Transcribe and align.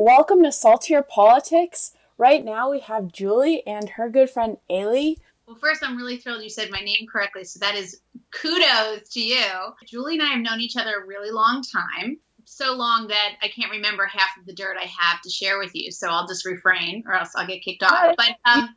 welcome 0.00 0.42
to 0.42 0.50
Saltier 0.50 1.02
Politics. 1.02 1.92
Right 2.16 2.42
now 2.42 2.70
we 2.70 2.80
have 2.80 3.12
Julie 3.12 3.62
and 3.66 3.86
her 3.90 4.08
good 4.08 4.30
friend 4.30 4.56
Aly. 4.70 5.18
Well, 5.46 5.58
first, 5.60 5.82
I'm 5.84 5.98
really 5.98 6.16
thrilled 6.16 6.42
you 6.42 6.48
said 6.48 6.70
my 6.70 6.80
name 6.80 7.06
correctly, 7.06 7.44
so 7.44 7.58
that 7.60 7.74
is 7.74 8.00
kudos 8.30 9.10
to 9.10 9.20
you. 9.20 9.44
Julie 9.84 10.14
and 10.14 10.22
I 10.22 10.28
have 10.28 10.40
known 10.40 10.60
each 10.60 10.78
other 10.78 10.94
a 10.94 11.06
really 11.06 11.30
long 11.30 11.62
time, 11.62 12.16
so 12.46 12.72
long 12.72 13.08
that 13.08 13.34
I 13.42 13.48
can't 13.48 13.70
remember 13.70 14.06
half 14.06 14.30
of 14.38 14.46
the 14.46 14.54
dirt 14.54 14.78
I 14.80 14.86
have 14.86 15.20
to 15.20 15.28
share 15.28 15.58
with 15.58 15.72
you. 15.74 15.90
So 15.90 16.08
I'll 16.08 16.26
just 16.26 16.46
refrain, 16.46 17.04
or 17.06 17.12
else 17.12 17.32
I'll 17.36 17.46
get 17.46 17.62
kicked 17.62 17.82
off. 17.82 18.14
But 18.16 18.36
um, 18.46 18.74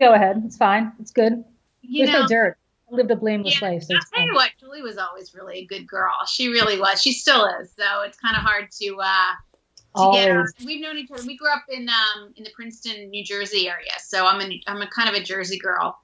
go 0.00 0.14
ahead, 0.14 0.42
it's 0.46 0.56
fine, 0.56 0.92
it's 1.00 1.10
good. 1.10 1.44
You 1.82 2.06
There's 2.06 2.14
know, 2.14 2.22
no 2.22 2.28
dirt. 2.28 2.56
I 2.90 2.94
lived 2.94 3.10
a 3.10 3.16
blameless 3.16 3.60
yeah, 3.60 3.68
life. 3.68 3.82
So 3.82 3.94
I'll 3.94 4.00
tell 4.14 4.26
you 4.26 4.32
what, 4.32 4.52
Julie 4.58 4.80
was 4.80 4.96
always 4.96 5.34
really 5.34 5.58
a 5.58 5.66
good 5.66 5.86
girl. 5.86 6.14
She 6.26 6.48
really 6.48 6.80
was. 6.80 7.02
She 7.02 7.12
still 7.12 7.44
is. 7.60 7.70
So 7.76 8.02
it's 8.06 8.18
kind 8.18 8.36
of 8.36 8.42
hard 8.42 8.70
to 8.80 8.96
uh, 9.02 9.32
We've 10.64 10.80
known 10.80 10.96
each 10.96 11.10
other. 11.10 11.22
We 11.26 11.36
grew 11.36 11.52
up 11.52 11.64
in 11.68 11.88
um, 11.88 12.32
in 12.36 12.44
the 12.44 12.50
Princeton, 12.54 13.10
New 13.10 13.24
Jersey 13.24 13.68
area. 13.68 13.92
So 14.00 14.26
I'm 14.26 14.40
a 14.40 14.60
I'm 14.66 14.82
a 14.82 14.88
kind 14.88 15.08
of 15.08 15.14
a 15.14 15.22
Jersey 15.22 15.58
girl, 15.58 15.98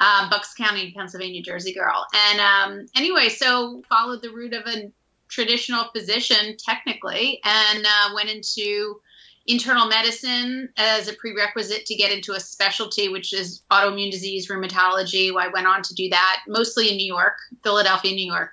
um, 0.00 0.30
Bucks 0.30 0.54
County, 0.54 0.92
Pennsylvania, 0.96 1.42
Jersey 1.42 1.74
girl. 1.74 2.06
And 2.30 2.40
um, 2.40 2.86
anyway, 2.96 3.28
so 3.28 3.82
followed 3.88 4.22
the 4.22 4.30
route 4.30 4.54
of 4.54 4.66
a 4.66 4.92
traditional 5.28 5.84
physician 5.94 6.56
technically, 6.58 7.40
and 7.44 7.84
uh, 7.84 8.14
went 8.14 8.30
into 8.30 9.00
internal 9.46 9.88
medicine 9.88 10.68
as 10.76 11.08
a 11.08 11.14
prerequisite 11.14 11.86
to 11.86 11.96
get 11.96 12.12
into 12.12 12.32
a 12.32 12.40
specialty, 12.40 13.08
which 13.08 13.32
is 13.32 13.62
autoimmune 13.72 14.10
disease 14.10 14.48
rheumatology. 14.48 15.30
I 15.36 15.48
went 15.48 15.66
on 15.66 15.82
to 15.82 15.94
do 15.94 16.08
that 16.10 16.42
mostly 16.46 16.90
in 16.90 16.96
New 16.96 17.06
York, 17.06 17.34
Philadelphia, 17.64 18.12
New 18.12 18.26
York 18.26 18.52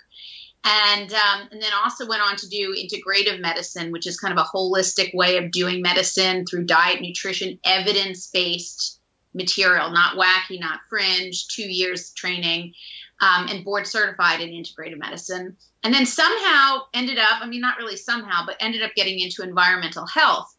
and 0.64 1.12
um, 1.14 1.48
and 1.52 1.62
then 1.62 1.72
also 1.84 2.08
went 2.08 2.22
on 2.22 2.36
to 2.38 2.50
do 2.50 2.76
integrative 2.76 3.40
medicine, 3.40 3.92
which 3.92 4.08
is 4.08 4.20
kind 4.20 4.38
of 4.38 4.46
a 4.46 4.58
holistic 4.58 5.14
way 5.14 5.38
of 5.38 5.52
doing 5.52 5.82
medicine 5.82 6.46
through 6.46 6.66
diet, 6.66 7.02
nutrition, 7.02 7.60
evidence 7.64 8.28
based 8.28 9.00
material, 9.34 9.92
not 9.92 10.18
wacky, 10.18 10.60
not 10.60 10.82
fringe. 10.90 11.48
Two 11.48 11.64
years 11.64 12.12
training, 12.12 12.74
um, 13.22 13.48
and 13.48 13.64
board 13.64 13.88
certified 13.88 14.42
in 14.42 14.50
integrative 14.50 14.98
medicine, 14.98 15.56
and 15.84 15.94
then 15.94 16.06
somehow 16.06 16.80
ended 16.94 17.18
up, 17.18 17.42
I 17.42 17.48
mean, 17.48 17.62
not 17.62 17.78
really 17.78 17.96
somehow, 17.96 18.46
but 18.46 18.58
ended 18.60 18.82
up 18.82 18.92
getting 18.96 19.20
into 19.20 19.44
environmental 19.44 20.06
health, 20.06 20.54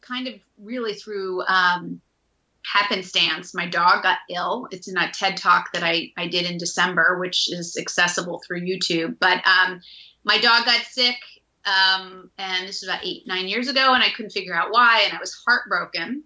kind 0.00 0.26
of 0.26 0.34
really 0.58 0.94
through. 0.94 1.42
Um, 1.46 2.00
happenstance 2.72 3.54
my 3.54 3.66
dog 3.66 4.02
got 4.02 4.18
ill. 4.28 4.68
It's 4.70 4.88
in 4.88 4.96
a 4.96 5.10
ted 5.10 5.36
talk 5.36 5.72
that 5.72 5.82
i, 5.82 6.12
I 6.16 6.26
did 6.26 6.50
in 6.50 6.58
december 6.58 7.18
which 7.18 7.52
is 7.52 7.76
accessible 7.78 8.42
through 8.46 8.62
youtube. 8.62 9.18
But 9.18 9.46
um, 9.46 9.80
my 10.24 10.38
dog 10.38 10.64
got 10.64 10.84
sick 10.84 11.16
um, 11.64 12.30
and 12.38 12.68
this 12.68 12.82
was 12.82 12.88
about 12.88 13.04
eight 13.04 13.26
nine 13.26 13.48
years 13.48 13.68
ago 13.68 13.94
and 13.94 14.02
i 14.02 14.10
couldn't 14.10 14.32
figure 14.32 14.54
out 14.54 14.72
why 14.72 15.02
and 15.04 15.16
i 15.16 15.20
was 15.20 15.40
heartbroken 15.46 16.24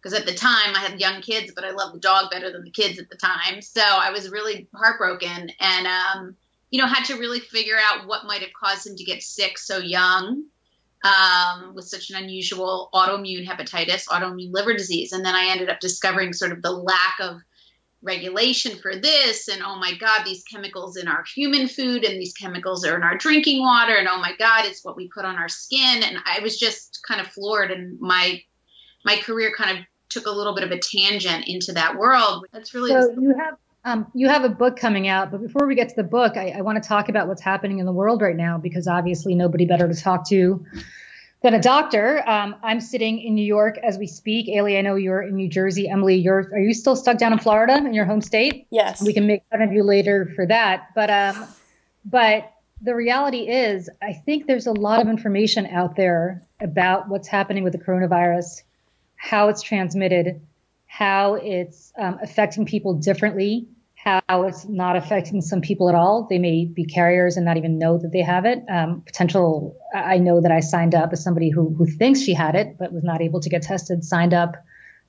because 0.00 0.18
at 0.18 0.26
the 0.26 0.34
time 0.34 0.74
i 0.74 0.80
had 0.80 1.00
young 1.00 1.22
kids 1.22 1.52
but 1.54 1.64
i 1.64 1.70
loved 1.70 1.94
the 1.94 2.00
dog 2.00 2.30
better 2.30 2.52
than 2.52 2.64
the 2.64 2.70
kids 2.70 2.98
at 2.98 3.08
the 3.08 3.16
time. 3.16 3.62
So 3.62 3.82
i 3.82 4.10
was 4.10 4.30
really 4.30 4.68
heartbroken 4.74 5.50
and 5.60 5.86
um, 5.86 6.36
you 6.70 6.80
know 6.80 6.86
had 6.86 7.04
to 7.06 7.16
really 7.16 7.40
figure 7.40 7.76
out 7.80 8.06
what 8.06 8.26
might 8.26 8.42
have 8.42 8.52
caused 8.52 8.86
him 8.86 8.96
to 8.96 9.04
get 9.04 9.22
sick 9.22 9.58
so 9.58 9.78
young 9.78 10.44
um, 11.04 11.74
with 11.74 11.86
such 11.86 12.10
an 12.10 12.16
unusual 12.16 12.88
autoimmune 12.92 13.46
hepatitis, 13.46 14.08
autoimmune 14.08 14.52
liver 14.52 14.74
disease. 14.74 15.12
And 15.12 15.24
then 15.24 15.34
I 15.34 15.50
ended 15.50 15.70
up 15.70 15.80
discovering 15.80 16.32
sort 16.32 16.52
of 16.52 16.62
the 16.62 16.72
lack 16.72 17.20
of 17.20 17.40
regulation 18.02 18.76
for 18.78 18.94
this. 18.96 19.48
And 19.48 19.62
oh 19.64 19.76
my 19.76 19.94
God, 19.98 20.24
these 20.24 20.44
chemicals 20.44 20.96
in 20.96 21.08
our 21.08 21.24
human 21.34 21.68
food 21.68 22.04
and 22.04 22.20
these 22.20 22.34
chemicals 22.34 22.84
are 22.84 22.96
in 22.96 23.02
our 23.02 23.16
drinking 23.16 23.60
water. 23.60 23.94
And 23.94 24.08
oh 24.08 24.18
my 24.18 24.34
God, 24.38 24.64
it's 24.64 24.84
what 24.84 24.96
we 24.96 25.08
put 25.08 25.24
on 25.24 25.36
our 25.36 25.48
skin. 25.48 26.02
And 26.02 26.18
I 26.24 26.40
was 26.40 26.58
just 26.58 27.00
kind 27.06 27.20
of 27.20 27.28
floored. 27.28 27.70
And 27.70 27.98
my, 28.00 28.40
my 29.04 29.16
career 29.16 29.52
kind 29.56 29.78
of 29.78 29.84
took 30.08 30.26
a 30.26 30.30
little 30.30 30.54
bit 30.54 30.64
of 30.64 30.70
a 30.70 30.78
tangent 30.78 31.46
into 31.46 31.72
that 31.72 31.96
world. 31.96 32.46
That's 32.52 32.74
really 32.74 32.90
So 32.90 33.14
you 33.20 33.34
have 33.38 33.56
um, 33.84 34.06
you 34.14 34.28
have 34.28 34.44
a 34.44 34.48
book 34.48 34.76
coming 34.76 35.08
out, 35.08 35.30
but 35.30 35.40
before 35.40 35.66
we 35.66 35.74
get 35.74 35.88
to 35.90 35.96
the 35.96 36.02
book, 36.02 36.36
I, 36.36 36.50
I 36.50 36.60
want 36.62 36.82
to 36.82 36.86
talk 36.86 37.08
about 37.08 37.28
what's 37.28 37.42
happening 37.42 37.78
in 37.78 37.86
the 37.86 37.92
world 37.92 38.20
right 38.20 38.36
now 38.36 38.58
because 38.58 38.88
obviously 38.88 39.34
nobody 39.34 39.66
better 39.66 39.88
to 39.88 39.94
talk 39.94 40.28
to 40.28 40.64
than 41.42 41.54
a 41.54 41.60
doctor. 41.60 42.28
Um, 42.28 42.56
I'm 42.62 42.80
sitting 42.80 43.20
in 43.20 43.34
New 43.34 43.44
York 43.44 43.78
as 43.78 43.96
we 43.96 44.06
speak. 44.06 44.48
Aly, 44.48 44.76
I 44.76 44.80
know 44.80 44.96
you're 44.96 45.22
in 45.22 45.36
New 45.36 45.48
Jersey. 45.48 45.88
Emily, 45.88 46.16
you're 46.16 46.50
are 46.52 46.58
you 46.58 46.74
still 46.74 46.96
stuck 46.96 47.18
down 47.18 47.32
in 47.32 47.38
Florida 47.38 47.76
in 47.76 47.94
your 47.94 48.04
home 48.04 48.20
state? 48.20 48.66
Yes. 48.70 49.00
We 49.00 49.12
can 49.12 49.26
make 49.26 49.44
fun 49.50 49.62
of 49.62 49.72
you 49.72 49.84
later 49.84 50.32
for 50.34 50.46
that, 50.46 50.88
but 50.94 51.10
um, 51.10 51.46
but 52.04 52.52
the 52.80 52.94
reality 52.94 53.48
is, 53.48 53.90
I 54.00 54.12
think 54.12 54.46
there's 54.46 54.66
a 54.66 54.72
lot 54.72 55.00
of 55.00 55.08
information 55.08 55.66
out 55.66 55.96
there 55.96 56.42
about 56.60 57.08
what's 57.08 57.26
happening 57.26 57.64
with 57.64 57.72
the 57.72 57.78
coronavirus, 57.78 58.62
how 59.16 59.48
it's 59.48 59.62
transmitted, 59.62 60.40
how 60.88 61.34
it's 61.34 61.92
um, 61.98 62.18
affecting 62.22 62.64
people 62.64 62.94
differently, 62.94 63.68
how 63.94 64.44
it's 64.44 64.66
not 64.66 64.96
affecting 64.96 65.42
some 65.42 65.60
people 65.60 65.88
at 65.88 65.94
all. 65.94 66.26
They 66.28 66.38
may 66.38 66.64
be 66.64 66.86
carriers 66.86 67.36
and 67.36 67.44
not 67.44 67.58
even 67.58 67.78
know 67.78 67.98
that 67.98 68.10
they 68.10 68.22
have 68.22 68.46
it. 68.46 68.64
Um, 68.68 69.02
potential, 69.02 69.76
I 69.94 70.18
know 70.18 70.40
that 70.40 70.50
I 70.50 70.60
signed 70.60 70.94
up 70.94 71.12
as 71.12 71.22
somebody 71.22 71.50
who, 71.50 71.74
who 71.74 71.86
thinks 71.86 72.22
she 72.22 72.32
had 72.32 72.54
it, 72.54 72.78
but 72.78 72.92
was 72.92 73.04
not 73.04 73.20
able 73.20 73.40
to 73.40 73.50
get 73.50 73.62
tested, 73.62 74.02
signed 74.02 74.32
up 74.32 74.56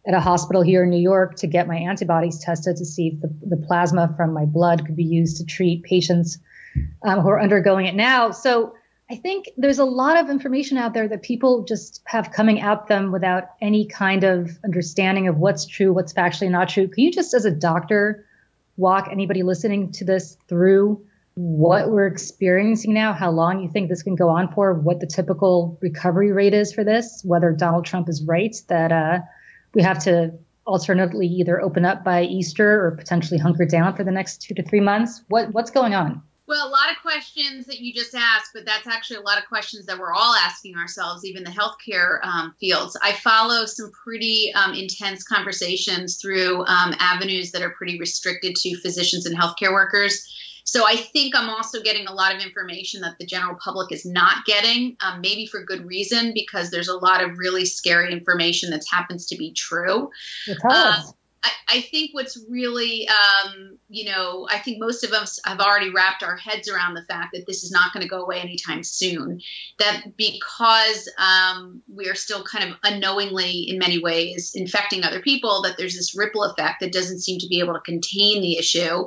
at 0.05 0.13
a 0.13 0.19
hospital 0.19 0.61
here 0.61 0.83
in 0.83 0.89
New 0.89 1.01
York 1.01 1.37
to 1.37 1.47
get 1.47 1.67
my 1.67 1.77
antibodies 1.77 2.39
tested 2.39 2.77
to 2.77 2.85
see 2.85 3.13
if 3.13 3.21
the, 3.21 3.55
the 3.55 3.57
plasma 3.57 4.13
from 4.17 4.33
my 4.33 4.45
blood 4.45 4.85
could 4.85 4.95
be 4.95 5.03
used 5.03 5.37
to 5.37 5.45
treat 5.45 5.83
patients 5.83 6.37
um, 7.03 7.21
who 7.21 7.29
are 7.29 7.41
undergoing 7.41 7.85
it 7.85 7.95
now. 7.95 8.31
So 8.31 8.73
I 9.11 9.15
think 9.15 9.49
there's 9.57 9.79
a 9.79 9.85
lot 9.85 10.17
of 10.17 10.29
information 10.29 10.77
out 10.77 10.93
there 10.93 11.07
that 11.07 11.23
people 11.23 11.63
just 11.63 12.01
have 12.05 12.31
coming 12.31 12.61
at 12.61 12.87
them 12.87 13.11
without 13.11 13.45
any 13.59 13.87
kind 13.87 14.23
of 14.23 14.51
understanding 14.63 15.27
of 15.27 15.37
what's 15.37 15.65
true, 15.65 15.91
what's 15.91 16.13
factually 16.13 16.51
not 16.51 16.69
true. 16.69 16.87
Can 16.87 17.05
you 17.05 17.11
just, 17.11 17.33
as 17.33 17.45
a 17.45 17.51
doctor, 17.51 18.25
walk 18.77 19.09
anybody 19.11 19.41
listening 19.41 19.91
to 19.93 20.05
this 20.05 20.37
through 20.47 21.03
what 21.33 21.89
we're 21.89 22.05
experiencing 22.05 22.93
now, 22.93 23.13
how 23.13 23.31
long 23.31 23.61
you 23.61 23.69
think 23.69 23.89
this 23.89 24.03
can 24.03 24.15
go 24.15 24.29
on 24.29 24.51
for, 24.53 24.73
what 24.73 24.99
the 24.99 25.07
typical 25.07 25.79
recovery 25.81 26.31
rate 26.31 26.53
is 26.53 26.73
for 26.73 26.83
this, 26.83 27.21
whether 27.23 27.51
Donald 27.51 27.85
Trump 27.85 28.09
is 28.09 28.23
right 28.23 28.55
that 28.67 28.91
uh, 28.91 29.19
we 29.73 29.81
have 29.81 29.99
to 30.03 30.33
alternatively 30.67 31.25
either 31.25 31.59
open 31.59 31.83
up 31.83 32.03
by 32.03 32.23
Easter 32.23 32.85
or 32.85 32.91
potentially 32.91 33.39
hunker 33.39 33.65
down 33.65 33.95
for 33.95 34.03
the 34.03 34.11
next 34.11 34.41
two 34.43 34.53
to 34.53 34.63
three 34.63 34.81
months? 34.81 35.23
What 35.29 35.51
what's 35.51 35.71
going 35.71 35.95
on? 35.95 36.21
Well, 36.49 36.67
a 36.67 36.71
lot 36.71 36.89
of 36.91 36.99
questions 37.03 37.67
that 37.67 37.79
you 37.79 37.93
just 37.93 38.15
asked, 38.15 38.49
but 38.55 38.65
that's 38.65 38.87
actually 38.87 39.17
a 39.17 39.21
lot 39.21 39.37
of 39.37 39.45
questions 39.45 39.85
that 39.85 39.99
we're 39.99 40.11
all 40.11 40.33
asking 40.33 40.77
ourselves, 40.77 41.23
even 41.23 41.43
the 41.43 41.51
healthcare 41.51 42.17
um, 42.23 42.55
fields. 42.59 42.97
I 43.03 43.11
follow 43.11 43.65
some 43.65 43.91
pretty 43.91 44.51
um, 44.55 44.73
intense 44.73 45.23
conversations 45.23 46.17
through 46.19 46.65
um, 46.65 46.95
avenues 46.97 47.51
that 47.51 47.61
are 47.61 47.69
pretty 47.69 47.99
restricted 47.99 48.55
to 48.55 48.75
physicians 48.81 49.27
and 49.27 49.37
healthcare 49.37 49.71
workers. 49.71 50.27
So 50.63 50.87
I 50.87 50.95
think 50.95 51.35
I'm 51.35 51.51
also 51.51 51.83
getting 51.83 52.07
a 52.07 52.13
lot 52.13 52.35
of 52.35 52.41
information 52.41 53.01
that 53.01 53.19
the 53.19 53.27
general 53.27 53.55
public 53.63 53.91
is 53.91 54.03
not 54.03 54.43
getting, 54.45 54.97
um, 55.01 55.21
maybe 55.21 55.45
for 55.45 55.63
good 55.63 55.85
reason, 55.85 56.33
because 56.33 56.71
there's 56.71 56.87
a 56.87 56.97
lot 56.97 57.23
of 57.23 57.37
really 57.37 57.65
scary 57.65 58.11
information 58.11 58.71
that 58.71 58.81
happens 58.89 59.27
to 59.27 59.37
be 59.37 59.53
true. 59.53 60.09
Tell 60.45 60.71
us. 60.71 61.13
I, 61.43 61.51
I 61.69 61.81
think 61.81 62.13
what's 62.13 62.43
really, 62.49 63.07
um, 63.07 63.77
you 63.89 64.05
know, 64.05 64.47
I 64.49 64.59
think 64.59 64.79
most 64.79 65.03
of 65.03 65.11
us 65.11 65.39
have 65.45 65.59
already 65.59 65.91
wrapped 65.91 66.23
our 66.23 66.35
heads 66.35 66.69
around 66.69 66.95
the 66.95 67.05
fact 67.05 67.29
that 67.33 67.45
this 67.45 67.63
is 67.63 67.71
not 67.71 67.93
going 67.93 68.03
to 68.03 68.09
go 68.09 68.21
away 68.23 68.39
anytime 68.39 68.83
soon. 68.83 69.39
That 69.77 70.17
because 70.17 71.09
um, 71.17 71.81
we 71.93 72.09
are 72.09 72.15
still 72.15 72.43
kind 72.43 72.69
of 72.69 72.77
unknowingly, 72.83 73.69
in 73.69 73.77
many 73.77 73.99
ways, 73.99 74.51
infecting 74.55 75.03
other 75.03 75.21
people, 75.21 75.61
that 75.63 75.77
there's 75.77 75.95
this 75.95 76.17
ripple 76.17 76.43
effect 76.43 76.81
that 76.81 76.91
doesn't 76.91 77.19
seem 77.19 77.39
to 77.39 77.47
be 77.47 77.59
able 77.59 77.73
to 77.73 77.79
contain 77.81 78.41
the 78.41 78.57
issue. 78.57 79.05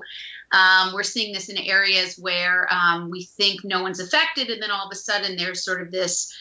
Um, 0.52 0.92
we're 0.92 1.02
seeing 1.02 1.32
this 1.32 1.48
in 1.48 1.56
areas 1.56 2.18
where 2.18 2.68
um, 2.70 3.10
we 3.10 3.24
think 3.24 3.64
no 3.64 3.82
one's 3.82 4.00
affected, 4.00 4.50
and 4.50 4.62
then 4.62 4.70
all 4.70 4.86
of 4.86 4.92
a 4.92 4.96
sudden 4.96 5.36
there's 5.36 5.64
sort 5.64 5.80
of 5.80 5.90
this 5.90 6.32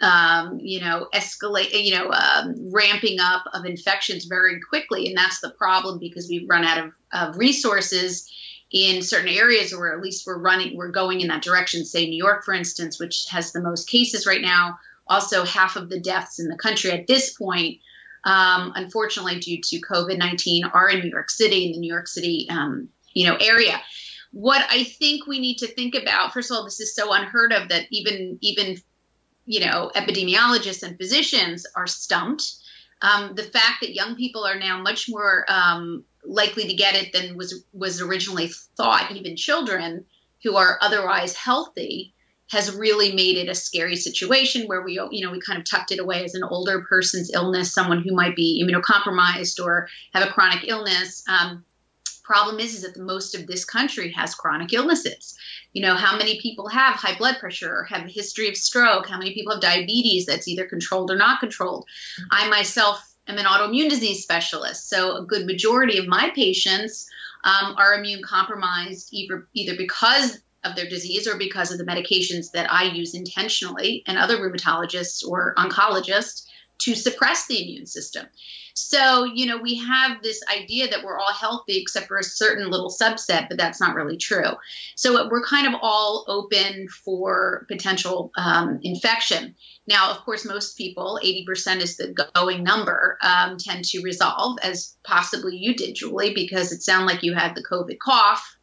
um, 0.00 0.58
you 0.60 0.80
know, 0.80 1.08
escalate, 1.14 1.72
you 1.72 1.94
know, 1.94 2.10
um, 2.10 2.70
ramping 2.72 3.20
up 3.20 3.44
of 3.52 3.66
infections 3.66 4.24
very 4.24 4.60
quickly. 4.60 5.06
And 5.06 5.16
that's 5.16 5.40
the 5.40 5.50
problem 5.50 5.98
because 5.98 6.28
we've 6.28 6.48
run 6.48 6.64
out 6.64 6.86
of, 6.86 6.92
of 7.12 7.38
resources 7.38 8.30
in 8.70 9.02
certain 9.02 9.28
areas 9.28 9.72
or 9.72 9.94
at 9.94 10.02
least 10.02 10.26
we're 10.26 10.40
running, 10.40 10.76
we're 10.76 10.90
going 10.90 11.20
in 11.20 11.28
that 11.28 11.42
direction. 11.42 11.84
Say 11.84 12.08
New 12.08 12.16
York, 12.16 12.44
for 12.44 12.54
instance, 12.54 12.98
which 12.98 13.26
has 13.30 13.52
the 13.52 13.62
most 13.62 13.88
cases 13.88 14.26
right 14.26 14.40
now, 14.40 14.78
also 15.06 15.44
half 15.44 15.76
of 15.76 15.90
the 15.90 16.00
deaths 16.00 16.38
in 16.38 16.48
the 16.48 16.56
country 16.56 16.90
at 16.90 17.06
this 17.06 17.34
point. 17.34 17.80
Um, 18.24 18.72
unfortunately, 18.74 19.38
due 19.38 19.60
to 19.62 19.80
COVID 19.80 20.18
19, 20.18 20.64
are 20.64 20.88
in 20.88 21.00
New 21.00 21.10
York 21.10 21.30
City, 21.30 21.66
in 21.66 21.72
the 21.72 21.78
New 21.78 21.92
York 21.92 22.08
City, 22.08 22.48
um, 22.50 22.88
you 23.12 23.28
know, 23.28 23.36
area 23.36 23.80
what 24.32 24.66
I 24.70 24.84
think 24.84 25.26
we 25.26 25.38
need 25.38 25.58
to 25.58 25.66
think 25.66 25.94
about, 25.94 26.34
first 26.34 26.50
of 26.50 26.58
all, 26.58 26.64
this 26.64 26.78
is 26.80 26.94
so 26.94 27.10
unheard 27.10 27.54
of 27.54 27.70
that 27.70 27.86
even 27.90 28.38
even 28.42 28.76
you 29.46 29.60
know, 29.60 29.90
epidemiologists 29.94 30.82
and 30.82 30.96
physicians 30.98 31.66
are 31.74 31.86
stumped. 31.86 32.52
Um, 33.00 33.34
the 33.34 33.42
fact 33.42 33.80
that 33.82 33.94
young 33.94 34.16
people 34.16 34.44
are 34.44 34.58
now 34.58 34.82
much 34.82 35.06
more 35.08 35.44
um, 35.48 36.04
likely 36.24 36.68
to 36.68 36.74
get 36.74 36.94
it 36.94 37.12
than 37.12 37.36
was 37.36 37.64
was 37.72 38.00
originally 38.00 38.50
thought, 38.76 39.12
even 39.12 39.36
children 39.36 40.04
who 40.42 40.56
are 40.56 40.78
otherwise 40.80 41.34
healthy, 41.36 42.14
has 42.50 42.74
really 42.74 43.12
made 43.12 43.36
it 43.36 43.48
a 43.48 43.54
scary 43.54 43.96
situation 43.96 44.66
where 44.66 44.82
we, 44.82 44.94
you 45.10 45.24
know, 45.24 45.32
we 45.32 45.40
kind 45.40 45.58
of 45.58 45.64
tucked 45.68 45.90
it 45.90 45.98
away 45.98 46.24
as 46.24 46.34
an 46.34 46.44
older 46.44 46.82
person's 46.88 47.32
illness, 47.32 47.74
someone 47.74 48.02
who 48.02 48.14
might 48.14 48.36
be 48.36 48.64
immunocompromised 48.64 49.62
or 49.64 49.88
have 50.14 50.26
a 50.26 50.30
chronic 50.30 50.68
illness. 50.68 51.24
Um, 51.28 51.64
problem 52.26 52.58
is, 52.58 52.74
is 52.74 52.82
that 52.82 52.94
the 52.94 53.02
most 53.02 53.36
of 53.36 53.46
this 53.46 53.64
country 53.64 54.10
has 54.10 54.34
chronic 54.34 54.72
illnesses. 54.72 55.36
You 55.72 55.82
know, 55.82 55.94
how 55.94 56.18
many 56.18 56.40
people 56.40 56.68
have 56.68 56.96
high 56.96 57.16
blood 57.16 57.36
pressure 57.38 57.72
or 57.72 57.84
have 57.84 58.04
a 58.04 58.10
history 58.10 58.48
of 58.48 58.56
stroke? 58.56 59.08
How 59.08 59.18
many 59.18 59.32
people 59.32 59.52
have 59.52 59.62
diabetes 59.62 60.26
that's 60.26 60.48
either 60.48 60.66
controlled 60.66 61.12
or 61.12 61.16
not 61.16 61.38
controlled? 61.38 61.84
Mm-hmm. 61.84 62.28
I 62.32 62.48
myself 62.48 63.00
am 63.28 63.38
an 63.38 63.44
autoimmune 63.44 63.88
disease 63.88 64.22
specialist, 64.22 64.88
so 64.88 65.16
a 65.16 65.24
good 65.24 65.46
majority 65.46 65.98
of 65.98 66.08
my 66.08 66.30
patients 66.34 67.08
um, 67.44 67.76
are 67.78 67.94
immune 67.94 68.22
compromised 68.24 69.08
either 69.12 69.46
either 69.54 69.76
because 69.76 70.38
of 70.64 70.74
their 70.74 70.88
disease 70.88 71.28
or 71.28 71.38
because 71.38 71.70
of 71.70 71.78
the 71.78 71.84
medications 71.84 72.50
that 72.52 72.72
I 72.72 72.84
use 72.84 73.14
intentionally 73.14 74.02
and 74.06 74.18
other 74.18 74.38
rheumatologists 74.38 75.24
or 75.24 75.54
oncologists 75.56 76.46
to 76.78 76.94
suppress 76.94 77.46
the 77.46 77.62
immune 77.62 77.86
system. 77.86 78.26
So, 78.74 79.24
you 79.24 79.46
know, 79.46 79.56
we 79.56 79.76
have 79.76 80.22
this 80.22 80.42
idea 80.54 80.88
that 80.90 81.02
we're 81.02 81.18
all 81.18 81.32
healthy 81.32 81.78
except 81.80 82.08
for 82.08 82.18
a 82.18 82.22
certain 82.22 82.70
little 82.70 82.90
subset, 82.90 83.48
but 83.48 83.56
that's 83.56 83.80
not 83.80 83.94
really 83.94 84.18
true. 84.18 84.50
So, 84.96 85.28
we're 85.30 85.42
kind 85.42 85.66
of 85.66 85.80
all 85.80 86.26
open 86.28 86.88
for 86.88 87.64
potential 87.68 88.32
um, 88.36 88.80
infection. 88.82 89.54
Now, 89.86 90.10
of 90.10 90.18
course, 90.18 90.44
most 90.44 90.76
people, 90.76 91.18
80% 91.24 91.80
is 91.80 91.96
the 91.96 92.14
going 92.34 92.64
number, 92.64 93.16
um, 93.22 93.56
tend 93.56 93.86
to 93.86 94.02
resolve, 94.02 94.58
as 94.62 94.94
possibly 95.04 95.56
you 95.56 95.74
did, 95.74 95.94
Julie, 95.94 96.34
because 96.34 96.70
it 96.72 96.82
sounded 96.82 97.06
like 97.06 97.22
you 97.22 97.32
had 97.32 97.54
the 97.54 97.64
COVID 97.64 97.98
cough 97.98 98.56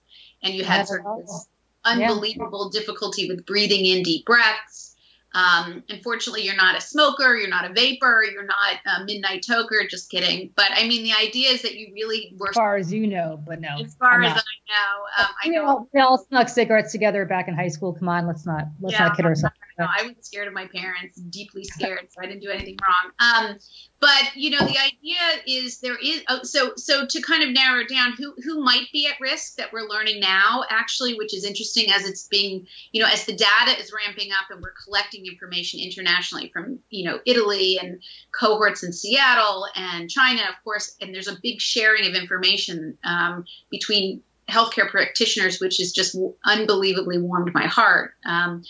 and 0.44 0.54
you 0.54 0.64
had 0.64 0.88
sort 0.88 1.06
of 1.06 1.22
this 1.22 1.48
unbelievable 1.86 2.70
yeah. 2.72 2.80
difficulty 2.80 3.28
with 3.28 3.46
breathing 3.46 3.86
in 3.86 4.04
deep 4.04 4.26
breaths 4.26 4.93
um, 5.34 5.84
unfortunately, 5.90 6.44
you're 6.44 6.56
not 6.56 6.78
a 6.78 6.82
smoker, 6.82 7.36
you're 7.36 7.50
not 7.50 7.66
a 7.66 7.74
vaper, 7.74 8.24
you're 8.32 8.46
not 8.46 8.76
a 8.86 9.04
midnight 9.04 9.44
toker. 9.50 9.90
Just 9.90 10.12
kidding. 10.12 10.52
But 10.56 10.68
I 10.72 10.88
mean, 10.88 11.04
the 11.04 11.14
idea 11.14 11.50
is 11.50 11.64
that 11.64 11.76
you 11.76 11.92
really 11.94 12.34
were. 12.38 12.50
As 12.50 12.56
far 12.56 12.76
as 12.76 12.94
you 12.94 13.08
know, 13.08 13.42
but 13.46 13.60
no. 13.60 13.78
As 13.84 13.96
far 13.96 14.22
as 14.22 14.32
I 14.32 14.36
know, 14.36 15.24
um, 15.24 15.30
I 15.44 15.48
know. 15.50 15.66
All, 15.66 15.90
we 15.94 16.00
all 16.00 16.18
snuck 16.20 16.50
cigarettes 16.50 16.92
together 16.92 17.26
back 17.26 17.48
in 17.48 17.56
high 17.56 17.70
school. 17.70 17.94
Come 17.94 18.10
on, 18.10 18.28
let's 18.28 18.46
not 18.46 18.68
let's 18.80 18.94
yeah, 18.94 19.08
not 19.08 19.18
kid 19.18 19.26
ourselves. 19.26 19.56
I 19.80 20.04
was 20.04 20.26
scared 20.26 20.48
of 20.48 20.54
my 20.54 20.68
parents, 20.68 21.20
deeply 21.20 21.64
scared, 21.64 22.08
so 22.10 22.22
I 22.22 22.26
didn't 22.26 22.42
do 22.42 22.50
anything 22.50 22.78
wrong. 22.82 23.12
Um, 23.20 23.58
but 24.00 24.36
you 24.36 24.50
know, 24.50 24.60
the 24.60 24.78
idea 24.78 25.18
is 25.48 25.80
there 25.80 25.98
is 25.98 26.24
oh, 26.28 26.44
so 26.44 26.74
so 26.76 27.06
to 27.06 27.22
kind 27.22 27.44
of 27.44 27.52
narrow 27.52 27.86
down, 27.86 28.14
who 28.14 28.34
who 28.44 28.64
might 28.64 28.88
be 28.92 29.08
at 29.08 29.20
risk 29.22 29.56
that 29.56 29.72
we're 29.72 29.88
learning 29.88 30.20
now, 30.20 30.64
actually, 30.70 31.16
which 31.16 31.34
is 31.34 31.46
interesting 31.46 31.92
as 31.92 32.06
it's 32.06 32.28
being, 32.28 32.68
you 32.92 33.02
know, 33.02 33.10
as 33.10 33.26
the 33.26 33.36
data 33.36 33.80
is 33.80 33.94
ramping 33.94 34.32
up 34.32 34.50
and 34.50 34.62
we're 34.62 34.74
collecting 34.84 35.26
information 35.26 35.80
internationally 35.80 36.50
from 36.54 36.80
you 36.90 37.06
know 37.06 37.20
Italy 37.26 37.80
and 37.82 38.02
cohorts 38.38 38.84
in 38.84 38.94
Seattle 38.94 39.68
and 39.76 40.10
China, 40.10 40.42
of 40.50 40.64
course, 40.64 40.96
and 41.02 41.14
there's 41.14 41.30
a 41.30 41.38
big 41.42 41.62
sharing 41.62 42.08
of 42.08 42.14
information 42.14 42.98
um, 43.04 43.46
between 43.72 44.22
healthcare 44.50 44.90
practitioners, 44.90 45.60
which 45.60 45.78
has 45.78 45.92
just 45.92 46.18
unbelievably 46.46 47.20
warmed 47.20 47.54
my 47.54 47.66
heart. 47.66 48.14
Um, 48.26 48.64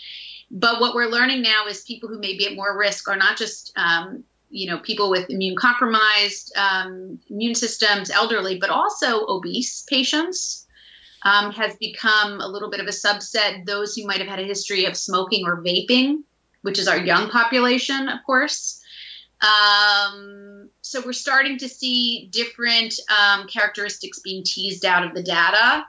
but 0.50 0.80
what 0.80 0.94
we're 0.94 1.08
learning 1.08 1.42
now 1.42 1.66
is 1.66 1.82
people 1.82 2.08
who 2.08 2.18
may 2.18 2.36
be 2.36 2.46
at 2.46 2.54
more 2.54 2.76
risk 2.78 3.08
are 3.08 3.16
not 3.16 3.36
just 3.36 3.72
um, 3.76 4.24
you 4.50 4.70
know 4.70 4.78
people 4.78 5.10
with 5.10 5.30
immune 5.30 5.56
compromised 5.56 6.56
um, 6.56 7.18
immune 7.28 7.54
systems, 7.54 8.10
elderly, 8.10 8.58
but 8.58 8.70
also 8.70 9.26
obese 9.26 9.84
patients. 9.88 10.60
Um, 11.26 11.52
has 11.52 11.74
become 11.76 12.42
a 12.42 12.46
little 12.46 12.68
bit 12.68 12.80
of 12.80 12.86
a 12.86 12.90
subset. 12.90 13.64
Those 13.64 13.94
who 13.94 14.06
might 14.06 14.18
have 14.18 14.28
had 14.28 14.40
a 14.40 14.44
history 14.44 14.84
of 14.84 14.94
smoking 14.94 15.46
or 15.46 15.62
vaping, 15.62 16.18
which 16.60 16.78
is 16.78 16.86
our 16.86 16.98
young 16.98 17.30
population, 17.30 18.10
of 18.10 18.18
course. 18.26 18.83
Um, 19.44 20.70
so 20.80 21.02
we're 21.04 21.12
starting 21.12 21.58
to 21.58 21.68
see 21.68 22.28
different 22.30 22.94
um, 23.10 23.46
characteristics 23.46 24.20
being 24.20 24.42
teased 24.44 24.84
out 24.84 25.04
of 25.04 25.14
the 25.14 25.22
data. 25.22 25.84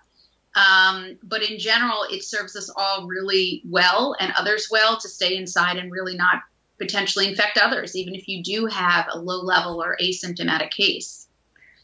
Um, 0.56 1.18
but 1.22 1.44
in 1.44 1.60
general, 1.60 2.06
it 2.10 2.24
serves 2.24 2.56
us 2.56 2.72
all 2.75 3.07
really 3.07 3.62
well 3.66 4.16
and 4.19 4.34
others 4.38 4.69
well 4.72 4.98
to 5.00 5.10
stay 5.10 5.36
inside 5.36 5.78
and 5.78 5.92
really 5.92 6.16
not 6.16 6.42
potentially 6.80 7.28
infect 7.28 7.57
others, 7.57 7.96
even 7.96 8.16
if 8.16 8.28
you 8.28 8.44
do 8.44 8.66
have 8.68 9.07
a 9.12 9.19
low 9.19 9.42
level 9.44 9.84
or 9.84 9.98
asymptomatic 10.02 10.72
case. 10.72 11.28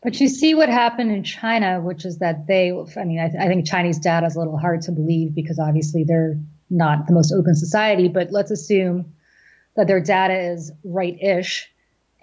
But 0.04 0.20
you 0.20 0.28
see 0.28 0.56
what 0.56 0.70
happened 0.70 1.12
in 1.12 1.24
China, 1.24 1.80
which 1.80 2.06
is 2.06 2.18
that 2.20 2.48
they, 2.48 2.72
I 2.72 3.04
mean, 3.04 3.20
I, 3.20 3.30
th- 3.30 3.42
I 3.42 3.48
think 3.48 3.68
Chinese 3.68 4.00
data 4.00 4.26
is 4.26 4.36
a 4.36 4.40
little 4.40 4.58
hard 4.58 4.82
to 4.84 4.92
believe 4.92 5.36
because 5.36 5.60
obviously 5.60 6.04
they're 6.06 6.40
not 6.70 7.08
the 7.08 7.14
most 7.14 7.32
open 7.32 7.54
society, 7.54 8.08
but 8.08 8.32
let's 8.32 8.52
assume 8.52 9.14
that 9.76 9.88
their 9.88 10.02
data 10.02 10.52
is 10.52 10.72
right 10.84 11.18
ish 11.22 11.72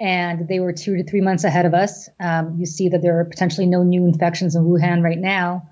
and 0.00 0.46
they 0.46 0.60
were 0.60 0.72
two 0.72 0.96
to 0.96 1.04
three 1.04 1.20
months 1.20 1.44
ahead 1.44 1.66
of 1.66 1.74
us. 1.74 2.08
Um, 2.20 2.56
you 2.58 2.66
see 2.66 2.90
that 2.90 3.02
there 3.02 3.18
are 3.18 3.24
potentially 3.24 3.66
no 3.66 3.82
new 3.82 4.06
infections 4.06 4.54
in 4.54 4.62
Wuhan 4.64 5.02
right 5.02 5.18
now. 5.18 5.68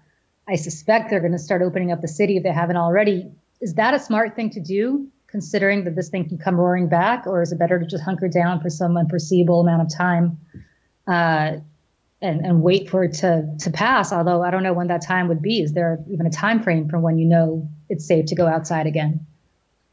I 0.48 0.56
suspect 0.56 1.10
they're 1.10 1.20
going 1.20 1.32
to 1.32 1.38
start 1.38 1.62
opening 1.62 1.92
up 1.92 2.00
the 2.00 2.08
city 2.08 2.36
if 2.36 2.42
they 2.42 2.52
haven't 2.52 2.76
already. 2.76 3.30
Is 3.60 3.74
that 3.74 3.94
a 3.94 3.98
smart 3.98 4.36
thing 4.36 4.50
to 4.50 4.60
do, 4.60 5.08
considering 5.28 5.84
that 5.84 5.94
this 5.94 6.08
thing 6.08 6.28
can 6.28 6.38
come 6.38 6.56
roaring 6.56 6.88
back, 6.88 7.26
or 7.26 7.42
is 7.42 7.52
it 7.52 7.58
better 7.58 7.78
to 7.78 7.86
just 7.86 8.02
hunker 8.02 8.28
down 8.28 8.60
for 8.60 8.70
some 8.70 8.96
unforeseeable 8.96 9.60
amount 9.60 9.82
of 9.82 9.96
time 9.96 10.38
uh, 11.06 11.58
and, 12.20 12.46
and 12.46 12.62
wait 12.62 12.90
for 12.90 13.04
it 13.04 13.14
to 13.14 13.56
to 13.60 13.70
pass? 13.70 14.12
Although 14.12 14.42
I 14.42 14.50
don't 14.50 14.62
know 14.62 14.72
when 14.72 14.88
that 14.88 15.04
time 15.04 15.28
would 15.28 15.42
be. 15.42 15.60
Is 15.60 15.72
there 15.72 16.04
even 16.10 16.26
a 16.26 16.30
time 16.30 16.62
frame 16.62 16.88
from 16.88 17.02
when 17.02 17.18
you 17.18 17.26
know 17.26 17.68
it's 17.88 18.06
safe 18.06 18.26
to 18.26 18.34
go 18.34 18.46
outside 18.46 18.86
again? 18.86 19.26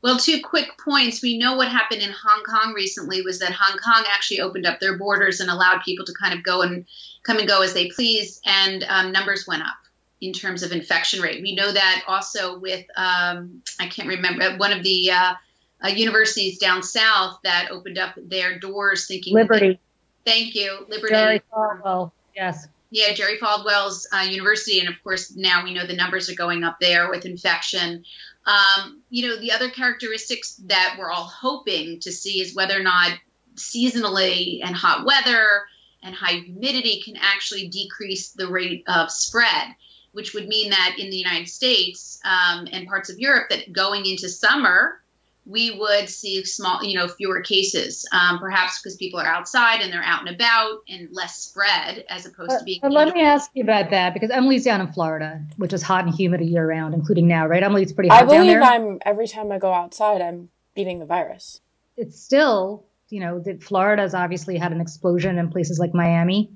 Well, 0.04 0.18
two 0.18 0.42
quick 0.42 0.78
points. 0.78 1.22
We 1.22 1.38
know 1.38 1.56
what 1.56 1.70
happened 1.70 2.02
in 2.02 2.12
Hong 2.12 2.44
Kong 2.44 2.74
recently 2.74 3.22
was 3.22 3.40
that 3.40 3.54
Hong 3.54 3.78
Kong 3.78 4.04
actually 4.10 4.42
opened 4.42 4.66
up 4.66 4.82
their 4.82 4.98
borders 4.98 5.40
and 5.40 5.50
allowed 5.50 5.82
people 5.84 6.06
to 6.06 6.14
kind 6.22 6.34
of 6.34 6.44
go 6.44 6.62
and 6.62 6.86
come 7.24 7.40
and 7.40 7.48
go 7.48 7.62
as 7.62 7.74
they 7.74 7.88
please, 7.88 8.42
and 8.46 8.84
um, 8.84 9.14
numbers 9.14 9.48
went 9.48 9.64
up 9.64 9.78
in 10.20 10.34
terms 10.34 10.62
of 10.62 10.74
infection 10.74 11.22
rate. 11.22 11.42
We 11.42 11.56
know 11.56 11.72
that 11.72 12.04
also 12.06 12.60
with, 12.60 12.86
um, 12.98 13.62
I 13.80 13.88
can't 13.88 14.10
remember, 14.10 14.58
one 14.58 14.74
of 14.74 14.84
the 14.84 15.12
uh, 15.12 15.34
uh, 15.82 15.88
universities 15.88 16.60
down 16.60 16.84
south 16.84 17.40
that 17.46 17.72
opened 17.72 17.98
up 17.98 18.16
their 18.18 18.60
doors 18.60 19.08
thinking. 19.08 19.34
Liberty. 19.34 19.80
They, 20.26 20.32
thank 20.32 20.56
you. 20.56 20.86
Liberty. 20.90 21.14
Jerry 21.14 21.42
Falwell, 21.52 22.12
yes. 22.36 22.68
Yeah, 22.90 23.14
Jerry 23.14 23.38
Falwell's 23.38 24.08
uh, 24.14 24.26
university. 24.30 24.80
And 24.80 24.90
of 24.90 25.02
course, 25.02 25.36
now 25.36 25.64
we 25.64 25.74
know 25.74 25.88
the 25.88 25.96
numbers 25.96 26.30
are 26.30 26.36
going 26.36 26.64
up 26.64 26.80
there 26.80 27.10
with 27.10 27.26
infection. 27.26 28.04
Um, 28.46 29.02
you 29.10 29.28
know, 29.28 29.40
the 29.40 29.52
other 29.52 29.70
characteristics 29.70 30.56
that 30.66 30.98
we're 31.00 31.12
all 31.12 31.26
hoping 31.26 32.00
to 32.02 32.12
see 32.12 32.42
is 32.42 32.56
whether 32.56 32.78
or 32.78 32.84
not 32.84 33.12
seasonally 33.56 34.60
and 34.64 34.76
hot 34.76 35.06
weather 35.06 35.64
and 36.02 36.14
high 36.14 36.40
humidity 36.40 37.02
can 37.04 37.16
actually 37.16 37.68
decrease 37.70 38.32
the 38.32 38.48
rate 38.48 38.84
of 38.88 39.10
spread 39.12 39.76
which 40.14 40.34
would 40.34 40.48
mean 40.48 40.70
that 40.70 40.96
in 40.98 41.10
the 41.10 41.18
United 41.18 41.50
States 41.50 42.20
um, 42.24 42.68
and 42.72 42.88
parts 42.88 43.10
of 43.10 43.20
Europe, 43.20 43.50
that 43.50 43.74
going 43.74 44.06
into 44.06 44.30
summer, 44.30 45.02
we 45.46 45.72
would 45.78 46.10
see 46.10 46.44
small, 46.46 46.84
you 46.84 46.98
know, 46.98 47.08
fewer 47.08 47.42
cases, 47.42 48.08
um, 48.14 48.40
perhaps 48.40 48.82
because 48.82 48.96
people 48.96 49.20
are 49.20 49.28
outside 49.28 49.82
and 49.82 49.92
they're 49.92 50.04
out 50.04 50.26
and 50.26 50.34
about 50.34 50.80
and 50.88 51.10
less 51.12 51.36
spread 51.36 52.06
as 52.10 52.26
opposed 52.26 52.50
but, 52.50 52.60
to 52.60 52.64
being. 52.64 52.80
But 52.82 52.94
let 52.94 53.14
me 53.14 53.22
ask 53.22 53.52
you 53.54 53.64
about 53.64 53.90
that 53.90 54.14
because 54.14 54.30
Emily's 54.30 54.64
down 54.64 54.80
in 54.80 54.92
Florida, 54.94 55.42
which 55.58 55.74
is 55.74 55.82
hot 55.82 56.06
and 56.06 56.16
humid 56.16 56.42
a 56.42 56.46
year 56.46 56.68
round, 56.68 56.94
including 56.94 57.28
now, 57.28 57.46
right? 57.46 57.62
Emily, 57.62 57.82
it's 57.84 57.92
pretty 57.92 58.10
hot 58.10 58.24
I 58.24 58.26
believe 58.26 58.54
down 58.54 58.62
there. 58.62 58.64
I'm 58.64 59.00
every 59.06 59.28
time 59.28 59.52
I 59.52 59.60
go 59.60 59.74
outside, 59.74 60.22
I'm 60.22 60.50
beating 60.76 61.00
the 61.00 61.06
virus. 61.06 61.60
It's 61.98 62.22
still, 62.22 62.86
you 63.10 63.20
know, 63.20 63.40
that 63.40 63.62
Florida's 63.62 64.14
obviously 64.14 64.58
had 64.58 64.72
an 64.72 64.80
explosion 64.80 65.38
in 65.38 65.50
places 65.50 65.78
like 65.78 65.94
Miami. 65.94 66.52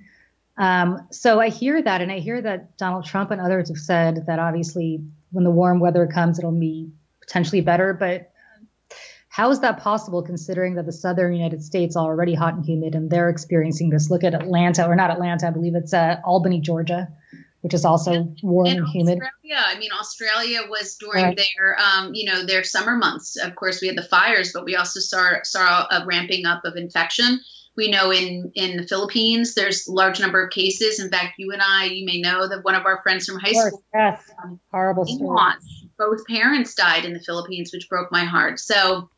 Um, 0.57 1.07
so 1.11 1.39
I 1.39 1.49
hear 1.49 1.81
that, 1.81 2.01
and 2.01 2.11
I 2.11 2.19
hear 2.19 2.41
that 2.41 2.77
Donald 2.77 3.05
Trump 3.05 3.31
and 3.31 3.41
others 3.41 3.67
have 3.67 3.77
said 3.77 4.25
that 4.27 4.39
obviously 4.39 5.03
when 5.31 5.43
the 5.43 5.51
warm 5.51 5.79
weather 5.79 6.07
comes, 6.07 6.39
it'll 6.39 6.51
be 6.51 6.89
potentially 7.19 7.61
better. 7.61 7.93
But 7.93 8.31
how 9.37 9.51
is 9.51 9.59
that 9.59 9.77
possible 9.77 10.23
considering 10.23 10.73
that 10.73 10.87
the 10.87 10.91
southern 10.91 11.31
United 11.31 11.63
States 11.63 11.95
are 11.95 12.05
already 12.05 12.33
hot 12.33 12.55
and 12.55 12.65
humid 12.65 12.95
and 12.95 13.07
they're 13.07 13.29
experiencing 13.29 13.91
this? 13.91 14.09
Look 14.09 14.23
at 14.23 14.33
Atlanta, 14.33 14.87
or 14.87 14.95
not 14.95 15.11
Atlanta, 15.11 15.45
I 15.45 15.51
believe 15.51 15.75
it's 15.75 15.93
uh, 15.93 16.15
Albany, 16.25 16.59
Georgia, 16.59 17.07
which 17.61 17.75
is 17.75 17.85
also 17.85 18.13
yeah. 18.13 18.23
warm 18.41 18.65
and, 18.65 18.79
and 18.79 18.87
humid. 18.87 19.19
Australia, 19.21 19.63
I 19.63 19.77
mean, 19.77 19.91
Australia 19.91 20.61
was 20.67 20.95
during 20.95 21.23
right. 21.23 21.37
their, 21.37 21.77
um, 21.79 22.15
you 22.15 22.25
know, 22.25 22.47
their 22.47 22.63
summer 22.63 22.97
months. 22.97 23.37
Of 23.37 23.53
course, 23.53 23.79
we 23.79 23.87
had 23.87 23.95
the 23.95 24.01
fires, 24.01 24.53
but 24.53 24.65
we 24.65 24.75
also 24.75 24.99
saw 24.99 25.33
saw 25.43 25.85
a 25.91 26.03
ramping 26.07 26.47
up 26.47 26.65
of 26.65 26.75
infection. 26.75 27.39
We 27.75 27.91
know 27.91 28.11
in 28.11 28.53
in 28.55 28.77
the 28.77 28.87
Philippines 28.87 29.53
there's 29.53 29.87
a 29.87 29.91
large 29.91 30.19
number 30.19 30.43
of 30.43 30.49
cases. 30.49 30.99
In 30.99 31.11
fact, 31.11 31.35
you 31.37 31.51
and 31.51 31.61
I, 31.61 31.83
you 31.83 32.07
may 32.07 32.21
know 32.21 32.47
that 32.47 32.63
one 32.63 32.73
of 32.73 32.87
our 32.87 33.03
friends 33.03 33.27
from 33.27 33.37
high 33.39 33.53
school, 33.53 33.83
yes, 33.93 34.19
um, 34.43 34.59
horrible 34.71 35.05
story. 35.05 35.51
Both 35.99 36.25
parents 36.25 36.73
died 36.73 37.05
in 37.05 37.13
the 37.13 37.19
Philippines, 37.19 37.69
which 37.71 37.87
broke 37.87 38.11
my 38.11 38.23
heart. 38.23 38.59
So, 38.59 39.11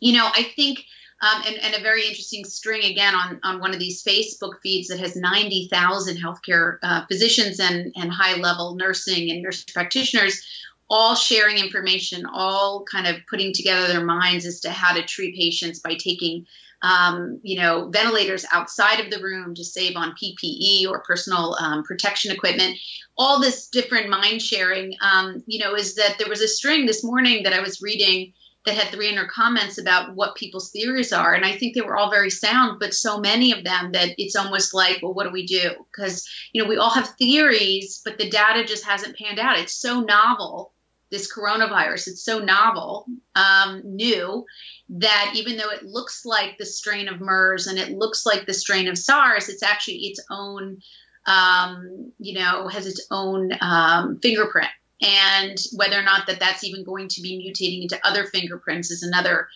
you 0.00 0.14
know, 0.14 0.26
I 0.26 0.42
think. 0.42 0.84
Um, 1.22 1.42
and, 1.46 1.56
and, 1.58 1.74
a 1.74 1.82
very 1.82 2.06
interesting 2.06 2.46
string 2.46 2.82
again 2.82 3.14
on, 3.14 3.40
on 3.42 3.60
one 3.60 3.74
of 3.74 3.78
these 3.78 4.02
Facebook 4.02 4.54
feeds 4.62 4.88
that 4.88 5.00
has 5.00 5.16
90,000 5.16 6.16
healthcare 6.16 6.78
uh, 6.82 7.04
physicians 7.08 7.60
and, 7.60 7.92
and 7.94 8.10
high 8.10 8.36
level 8.40 8.74
nursing 8.74 9.30
and 9.30 9.42
nurse 9.42 9.62
practitioners 9.64 10.42
all 10.90 11.14
sharing 11.14 11.58
information, 11.58 12.26
all 12.26 12.84
kind 12.84 13.06
of 13.06 13.16
putting 13.28 13.52
together 13.54 13.86
their 13.86 14.04
minds 14.04 14.44
as 14.44 14.60
to 14.60 14.70
how 14.70 14.92
to 14.92 15.02
treat 15.02 15.36
patients 15.36 15.78
by 15.78 15.94
taking, 15.94 16.46
um, 16.82 17.38
you 17.44 17.60
know, 17.60 17.88
ventilators 17.88 18.44
outside 18.52 18.98
of 18.98 19.08
the 19.08 19.22
room 19.22 19.54
to 19.54 19.64
save 19.64 19.96
on 19.96 20.16
PPE 20.20 20.88
or 20.88 21.04
personal 21.04 21.54
um, 21.60 21.84
protection 21.84 22.32
equipment. 22.32 22.76
All 23.16 23.40
this 23.40 23.68
different 23.68 24.10
mind 24.10 24.42
sharing, 24.42 24.94
um, 25.00 25.44
you 25.46 25.60
know, 25.60 25.76
is 25.76 25.94
that 25.94 26.16
there 26.18 26.28
was 26.28 26.40
a 26.40 26.48
string 26.48 26.86
this 26.86 27.04
morning 27.04 27.44
that 27.44 27.52
I 27.52 27.60
was 27.60 27.80
reading 27.80 28.32
that 28.66 28.76
had 28.76 28.92
300 28.92 29.28
comments 29.28 29.78
about 29.78 30.14
what 30.14 30.34
people's 30.34 30.70
theories 30.70 31.12
are. 31.12 31.32
And 31.32 31.44
I 31.44 31.56
think 31.56 31.74
they 31.74 31.80
were 31.80 31.96
all 31.96 32.10
very 32.10 32.30
sound, 32.30 32.78
but 32.78 32.92
so 32.92 33.18
many 33.18 33.52
of 33.52 33.64
them 33.64 33.92
that 33.92 34.10
it's 34.18 34.36
almost 34.36 34.74
like, 34.74 34.98
well, 35.02 35.14
what 35.14 35.24
do 35.24 35.30
we 35.30 35.46
do? 35.46 35.70
Because, 35.90 36.28
you 36.52 36.62
know, 36.62 36.68
we 36.68 36.76
all 36.76 36.90
have 36.90 37.08
theories, 37.18 38.02
but 38.04 38.18
the 38.18 38.28
data 38.28 38.64
just 38.64 38.84
hasn't 38.84 39.16
panned 39.16 39.38
out. 39.38 39.58
It's 39.58 39.72
so 39.72 40.00
novel, 40.00 40.74
this 41.10 41.32
coronavirus, 41.32 42.08
it's 42.08 42.22
so 42.22 42.38
novel, 42.38 43.06
um, 43.34 43.80
new, 43.84 44.44
that 44.90 45.32
even 45.34 45.56
though 45.56 45.70
it 45.70 45.82
looks 45.82 46.26
like 46.26 46.58
the 46.58 46.66
strain 46.66 47.08
of 47.08 47.20
MERS 47.20 47.66
and 47.66 47.78
it 47.78 47.92
looks 47.92 48.26
like 48.26 48.44
the 48.44 48.54
strain 48.54 48.88
of 48.88 48.98
SARS, 48.98 49.48
it's 49.48 49.62
actually 49.62 49.96
its 49.98 50.20
own, 50.30 50.82
um, 51.24 52.12
you 52.18 52.38
know, 52.38 52.68
has 52.68 52.86
its 52.86 53.06
own 53.10 53.52
um, 53.62 54.18
fingerprint 54.20 54.70
and 55.00 55.58
whether 55.74 55.98
or 55.98 56.02
not 56.02 56.26
that 56.26 56.40
that's 56.40 56.64
even 56.64 56.84
going 56.84 57.08
to 57.08 57.22
be 57.22 57.38
mutating 57.38 57.82
into 57.82 58.06
other 58.06 58.24
fingerprints 58.24 58.90
is 58.90 59.02
another 59.02 59.48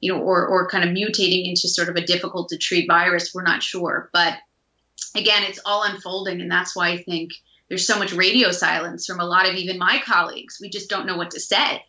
you 0.00 0.12
know 0.12 0.20
or 0.20 0.46
or 0.46 0.68
kind 0.68 0.84
of 0.84 0.94
mutating 0.94 1.48
into 1.48 1.68
sort 1.68 1.88
of 1.88 1.96
a 1.96 2.04
difficult 2.04 2.48
to 2.50 2.58
treat 2.58 2.86
virus 2.86 3.32
we're 3.34 3.42
not 3.42 3.62
sure. 3.62 4.10
But 4.12 4.34
again 5.14 5.44
it's 5.44 5.60
all 5.64 5.82
unfolding 5.82 6.40
and 6.40 6.50
that's 6.50 6.76
why 6.76 6.90
i 6.90 7.02
think 7.02 7.32
there's 7.70 7.86
so 7.86 7.98
much 7.98 8.12
radio 8.12 8.50
silence 8.50 9.06
from 9.06 9.20
a 9.20 9.24
lot 9.24 9.48
of 9.48 9.54
even 9.54 9.78
my 9.78 10.02
colleagues. 10.04 10.58
We 10.60 10.68
just 10.68 10.90
don't 10.90 11.06
know 11.06 11.16
what 11.16 11.30
to 11.30 11.40
say 11.40 11.84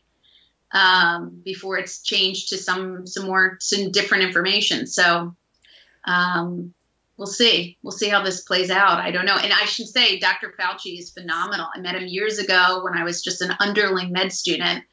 um, 0.71 1.41
before 1.43 1.77
it's 1.79 2.03
changed 2.03 2.49
to 2.49 2.57
some 2.57 3.07
some 3.07 3.25
more 3.25 3.57
some 3.59 3.91
different 3.91 4.23
information. 4.23 4.85
So 4.85 5.35
um, 6.05 6.73
we'll 7.21 7.27
see. 7.27 7.77
We'll 7.83 7.91
see 7.91 8.09
how 8.09 8.23
this 8.23 8.41
plays 8.41 8.71
out. 8.71 8.99
I 8.99 9.11
don't 9.11 9.25
know. 9.25 9.37
And 9.37 9.53
I 9.53 9.65
should 9.65 9.87
say, 9.87 10.17
Dr. 10.17 10.55
Fauci 10.59 10.97
is 10.97 11.11
phenomenal. 11.11 11.67
I 11.71 11.79
met 11.79 11.93
him 11.93 12.07
years 12.07 12.39
ago 12.39 12.81
when 12.83 12.97
I 12.97 13.03
was 13.03 13.21
just 13.21 13.43
an 13.43 13.53
underling 13.59 14.11
med 14.11 14.33
student. 14.33 14.83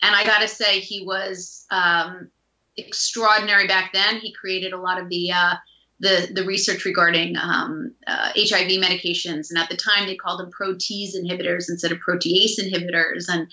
And 0.00 0.16
I 0.16 0.24
got 0.24 0.38
to 0.38 0.48
say, 0.48 0.80
he 0.80 1.04
was 1.04 1.66
um, 1.70 2.30
extraordinary 2.78 3.66
back 3.66 3.92
then. 3.92 4.20
He 4.20 4.32
created 4.32 4.72
a 4.72 4.80
lot 4.80 5.02
of 5.02 5.10
the 5.10 5.32
uh, 5.32 5.56
the, 5.98 6.28
the 6.30 6.44
research 6.44 6.84
regarding 6.84 7.36
um, 7.36 7.94
uh, 8.06 8.30
HIV 8.36 8.70
medications, 8.82 9.48
and 9.50 9.58
at 9.58 9.70
the 9.70 9.76
time 9.76 10.06
they 10.06 10.16
called 10.16 10.40
them 10.40 10.50
protease 10.50 11.14
inhibitors 11.16 11.70
instead 11.70 11.92
of 11.92 11.98
protease 12.06 12.58
inhibitors, 12.58 13.28
and 13.28 13.48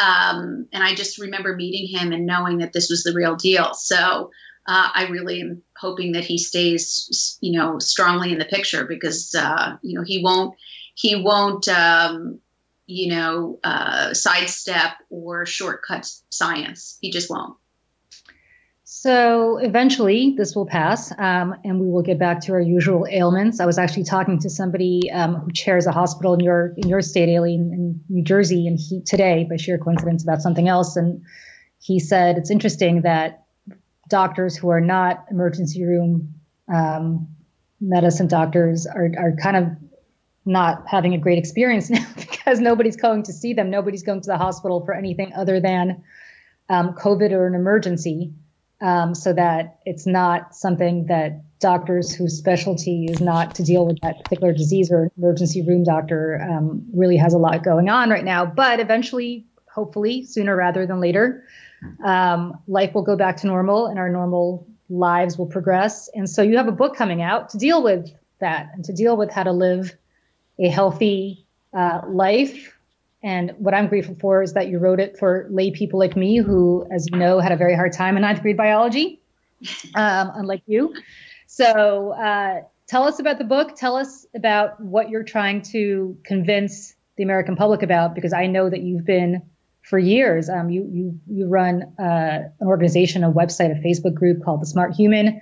um, 0.00 0.66
and 0.72 0.82
I 0.82 0.94
just 0.94 1.20
remember 1.20 1.54
meeting 1.54 1.88
him 1.88 2.12
and 2.12 2.26
knowing 2.26 2.58
that 2.58 2.72
this 2.72 2.88
was 2.88 3.02
the 3.02 3.14
real 3.14 3.36
deal. 3.36 3.74
So 3.74 4.30
uh, 4.66 4.88
I 4.94 5.08
really 5.10 5.40
am 5.40 5.62
hoping 5.78 6.12
that 6.12 6.24
he 6.24 6.38
stays, 6.38 7.38
you 7.40 7.58
know, 7.58 7.78
strongly 7.78 8.32
in 8.32 8.38
the 8.38 8.44
picture 8.44 8.84
because, 8.84 9.34
uh, 9.34 9.76
you 9.82 9.98
know, 9.98 10.04
he 10.04 10.22
won't, 10.22 10.56
he 10.94 11.16
won't, 11.16 11.68
um, 11.68 12.40
you 12.86 13.14
know, 13.14 13.58
uh, 13.62 14.14
sidestep 14.14 14.92
or 15.10 15.44
shortcut 15.44 16.10
science. 16.30 16.98
He 17.00 17.10
just 17.10 17.30
won't. 17.30 17.56
So 18.86 19.58
eventually 19.58 20.34
this 20.36 20.54
will 20.54 20.66
pass 20.66 21.10
um, 21.18 21.54
and 21.64 21.80
we 21.80 21.90
will 21.90 22.02
get 22.02 22.18
back 22.18 22.40
to 22.42 22.52
our 22.52 22.60
usual 22.60 23.06
ailments. 23.10 23.60
I 23.60 23.66
was 23.66 23.76
actually 23.76 24.04
talking 24.04 24.38
to 24.40 24.50
somebody 24.50 25.10
um, 25.10 25.36
who 25.36 25.52
chairs 25.52 25.86
a 25.86 25.92
hospital 25.92 26.34
in 26.34 26.40
your 26.40 26.74
in 26.76 26.88
your 26.88 27.02
state, 27.02 27.28
Aileen, 27.28 27.70
in 27.72 28.00
New 28.08 28.22
Jersey, 28.22 28.66
and 28.66 28.78
he 28.78 29.02
today, 29.02 29.46
by 29.48 29.56
sheer 29.56 29.78
coincidence, 29.78 30.22
about 30.22 30.42
something 30.42 30.68
else. 30.68 30.96
And 30.96 31.22
he 31.80 31.98
said 31.98 32.38
it's 32.38 32.50
interesting 32.50 33.02
that 33.02 33.43
doctors 34.08 34.56
who 34.56 34.68
are 34.68 34.80
not 34.80 35.26
emergency 35.30 35.84
room 35.84 36.34
um, 36.72 37.28
medicine 37.80 38.28
doctors 38.28 38.86
are, 38.86 39.10
are 39.18 39.36
kind 39.40 39.56
of 39.56 39.68
not 40.46 40.84
having 40.86 41.14
a 41.14 41.18
great 41.18 41.38
experience 41.38 41.90
now 41.90 42.06
because 42.16 42.60
nobody's 42.60 42.96
going 42.96 43.22
to 43.24 43.32
see 43.32 43.54
them. 43.54 43.70
Nobody's 43.70 44.02
going 44.02 44.20
to 44.22 44.26
the 44.26 44.38
hospital 44.38 44.84
for 44.84 44.94
anything 44.94 45.32
other 45.34 45.60
than 45.60 46.02
um, 46.68 46.94
COVID 46.94 47.32
or 47.32 47.46
an 47.46 47.54
emergency. 47.54 48.32
Um, 48.80 49.14
so 49.14 49.32
that 49.32 49.78
it's 49.86 50.04
not 50.04 50.54
something 50.54 51.06
that 51.06 51.42
doctors 51.58 52.12
whose 52.12 52.36
specialty 52.36 53.06
is 53.06 53.20
not 53.20 53.54
to 53.54 53.62
deal 53.62 53.86
with 53.86 53.98
that 54.02 54.22
particular 54.22 54.52
disease 54.52 54.90
or 54.90 55.10
emergency 55.16 55.62
room 55.66 55.84
doctor 55.84 56.38
um, 56.42 56.84
really 56.92 57.16
has 57.16 57.32
a 57.32 57.38
lot 57.38 57.64
going 57.64 57.88
on 57.88 58.10
right 58.10 58.24
now. 58.24 58.44
But 58.44 58.80
eventually, 58.80 59.46
hopefully, 59.72 60.24
sooner 60.24 60.54
rather 60.54 60.86
than 60.86 61.00
later, 61.00 61.44
um, 62.04 62.58
life 62.66 62.94
will 62.94 63.02
go 63.02 63.16
back 63.16 63.36
to 63.38 63.46
normal 63.46 63.86
and 63.86 63.98
our 63.98 64.08
normal 64.08 64.66
lives 64.90 65.38
will 65.38 65.46
progress. 65.46 66.08
And 66.14 66.28
so 66.28 66.42
you 66.42 66.56
have 66.56 66.68
a 66.68 66.72
book 66.72 66.96
coming 66.96 67.22
out 67.22 67.50
to 67.50 67.58
deal 67.58 67.82
with 67.82 68.10
that 68.40 68.70
and 68.74 68.84
to 68.84 68.92
deal 68.92 69.16
with 69.16 69.30
how 69.30 69.42
to 69.44 69.52
live 69.52 69.96
a 70.58 70.68
healthy 70.68 71.46
uh, 71.72 72.02
life. 72.06 72.76
And 73.22 73.52
what 73.58 73.72
I'm 73.72 73.88
grateful 73.88 74.16
for 74.20 74.42
is 74.42 74.52
that 74.52 74.68
you 74.68 74.78
wrote 74.78 75.00
it 75.00 75.18
for 75.18 75.46
lay 75.50 75.70
people 75.70 75.98
like 75.98 76.14
me, 76.14 76.38
who, 76.38 76.86
as 76.92 77.06
you 77.10 77.18
know, 77.18 77.40
had 77.40 77.52
a 77.52 77.56
very 77.56 77.74
hard 77.74 77.92
time 77.92 78.16
in 78.16 78.22
ninth 78.22 78.42
grade 78.42 78.56
biology, 78.56 79.20
um, 79.94 80.30
unlike 80.34 80.62
you. 80.66 80.94
So 81.46 82.10
uh, 82.10 82.62
tell 82.86 83.04
us 83.04 83.20
about 83.20 83.38
the 83.38 83.44
book. 83.44 83.76
Tell 83.76 83.96
us 83.96 84.26
about 84.34 84.78
what 84.78 85.08
you're 85.08 85.24
trying 85.24 85.62
to 85.72 86.18
convince 86.22 86.94
the 87.16 87.22
American 87.22 87.56
public 87.56 87.82
about, 87.82 88.14
because 88.14 88.32
I 88.32 88.46
know 88.46 88.68
that 88.68 88.82
you've 88.82 89.06
been 89.06 89.40
for 89.84 89.98
years. 89.98 90.48
Um, 90.48 90.70
you 90.70 90.88
you 90.90 91.20
you 91.26 91.46
run 91.46 91.94
uh, 91.98 92.48
an 92.58 92.66
organization, 92.66 93.22
a 93.22 93.30
website, 93.30 93.70
a 93.70 93.82
Facebook 93.86 94.14
group 94.14 94.42
called 94.42 94.62
the 94.62 94.66
Smart 94.66 94.94
Human, 94.94 95.40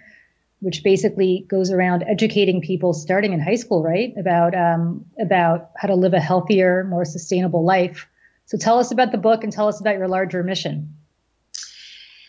which 0.61 0.83
basically 0.83 1.47
goes 1.49 1.71
around 1.71 2.05
educating 2.07 2.61
people 2.61 2.93
starting 2.93 3.33
in 3.33 3.41
high 3.41 3.55
school, 3.55 3.83
right, 3.83 4.13
about 4.19 4.55
um, 4.55 5.07
about 5.19 5.71
how 5.77 5.89
to 5.89 5.95
live 5.95 6.13
a 6.13 6.21
healthier, 6.21 6.85
more 6.85 7.05
sustainable 7.05 7.65
life. 7.65 8.09
So 8.47 8.59
tell 8.59 8.79
us 8.79 8.91
about 8.91 9.13
the 9.13 9.19
book 9.19 9.45
and 9.45 9.53
tell 9.53 9.69
us 9.69 9.81
about 9.81 9.97
your 9.97 10.09
larger 10.09 10.43
mission. 10.43 10.97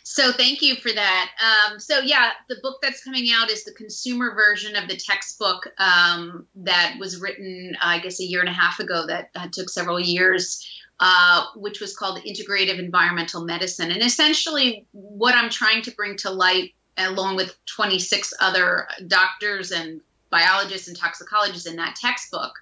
So 0.06 0.32
thank 0.32 0.62
you 0.62 0.76
for 0.76 0.92
that. 0.92 1.32
Um, 1.42 1.80
so 1.80 1.98
yeah, 1.98 2.30
the 2.48 2.58
book 2.62 2.78
that's 2.84 3.04
coming 3.04 3.30
out 3.34 3.50
is 3.50 3.64
the 3.64 3.72
consumer 3.72 4.36
version 4.36 4.76
of 4.76 4.88
the 4.88 4.96
textbook 4.96 5.68
um, 5.80 6.46
that 6.58 6.98
was 7.00 7.20
written, 7.20 7.76
I 7.82 7.98
guess, 7.98 8.20
a 8.20 8.24
year 8.24 8.40
and 8.40 8.50
a 8.50 8.54
half 8.54 8.80
ago. 8.80 9.08
That, 9.08 9.32
that 9.34 9.54
took 9.54 9.72
several 9.72 10.00
years 10.00 10.64
uh, 11.06 11.48
which 11.58 11.82
was 11.82 11.98
called 11.98 12.24
Integrative 12.24 12.80
Environmental 12.80 13.44
Medicine. 13.44 13.92
And 13.92 14.02
essentially, 14.02 14.86
what 14.94 15.36
I'm 15.36 15.50
trying 15.50 15.82
to 15.82 15.92
bring 15.92 16.16
to 16.20 16.30
light, 16.30 16.76
along 16.98 17.36
with 17.36 17.54
26 17.66 18.34
other 18.40 18.88
doctors 19.06 19.72
and 19.72 20.00
biologists 20.30 20.88
and 20.88 20.96
toxicologists 20.96 21.68
in 21.68 21.76
that 21.76 21.98
textbook, 21.98 22.54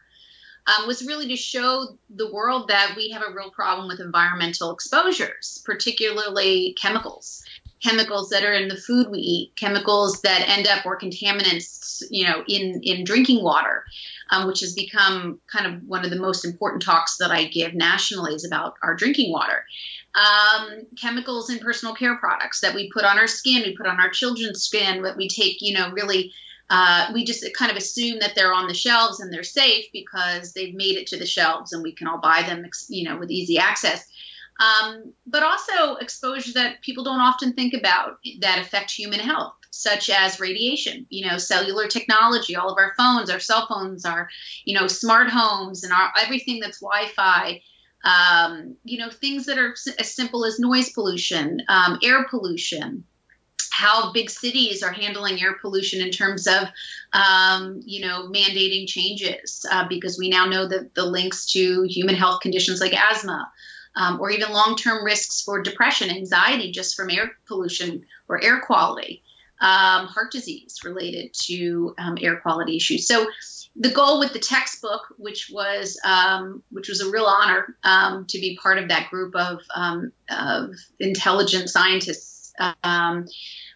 um, 0.66 0.88
was 0.88 1.06
really 1.06 1.28
to 1.28 1.36
show 1.36 2.00
the 2.10 2.34
world 2.34 2.70
that 2.70 2.96
we 2.98 3.12
have 3.12 3.22
a 3.22 3.32
real 3.32 3.52
problem 3.52 3.88
with 3.88 4.00
environmental 4.00 4.72
exposures, 4.72 5.62
particularly 5.64 6.76
chemicals. 6.82 7.44
Chemicals 7.84 8.30
that 8.30 8.44
are 8.44 8.54
in 8.54 8.70
the 8.70 8.76
food 8.76 9.12
we 9.12 9.20
eat, 9.20 9.56
chemicals 9.56 10.22
that 10.22 10.50
end 10.50 10.66
up 10.66 10.84
or 10.84 11.00
contaminants, 11.00 12.02
you 12.10 12.26
know, 12.26 12.44
in 12.48 12.80
in 12.84 13.04
drinking 13.04 13.44
water 13.44 13.86
um, 14.32 14.48
which 14.48 14.62
has 14.62 14.74
become 14.74 15.40
kind 15.52 15.68
of 15.68 15.84
one 15.84 16.06
of 16.06 16.10
the 16.10 16.20
most 16.20 16.46
important 16.46 16.82
talks 16.82 17.18
that 17.18 17.32
I 17.32 17.44
give 17.44 17.74
nationally 17.74 18.34
is 18.34 18.46
about 18.46 18.76
our 18.82 18.96
drinking 18.96 19.32
water. 19.32 19.66
Um, 20.16 20.88
chemicals 21.00 21.50
in 21.50 21.60
personal 21.60 21.94
care 21.94 22.16
products 22.16 22.62
that 22.62 22.74
we 22.74 22.90
put 22.92 23.04
on 23.04 23.20
our 23.20 23.28
skin, 23.28 23.64
we 23.64 23.76
put 23.76 23.88
on 23.88 24.00
our 24.00 24.10
children's 24.10 24.64
skin, 24.64 25.04
that 25.04 25.18
we 25.18 25.28
take, 25.28 25.58
you 25.62 25.78
know, 25.78 25.92
really. 25.92 26.34
Uh, 26.74 27.12
we 27.14 27.26
just 27.26 27.46
kind 27.54 27.70
of 27.70 27.76
assume 27.76 28.20
that 28.20 28.34
they're 28.34 28.54
on 28.54 28.70
the 28.70 28.74
shelves 28.74 29.20
and 29.20 29.34
they're 29.34 29.44
safe 29.44 29.88
because 29.92 30.54
they've 30.54 30.74
made 30.74 30.96
it 30.96 31.08
to 31.08 31.20
the 31.20 31.26
shelves 31.26 31.74
and 31.74 31.84
we 31.84 31.92
can 31.92 32.08
all 32.08 32.20
buy 32.20 32.44
them, 32.44 32.66
you 32.88 33.04
know, 33.04 33.18
with 33.18 33.30
easy 33.30 33.58
access. 33.58 34.08
Um, 34.58 35.12
but 35.28 35.44
also 35.44 35.96
exposure 35.96 36.54
that 36.54 36.82
people 36.82 37.04
don't 37.04 37.20
often 37.20 37.52
think 37.52 37.74
about 37.74 38.20
that 38.40 38.60
affect 38.60 38.90
human 38.92 39.20
health 39.20 39.54
such 39.72 40.10
as 40.10 40.40
radiation, 40.40 41.08
you 41.10 41.26
know, 41.28 41.38
cellular 41.38 41.88
technology, 41.88 42.56
all 42.56 42.70
of 42.70 42.78
our 42.78 42.94
phones, 42.98 43.30
our 43.30 43.40
cell 43.40 43.66
phones, 43.68 44.06
our, 44.06 44.30
you 44.66 44.78
know, 44.78 44.88
smart 44.88 45.30
homes 45.30 45.84
and 45.84 45.92
our 45.92 46.12
everything 46.22 46.60
that's 46.60 46.82
Wi-Fi. 46.82 47.62
Um, 48.04 48.78
you 48.84 48.98
know, 48.98 49.12
things 49.12 49.46
that 49.46 49.60
are 49.60 49.76
as 50.00 50.16
simple 50.16 50.44
as 50.46 50.60
noise 50.60 50.92
pollution, 50.92 51.62
um, 51.70 52.00
air 52.04 52.26
pollution, 52.28 53.04
how 53.72 54.12
big 54.12 54.30
cities 54.30 54.82
are 54.82 54.92
handling 54.92 55.40
air 55.42 55.56
pollution 55.62 56.02
in 56.02 56.12
terms 56.12 56.48
of, 56.48 56.68
um, 57.14 57.80
you 57.86 58.02
know, 58.02 58.28
mandating 58.28 58.88
changes, 58.88 59.66
uh, 59.72 59.88
because 59.88 60.18
we 60.18 60.30
now 60.30 60.46
know 60.46 60.68
that 60.68 60.96
the 60.96 61.06
links 61.06 61.52
to 61.52 61.84
human 61.84 62.16
health 62.16 62.42
conditions 62.42 62.82
like 62.82 62.94
asthma, 62.94 63.52
um, 63.96 64.20
or 64.20 64.32
even 64.32 64.52
long 64.52 64.76
term 64.76 65.06
risks 65.06 65.42
for 65.44 65.62
depression, 65.62 66.10
anxiety 66.10 66.72
just 66.72 66.96
from 66.96 67.10
air 67.12 67.32
pollution 67.48 68.04
or 68.28 68.44
air 68.44 68.62
quality. 68.62 69.24
Um, 69.62 70.08
heart 70.08 70.32
disease 70.32 70.80
related 70.84 71.34
to 71.46 71.94
um, 71.98 72.18
air 72.20 72.38
quality 72.42 72.76
issues. 72.76 73.08
So 73.08 73.28
the 73.76 73.92
goal 73.92 74.20
with 74.20 74.34
the 74.34 74.40
textbook, 74.40 75.02
which 75.18 75.50
was 75.54 76.00
um, 76.04 76.64
which 76.72 76.90
was 76.90 77.02
a 77.02 77.10
real 77.10 77.26
honor 77.26 77.76
um, 77.84 78.26
to 78.28 78.40
be 78.40 78.60
part 78.62 78.80
of 78.80 78.90
that 78.90 79.10
group 79.10 79.36
of, 79.36 79.60
um, 79.74 80.12
of 80.30 80.72
intelligent 81.00 81.70
scientists, 81.70 82.54
um, 82.84 83.28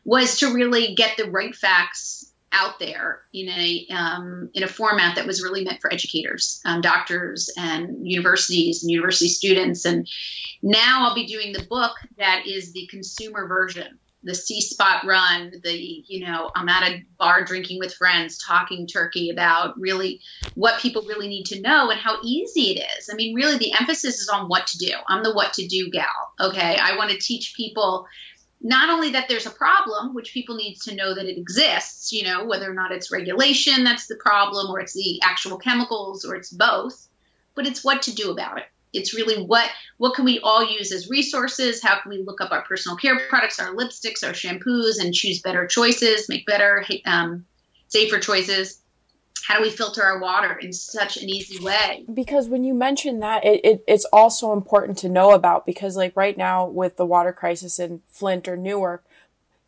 was 0.03 0.39
to 0.39 0.53
really 0.53 0.95
get 0.95 1.17
the 1.17 1.29
right 1.29 1.55
facts 1.55 2.31
out 2.51 2.79
there 2.79 3.21
in 3.33 3.49
a 3.49 3.87
um, 3.91 4.49
in 4.53 4.63
a 4.63 4.67
format 4.67 5.15
that 5.15 5.27
was 5.27 5.43
really 5.43 5.63
meant 5.63 5.81
for 5.81 5.93
educators, 5.93 6.61
um, 6.65 6.81
doctors, 6.81 7.51
and 7.57 8.07
universities 8.07 8.81
and 8.83 8.91
university 8.91 9.29
students. 9.29 9.85
And 9.85 10.07
now 10.63 11.05
I'll 11.05 11.15
be 11.15 11.27
doing 11.27 11.53
the 11.53 11.63
book 11.63 11.95
that 12.17 12.47
is 12.47 12.73
the 12.73 12.87
consumer 12.87 13.47
version 13.47 13.99
the 14.25 14.35
C 14.35 14.59
spot 14.59 15.05
run, 15.05 15.53
the, 15.63 16.03
you 16.07 16.25
know, 16.25 16.51
I'm 16.55 16.67
at 16.67 16.91
a 16.91 17.03
bar 17.17 17.45
drinking 17.45 17.79
with 17.79 17.93
friends, 17.93 18.43
talking 18.43 18.87
turkey 18.87 19.29
about 19.29 19.79
really 19.79 20.19
what 20.55 20.81
people 20.81 21.03
really 21.07 21.27
need 21.27 21.45
to 21.45 21.61
know 21.61 21.91
and 21.91 21.99
how 21.99 22.17
easy 22.23 22.71
it 22.71 22.85
is. 22.97 23.09
I 23.11 23.15
mean, 23.15 23.35
really, 23.35 23.57
the 23.57 23.73
emphasis 23.79 24.19
is 24.19 24.29
on 24.29 24.47
what 24.47 24.67
to 24.67 24.77
do. 24.79 24.91
I'm 25.07 25.23
the 25.23 25.33
what 25.33 25.53
to 25.53 25.67
do 25.67 25.91
gal. 25.91 26.07
Okay. 26.39 26.75
I 26.81 26.97
want 26.97 27.11
to 27.11 27.19
teach 27.19 27.53
people 27.55 28.07
not 28.61 28.89
only 28.89 29.11
that 29.11 29.27
there's 29.29 29.45
a 29.45 29.51
problem, 29.51 30.15
which 30.15 30.33
people 30.33 30.55
need 30.55 30.75
to 30.85 30.95
know 30.95 31.13
that 31.13 31.25
it 31.25 31.37
exists, 31.37 32.11
you 32.11 32.23
know, 32.23 32.45
whether 32.45 32.69
or 32.69 32.73
not 32.73 32.91
it's 32.91 33.11
regulation 33.11 33.83
that's 33.83 34.07
the 34.07 34.15
problem 34.15 34.71
or 34.71 34.79
it's 34.79 34.93
the 34.93 35.21
actual 35.23 35.57
chemicals 35.57 36.25
or 36.25 36.35
it's 36.35 36.49
both, 36.49 37.07
but 37.53 37.67
it's 37.67 37.83
what 37.83 38.01
to 38.03 38.15
do 38.15 38.31
about 38.31 38.57
it. 38.57 38.65
It's 38.95 39.13
really 39.13 39.43
what 39.43 39.69
what 39.97 40.15
can 40.15 40.25
we 40.25 40.39
all 40.39 40.65
use 40.67 40.91
as 40.91 41.09
resources? 41.09 41.81
How 41.81 41.99
can 41.99 42.09
we 42.09 42.23
look 42.23 42.41
up 42.41 42.51
our 42.51 42.63
personal 42.63 42.97
care 42.97 43.19
products, 43.29 43.59
our 43.59 43.73
lipsticks, 43.73 44.25
our 44.25 44.33
shampoos, 44.33 44.99
and 44.99 45.13
choose 45.13 45.41
better 45.41 45.67
choices, 45.67 46.27
make 46.29 46.45
better, 46.45 46.85
um, 47.05 47.45
safer 47.87 48.19
choices? 48.19 48.81
How 49.45 49.57
do 49.57 49.61
we 49.61 49.69
filter 49.69 50.01
our 50.01 50.19
water 50.19 50.57
in 50.57 50.73
such 50.73 51.17
an 51.17 51.29
easy 51.29 51.63
way? 51.63 52.03
Because 52.11 52.49
when 52.49 52.63
you 52.63 52.73
mention 52.73 53.19
that, 53.19 53.45
it, 53.45 53.63
it, 53.63 53.83
it's 53.87 54.05
also 54.05 54.53
important 54.53 54.97
to 54.99 55.09
know 55.09 55.31
about 55.31 55.67
because, 55.67 55.95
like 55.95 56.15
right 56.15 56.35
now 56.35 56.65
with 56.65 56.97
the 56.97 57.05
water 57.05 57.31
crisis 57.31 57.77
in 57.77 58.01
Flint 58.07 58.47
or 58.47 58.57
Newark, 58.57 59.04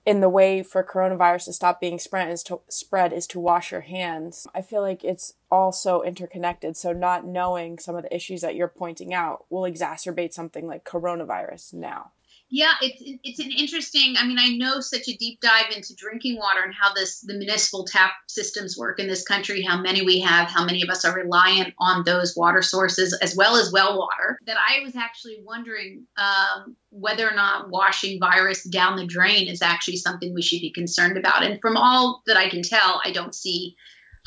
in 0.08 0.22
the 0.22 0.30
way 0.30 0.64
for 0.64 0.86
coronavirus 0.86 1.44
to 1.44 1.54
stop 1.54 1.82
being 1.82 2.00
spread 2.00 2.32
is 2.32 2.42
to 2.42 2.62
spread 2.70 3.12
is 3.12 3.28
to 3.28 3.42
wash 3.42 3.74
your 3.74 3.82
hands. 3.82 4.48
I 4.56 4.62
feel 4.62 4.82
like 4.82 5.04
it's 5.04 5.34
also 5.52 6.02
interconnected. 6.02 6.78
So 6.78 6.94
not 6.94 7.28
knowing 7.28 7.78
some 7.78 7.98
of 7.98 8.04
the 8.04 8.16
issues 8.16 8.40
that 8.40 8.56
you're 8.56 8.70
pointing 8.70 9.14
out 9.14 9.46
will 9.50 9.70
exacerbate 9.70 10.32
something 10.32 10.66
like 10.66 10.86
coronavirus 10.86 11.74
now. 11.74 12.12
Yeah, 12.50 12.72
it's 12.82 13.02
it's 13.24 13.40
an 13.40 13.52
interesting. 13.52 14.16
I 14.18 14.26
mean, 14.26 14.40
I 14.40 14.56
know 14.56 14.80
such 14.80 15.10
a 15.10 15.18
deep 15.18 15.42
dive 15.42 15.72
into 15.76 15.94
drinking 15.96 16.38
water 16.38 16.62
and 16.64 16.74
how 16.74 16.94
this 16.94 17.20
the 17.20 17.34
municipal 17.34 17.84
tap 17.84 18.12
systems 18.30 18.78
work 18.78 19.00
in 19.00 19.08
this 19.08 19.24
country. 19.24 19.62
How 19.62 19.82
many 19.82 20.02
we 20.02 20.22
have, 20.22 20.50
how 20.50 20.64
many 20.64 20.82
of 20.82 20.90
us 20.90 21.04
are 21.04 21.14
reliant 21.14 21.74
on 21.78 22.06
those 22.06 22.38
water 22.38 22.62
sources 22.62 23.18
as 23.22 23.36
well 23.36 23.58
as 23.58 23.72
well 23.74 23.98
water. 23.98 24.40
That 24.46 24.58
I 24.58 24.82
was 24.82 24.96
actually 24.96 25.42
wondering 25.44 26.08
um, 26.18 26.78
whether 26.90 27.30
or 27.30 27.36
not 27.36 27.70
washing 27.70 28.18
virus 28.18 28.64
down 28.64 28.96
the 28.96 29.06
drain 29.06 29.50
is 29.50 29.62
actually 29.62 29.98
something 29.98 30.34
we 30.34 30.42
should 30.42 30.62
be 30.62 30.72
concerned 30.72 31.18
about. 31.18 31.44
And 31.44 31.60
from 31.60 31.76
all 31.76 32.24
that 32.28 32.38
I 32.38 32.50
can 32.50 32.62
tell, 32.62 33.02
I 33.04 33.12
don't 33.12 33.36
see 33.36 33.76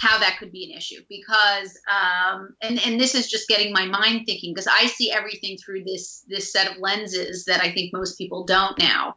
how 0.00 0.18
that 0.18 0.38
could 0.38 0.50
be 0.50 0.64
an 0.64 0.76
issue. 0.76 1.02
Because 1.10 1.78
um, 1.86 2.56
and 2.62 2.80
and 2.86 2.98
this 2.98 3.14
is 3.14 3.30
just 3.30 3.48
getting 3.48 3.72
my 3.72 3.84
mind 3.84 4.24
thinking 4.24 4.54
because 4.54 4.66
I 4.66 4.86
see 4.86 5.12
everything 5.12 5.58
through 5.58 5.84
this 5.84 6.24
this 6.26 6.52
set 6.52 6.70
of 6.70 6.78
lenses 6.78 7.44
that 7.44 7.60
I 7.60 7.70
think 7.72 7.92
most 7.92 8.16
people 8.16 8.44
don't 8.44 8.78
now. 8.78 9.16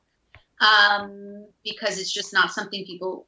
Um, 0.59 1.47
because 1.63 1.99
it's 1.99 2.11
just 2.11 2.33
not 2.33 2.51
something 2.51 2.85
people 2.85 3.27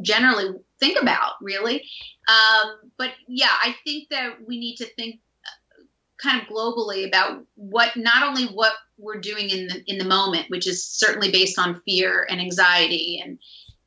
generally 0.00 0.58
think 0.80 1.00
about 1.00 1.34
really. 1.42 1.84
Um, 2.28 2.90
but 2.96 3.10
yeah 3.28 3.52
I 3.62 3.74
think 3.84 4.08
that 4.10 4.46
we 4.46 4.58
need 4.58 4.76
to 4.76 4.86
think 4.86 5.20
uh, 5.44 5.82
kind 6.22 6.40
of 6.40 6.48
globally 6.48 7.06
about 7.06 7.44
what 7.54 7.96
not 7.96 8.26
only 8.26 8.46
what 8.46 8.72
we're 8.98 9.20
doing 9.20 9.50
in 9.50 9.68
the 9.68 9.82
in 9.86 9.98
the 9.98 10.04
moment 10.04 10.46
which 10.48 10.66
is 10.66 10.84
certainly 10.84 11.30
based 11.30 11.58
on 11.58 11.82
fear 11.84 12.26
and 12.28 12.40
anxiety 12.40 13.22
and 13.22 13.38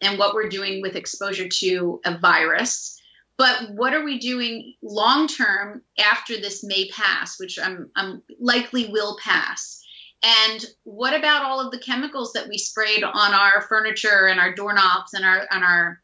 and 0.02 0.18
what 0.18 0.34
we're 0.34 0.50
doing 0.50 0.82
with 0.82 0.96
exposure 0.96 1.50
to 1.50 2.00
a 2.06 2.18
virus 2.18 2.99
but 3.40 3.72
what 3.72 3.94
are 3.94 4.04
we 4.04 4.20
doing 4.20 4.74
long 4.84 5.30
term 5.30 5.82
after 5.98 6.36
this 6.36 6.62
may 6.62 6.90
pass, 6.90 7.40
which 7.40 7.58
I'm, 7.58 7.90
I'm 7.96 8.22
likely 8.38 8.90
will 8.90 9.18
pass? 9.24 9.82
And 10.22 10.66
what 10.84 11.18
about 11.18 11.46
all 11.46 11.62
of 11.62 11.72
the 11.72 11.80
chemicals 11.80 12.34
that 12.34 12.50
we 12.50 12.58
sprayed 12.58 13.02
on 13.02 13.34
our 13.34 13.62
furniture 13.62 14.28
and 14.28 14.42
our 14.42 14.54
doorknobs 14.54 15.14
and 15.14 15.24
our 15.24 15.48
and 15.50 15.64
our 15.64 16.02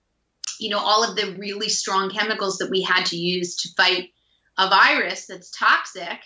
you 0.62 0.70
know 0.70 0.80
all 0.80 1.04
of 1.04 1.18
the 1.18 1.36
really 1.38 1.68
strong 1.68 2.10
chemicals 2.10 2.60
that 2.60 2.72
we 2.72 2.82
had 2.82 3.08
to 3.08 3.18
use 3.18 3.58
to 3.58 3.70
fight 3.76 4.14
a 4.58 4.70
virus 4.70 5.26
that's 5.26 5.52
toxic 5.52 6.18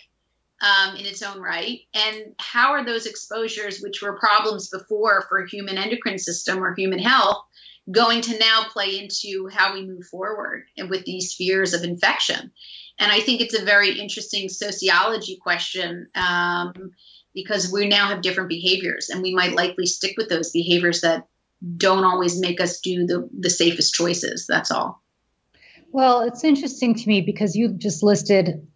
um, 0.62 0.94
in 0.94 1.06
its 1.06 1.22
own 1.22 1.40
right 1.40 1.80
and 1.92 2.36
how 2.38 2.70
are 2.70 2.84
those 2.84 3.06
exposures 3.06 3.80
which 3.80 4.00
were 4.00 4.16
problems 4.20 4.68
before 4.68 5.26
for 5.28 5.44
human 5.44 5.76
endocrine 5.76 6.18
system 6.18 6.62
or 6.62 6.72
human 6.76 7.00
health 7.00 7.44
going 7.90 8.20
to 8.22 8.38
now 8.38 8.64
play 8.72 8.98
into 8.98 9.48
how 9.50 9.74
we 9.74 9.86
move 9.86 10.04
forward 10.06 10.64
and 10.76 10.90
with 10.90 11.04
these 11.04 11.34
fears 11.34 11.74
of 11.74 11.82
infection. 11.82 12.52
And 12.98 13.10
I 13.10 13.20
think 13.20 13.40
it's 13.40 13.58
a 13.58 13.64
very 13.64 13.98
interesting 13.98 14.48
sociology 14.48 15.38
question 15.42 16.08
um, 16.14 16.92
because 17.34 17.72
we 17.72 17.88
now 17.88 18.08
have 18.08 18.22
different 18.22 18.50
behaviors, 18.50 19.08
and 19.08 19.22
we 19.22 19.34
might 19.34 19.54
likely 19.54 19.86
stick 19.86 20.14
with 20.18 20.28
those 20.28 20.50
behaviors 20.50 21.00
that 21.00 21.26
don't 21.76 22.04
always 22.04 22.38
make 22.40 22.60
us 22.60 22.80
do 22.80 23.06
the, 23.06 23.28
the 23.38 23.50
safest 23.50 23.94
choices. 23.94 24.46
That's 24.46 24.70
all. 24.70 25.02
Well, 25.92 26.22
it's 26.22 26.44
interesting 26.44 26.94
to 26.94 27.08
me 27.08 27.22
because 27.22 27.56
you 27.56 27.72
just 27.72 28.02
listed, 28.02 28.66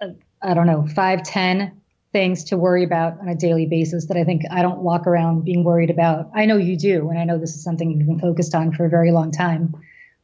uh, 0.00 0.08
I 0.42 0.54
don't 0.54 0.66
know, 0.66 0.86
five, 0.86 1.22
ten 1.22 1.80
things 2.14 2.44
to 2.44 2.56
worry 2.56 2.84
about 2.84 3.18
on 3.20 3.28
a 3.28 3.34
daily 3.34 3.66
basis 3.66 4.06
that 4.06 4.16
I 4.16 4.22
think 4.22 4.42
I 4.48 4.62
don't 4.62 4.78
walk 4.78 5.08
around 5.08 5.44
being 5.44 5.64
worried 5.64 5.90
about. 5.90 6.30
I 6.32 6.46
know 6.46 6.56
you 6.56 6.78
do, 6.78 7.10
and 7.10 7.18
I 7.18 7.24
know 7.24 7.38
this 7.38 7.56
is 7.56 7.64
something 7.64 7.90
you've 7.90 8.06
been 8.06 8.20
focused 8.20 8.54
on 8.54 8.72
for 8.72 8.86
a 8.86 8.88
very 8.88 9.10
long 9.10 9.32
time. 9.32 9.74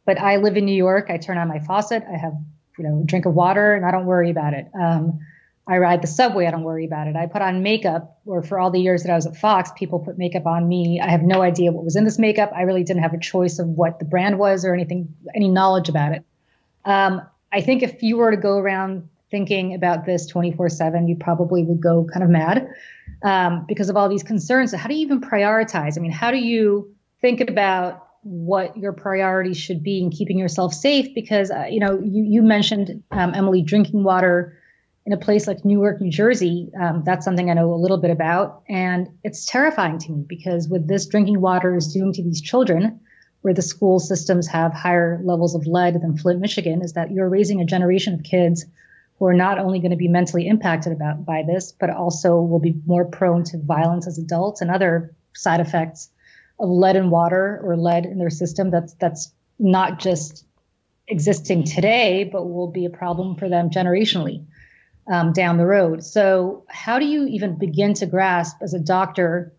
But 0.06 0.20
I 0.20 0.36
live 0.36 0.56
in 0.56 0.64
New 0.64 0.74
York. 0.74 1.10
I 1.10 1.18
turn 1.18 1.36
on 1.36 1.48
my 1.48 1.58
faucet. 1.58 2.04
I 2.08 2.16
have, 2.16 2.34
you 2.78 2.84
know, 2.84 3.00
a 3.02 3.04
drink 3.04 3.26
of 3.26 3.34
water, 3.34 3.74
and 3.74 3.84
I 3.84 3.90
don't 3.90 4.06
worry 4.06 4.30
about 4.30 4.54
it. 4.54 4.68
Um, 4.72 5.18
I 5.66 5.78
ride 5.78 6.00
the 6.00 6.06
subway. 6.06 6.46
I 6.46 6.52
don't 6.52 6.62
worry 6.62 6.86
about 6.86 7.08
it. 7.08 7.16
I 7.16 7.26
put 7.26 7.42
on 7.42 7.64
makeup, 7.64 8.20
or 8.24 8.44
for 8.44 8.60
all 8.60 8.70
the 8.70 8.80
years 8.80 9.02
that 9.02 9.10
I 9.12 9.16
was 9.16 9.26
at 9.26 9.36
Fox, 9.36 9.72
people 9.76 9.98
put 9.98 10.16
makeup 10.16 10.46
on 10.46 10.68
me. 10.68 11.00
I 11.00 11.10
have 11.10 11.22
no 11.22 11.42
idea 11.42 11.72
what 11.72 11.84
was 11.84 11.96
in 11.96 12.04
this 12.04 12.20
makeup. 12.20 12.52
I 12.54 12.62
really 12.62 12.84
didn't 12.84 13.02
have 13.02 13.14
a 13.14 13.20
choice 13.20 13.58
of 13.58 13.66
what 13.66 13.98
the 13.98 14.04
brand 14.04 14.38
was 14.38 14.64
or 14.64 14.72
anything, 14.72 15.12
any 15.34 15.48
knowledge 15.48 15.88
about 15.88 16.12
it. 16.12 16.24
Um, 16.84 17.20
I 17.52 17.60
think 17.62 17.82
if 17.82 18.00
you 18.04 18.16
were 18.16 18.30
to 18.30 18.36
go 18.36 18.58
around 18.58 19.08
thinking 19.30 19.74
about 19.74 20.04
this 20.04 20.26
24 20.26 20.68
7, 20.68 21.08
you 21.08 21.16
probably 21.16 21.64
would 21.64 21.80
go 21.80 22.06
kind 22.12 22.24
of 22.24 22.30
mad 22.30 22.68
um, 23.22 23.64
because 23.66 23.88
of 23.88 23.96
all 23.96 24.08
these 24.08 24.22
concerns. 24.22 24.72
So, 24.72 24.76
how 24.76 24.88
do 24.88 24.94
you 24.94 25.00
even 25.00 25.20
prioritize? 25.20 25.96
I 25.96 26.00
mean, 26.00 26.12
how 26.12 26.30
do 26.30 26.38
you 26.38 26.94
think 27.20 27.40
about 27.40 28.06
what 28.22 28.76
your 28.76 28.92
priorities 28.92 29.56
should 29.56 29.82
be 29.82 30.02
in 30.02 30.10
keeping 30.10 30.38
yourself 30.38 30.74
safe? 30.74 31.14
Because, 31.14 31.50
uh, 31.50 31.66
you 31.70 31.80
know, 31.80 32.00
you, 32.00 32.24
you 32.24 32.42
mentioned, 32.42 33.02
um, 33.10 33.34
Emily, 33.34 33.62
drinking 33.62 34.04
water 34.04 34.56
in 35.06 35.12
a 35.12 35.16
place 35.16 35.46
like 35.46 35.64
Newark, 35.64 36.00
New 36.00 36.10
Jersey. 36.10 36.70
Um, 36.78 37.02
that's 37.04 37.24
something 37.24 37.50
I 37.50 37.54
know 37.54 37.72
a 37.72 37.74
little 37.74 37.96
bit 37.98 38.10
about. 38.10 38.62
And 38.68 39.08
it's 39.24 39.46
terrifying 39.46 39.98
to 39.98 40.12
me 40.12 40.24
because 40.28 40.68
with 40.68 40.86
this 40.86 41.06
drinking 41.06 41.40
water 41.40 41.74
is 41.74 41.92
doing 41.92 42.12
to 42.12 42.22
these 42.22 42.42
children, 42.42 43.00
where 43.42 43.54
the 43.54 43.62
school 43.62 43.98
systems 43.98 44.46
have 44.48 44.74
higher 44.74 45.20
levels 45.24 45.54
of 45.54 45.66
lead 45.66 45.94
than 45.94 46.18
Flint, 46.18 46.40
Michigan, 46.40 46.82
is 46.82 46.92
that 46.92 47.10
you're 47.10 47.28
raising 47.28 47.60
a 47.60 47.64
generation 47.64 48.14
of 48.14 48.22
kids 48.22 48.66
who 49.20 49.26
are 49.26 49.34
not 49.34 49.58
only 49.58 49.78
going 49.80 49.90
to 49.90 49.98
be 49.98 50.08
mentally 50.08 50.48
impacted 50.48 50.92
about 50.92 51.26
by 51.26 51.44
this, 51.46 51.72
but 51.72 51.90
also 51.90 52.40
will 52.40 52.58
be 52.58 52.74
more 52.86 53.04
prone 53.04 53.44
to 53.44 53.58
violence 53.58 54.06
as 54.06 54.18
adults 54.18 54.62
and 54.62 54.70
other 54.70 55.14
side 55.34 55.60
effects 55.60 56.08
of 56.58 56.70
lead 56.70 56.96
in 56.96 57.10
water 57.10 57.60
or 57.62 57.76
lead 57.76 58.06
in 58.06 58.18
their 58.18 58.30
system. 58.30 58.70
That's 58.70 58.94
that's 58.94 59.30
not 59.58 60.00
just 60.00 60.46
existing 61.06 61.64
today, 61.64 62.24
but 62.24 62.48
will 62.48 62.70
be 62.70 62.86
a 62.86 62.90
problem 62.90 63.36
for 63.36 63.48
them 63.48 63.68
generationally 63.68 64.46
um, 65.10 65.34
down 65.34 65.58
the 65.58 65.66
road. 65.66 66.02
So, 66.02 66.64
how 66.68 66.98
do 66.98 67.04
you 67.04 67.26
even 67.26 67.58
begin 67.58 67.92
to 67.94 68.06
grasp 68.06 68.56
as 68.62 68.72
a 68.72 68.80
doctor 68.80 69.52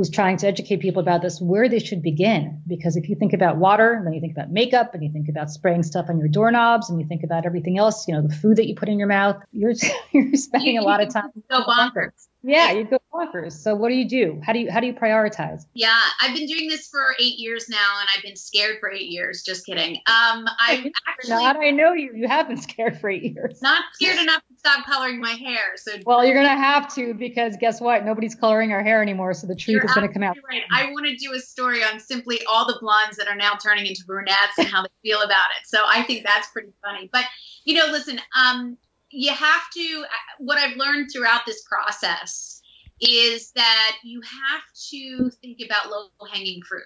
who's 0.00 0.08
trying 0.08 0.38
to 0.38 0.46
educate 0.46 0.80
people 0.80 1.02
about 1.02 1.20
this 1.20 1.42
where 1.42 1.68
they 1.68 1.78
should 1.78 2.02
begin. 2.02 2.62
Because 2.66 2.96
if 2.96 3.10
you 3.10 3.16
think 3.16 3.34
about 3.34 3.58
water, 3.58 3.92
and 3.92 4.06
then 4.06 4.14
you 4.14 4.20
think 4.22 4.32
about 4.32 4.50
makeup, 4.50 4.94
and 4.94 5.04
you 5.04 5.12
think 5.12 5.28
about 5.28 5.50
spraying 5.50 5.82
stuff 5.82 6.06
on 6.08 6.18
your 6.18 6.28
doorknobs, 6.28 6.88
and 6.88 6.98
you 6.98 7.06
think 7.06 7.22
about 7.22 7.44
everything 7.44 7.76
else, 7.76 8.08
you 8.08 8.14
know, 8.14 8.26
the 8.26 8.34
food 8.34 8.56
that 8.56 8.66
you 8.66 8.74
put 8.74 8.88
in 8.88 8.98
your 8.98 9.08
mouth, 9.08 9.36
you're 9.52 9.74
you're 10.12 10.34
spending 10.36 10.78
a 10.78 10.82
lot 10.82 11.02
of 11.02 11.12
time. 11.12 11.28
So 11.50 11.64
bonkers. 11.64 12.28
Yeah, 12.42 12.72
you 12.72 12.84
go 12.84 12.98
bonkers. 13.12 13.52
So 13.52 13.74
what 13.74 13.88
do 13.88 13.94
you 13.94 14.08
do? 14.08 14.40
How 14.44 14.52
do 14.52 14.60
you 14.60 14.70
how 14.70 14.80
do 14.80 14.86
you 14.86 14.94
prioritize? 14.94 15.66
Yeah, 15.74 16.00
I've 16.20 16.34
been 16.34 16.46
doing 16.46 16.68
this 16.68 16.88
for 16.88 17.14
eight 17.20 17.38
years 17.38 17.68
now, 17.68 17.98
and 18.00 18.08
I've 18.16 18.22
been 18.22 18.36
scared 18.36 18.78
for 18.80 18.90
eight 18.90 19.08
years. 19.08 19.42
Just 19.42 19.66
kidding. 19.66 19.96
Um, 20.06 20.46
I've 20.58 20.86
actually 21.08 21.30
not. 21.30 21.56
I 21.56 21.70
know 21.70 21.92
you. 21.92 22.12
You 22.14 22.28
have 22.28 22.48
been 22.48 22.56
scared 22.56 22.98
for 22.98 23.10
eight 23.10 23.22
years. 23.22 23.60
Not 23.60 23.84
scared 23.92 24.18
enough 24.18 24.42
to 24.48 24.58
stop 24.58 24.86
coloring 24.86 25.20
my 25.20 25.32
hair. 25.32 25.76
So 25.76 25.92
well, 26.06 26.24
you're 26.24 26.34
gonna 26.34 26.56
have 26.56 26.92
to 26.94 27.14
because 27.14 27.56
guess 27.58 27.80
what? 27.80 28.04
Nobody's 28.04 28.34
coloring 28.34 28.72
our 28.72 28.82
hair 28.82 29.02
anymore, 29.02 29.34
so 29.34 29.46
the 29.46 29.56
truth 29.56 29.84
is 29.84 29.92
gonna 29.92 30.12
come 30.12 30.22
out. 30.22 30.36
Right. 30.48 30.62
I 30.72 30.90
want 30.92 31.06
to 31.06 31.16
do 31.16 31.34
a 31.34 31.40
story 31.40 31.82
on 31.84 32.00
simply 32.00 32.40
all 32.50 32.66
the 32.66 32.78
blondes 32.80 33.16
that 33.18 33.28
are 33.28 33.36
now 33.36 33.54
turning 33.62 33.86
into 33.86 34.04
brunettes 34.06 34.58
and 34.58 34.66
how 34.66 34.82
they 34.82 34.88
feel 35.02 35.20
about 35.20 35.48
it. 35.60 35.66
So 35.66 35.78
I 35.86 36.02
think 36.04 36.24
that's 36.24 36.48
pretty 36.48 36.72
funny. 36.82 37.10
But 37.12 37.24
you 37.64 37.74
know, 37.74 37.86
listen. 37.90 38.20
Um, 38.36 38.78
you 39.10 39.32
have 39.32 39.62
to 39.74 40.04
uh, 40.04 40.34
what 40.38 40.58
i've 40.58 40.76
learned 40.76 41.08
throughout 41.12 41.42
this 41.46 41.62
process 41.64 42.60
is 43.00 43.52
that 43.52 43.96
you 44.02 44.20
have 44.20 44.62
to 44.90 45.30
think 45.40 45.60
about 45.64 45.90
low 45.90 46.08
hanging 46.32 46.62
fruit. 46.62 46.82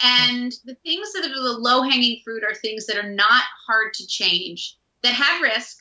And 0.00 0.52
the 0.64 0.74
things 0.84 1.12
that 1.12 1.24
are 1.24 1.28
the 1.28 1.58
low 1.58 1.82
hanging 1.82 2.20
fruit 2.24 2.42
are 2.44 2.54
things 2.54 2.86
that 2.86 2.96
are 2.96 3.10
not 3.10 3.44
hard 3.66 3.94
to 3.94 4.06
change 4.06 4.76
that 5.02 5.14
have 5.14 5.42
risk 5.42 5.78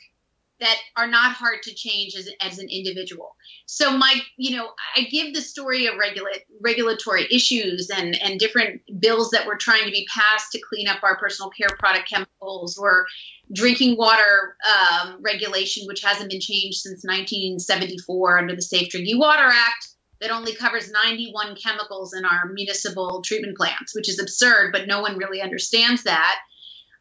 that 0.62 0.78
are 0.96 1.08
not 1.08 1.34
hard 1.34 1.64
to 1.64 1.74
change 1.74 2.16
as, 2.16 2.30
as 2.40 2.60
an 2.60 2.68
individual. 2.70 3.36
So 3.66 3.98
my, 3.98 4.22
you 4.38 4.56
know, 4.56 4.70
I 4.96 5.02
give 5.02 5.34
the 5.34 5.42
story 5.42 5.88
of 5.88 5.96
regula- 5.98 6.30
regulatory 6.62 7.28
issues 7.32 7.90
and, 7.90 8.16
and 8.22 8.40
different 8.40 8.82
bills 9.00 9.32
that 9.32 9.48
were 9.48 9.58
trying 9.58 9.86
to 9.86 9.92
be 9.92 10.08
passed 10.14 10.52
to 10.52 10.62
clean 10.70 10.88
up 10.88 11.04
our 11.04 11.18
personal 11.18 11.50
care 11.50 11.76
product 11.80 12.08
chemicals 12.08 12.78
or 12.78 13.08
drinking 13.52 13.98
water 13.98 14.56
um, 14.70 15.18
regulation, 15.22 15.88
which 15.88 16.04
hasn't 16.04 16.30
been 16.30 16.40
changed 16.40 16.78
since 16.78 17.04
1974 17.04 18.38
under 18.38 18.56
the 18.56 18.62
Safe 18.62 18.90
Drinking 18.90 19.18
Water 19.18 19.44
Act 19.46 19.88
that 20.22 20.30
only 20.30 20.54
covers 20.54 20.92
91 20.92 21.56
chemicals 21.56 22.14
in 22.14 22.24
our 22.24 22.52
municipal 22.54 23.24
treatment 23.24 23.58
plants, 23.58 23.96
which 23.96 24.08
is 24.08 24.20
absurd, 24.20 24.72
but 24.72 24.88
no 24.88 25.02
one 25.02 25.18
really 25.18 25.42
understands 25.42 26.04
that. 26.04 26.38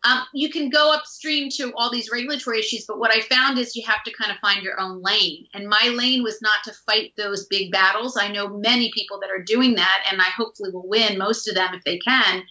Um, 0.03 0.23
you 0.33 0.49
can 0.49 0.71
go 0.71 0.95
upstream 0.95 1.51
to 1.57 1.73
all 1.77 1.91
these 1.91 2.11
regulatory 2.11 2.59
issues, 2.61 2.87
but 2.87 2.99
what 2.99 3.15
I 3.15 3.21
found 3.21 3.59
is 3.59 3.77
you 3.77 3.85
have 3.87 4.03
to 4.05 4.13
kind 4.13 4.33
of 4.33 4.39
find 4.39 4.63
your 4.63 4.81
own 4.81 5.03
lane. 5.03 5.47
And 5.53 5.69
my 5.69 5.93
lane 5.95 6.23
was 6.23 6.41
not 6.41 6.65
to 6.65 6.73
fight 6.87 7.13
those 7.19 7.47
big 7.47 7.71
battles. 7.71 8.17
I 8.17 8.33
know 8.33 8.49
many 8.49 8.91
people 8.95 9.21
that 9.21 9.31
are 9.31 9.43
doing 9.43 9.75
that, 9.75 10.05
and 10.11 10.21
I 10.21 10.31
hopefully 10.37 10.71
will 10.73 10.89
win 10.89 11.19
most 11.19 11.49
of 11.49 11.55
them 11.55 11.75
if 11.75 11.85
they 11.85 11.99
can. 11.99 12.45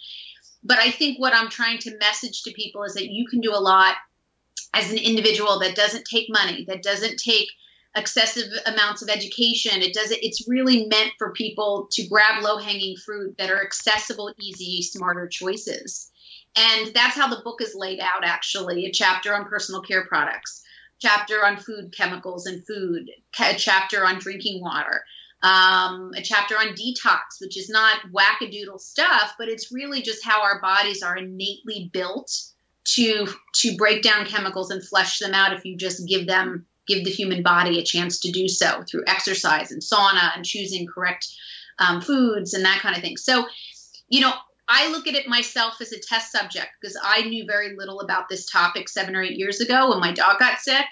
But 0.64 0.78
I 0.78 0.92
think 0.92 1.20
what 1.20 1.34
I'm 1.34 1.50
trying 1.50 1.80
to 1.80 1.98
message 1.98 2.44
to 2.44 2.52
people 2.52 2.84
is 2.84 2.94
that 2.94 3.10
you 3.10 3.26
can 3.28 3.42
do 3.42 3.52
a 3.52 3.58
lot 3.58 3.96
as 4.74 4.92
an 4.92 4.98
individual 4.98 5.60
that 5.60 5.76
doesn't 5.76 6.06
take 6.06 6.28
money, 6.30 6.66
that 6.68 6.84
doesn't 6.84 7.18
take 7.18 7.48
excessive 7.96 8.52
amounts 8.68 9.02
of 9.02 9.10
education. 9.10 9.82
It 9.82 9.94
does 9.94 10.12
it's 10.12 10.48
really 10.48 10.86
meant 10.86 11.14
for 11.18 11.34
people 11.34 11.88
to 11.94 12.08
grab 12.08 12.44
low-hanging 12.44 12.98
fruit 12.98 13.36
that 13.40 13.50
are 13.50 13.64
accessible, 13.64 14.32
easy, 14.40 14.84
smarter 14.84 15.28
choices. 15.28 16.12
And 16.56 16.94
that's 16.94 17.16
how 17.16 17.28
the 17.28 17.42
book 17.44 17.62
is 17.62 17.76
laid 17.76 18.00
out, 18.00 18.24
actually 18.24 18.86
a 18.86 18.92
chapter 18.92 19.34
on 19.34 19.46
personal 19.46 19.82
care 19.82 20.06
products, 20.06 20.64
chapter 21.00 21.46
on 21.46 21.58
food 21.58 21.94
chemicals 21.96 22.46
and 22.46 22.66
food, 22.66 23.10
a 23.40 23.56
chapter 23.56 24.06
on 24.06 24.20
drinking 24.20 24.62
water, 24.62 25.04
um, 25.42 26.12
a 26.16 26.22
chapter 26.22 26.56
on 26.56 26.76
detox, 26.76 27.40
which 27.40 27.58
is 27.58 27.70
not 27.70 28.00
wackadoodle 28.12 28.80
stuff, 28.80 29.36
but 29.38 29.48
it's 29.48 29.72
really 29.72 30.02
just 30.02 30.26
how 30.26 30.42
our 30.42 30.60
bodies 30.62 31.04
are 31.04 31.16
innately 31.16 31.90
built 31.94 32.32
to 32.86 33.28
to 33.54 33.78
break 33.78 34.02
down 34.02 34.26
chemicals 34.26 34.72
and 34.72 34.84
flush 34.84 35.20
them 35.20 35.34
out 35.34 35.54
if 35.54 35.64
you 35.66 35.78
just 35.78 36.08
give 36.08 36.26
them 36.26 36.66
give 36.88 37.06
the 37.06 37.12
human 37.12 37.44
body 37.44 37.80
a 37.80 37.84
chance 37.84 38.22
to 38.22 38.32
do 38.32 38.48
so 38.48 38.84
through 38.90 39.04
exercise 39.06 39.72
and 39.72 39.82
sauna 39.82 40.36
and 40.36 40.44
choosing 40.44 40.88
correct 40.88 41.28
um, 41.78 42.02
foods 42.02 42.54
and 42.54 42.66
that 42.66 42.80
kind 42.82 42.96
of 42.96 43.02
thing. 43.02 43.18
So, 43.18 43.48
you 44.10 44.22
know, 44.22 44.34
I 44.70 44.92
look 44.92 45.08
at 45.08 45.16
it 45.16 45.28
myself 45.28 45.82
as 45.82 45.92
a 45.92 46.00
test 46.00 46.32
subject 46.32 46.70
because 46.80 46.96
I 47.04 47.24
knew 47.24 47.46
very 47.46 47.76
little 47.76 48.02
about 48.02 48.30
this 48.30 48.46
topic 48.46 48.88
seven 48.88 49.16
or 49.16 49.24
eight 49.24 49.38
years 49.38 49.60
ago 49.62 49.90
when 49.90 50.00
my 50.00 50.14
dog 50.14 50.38
got 50.38 50.60
sick. 50.60 50.86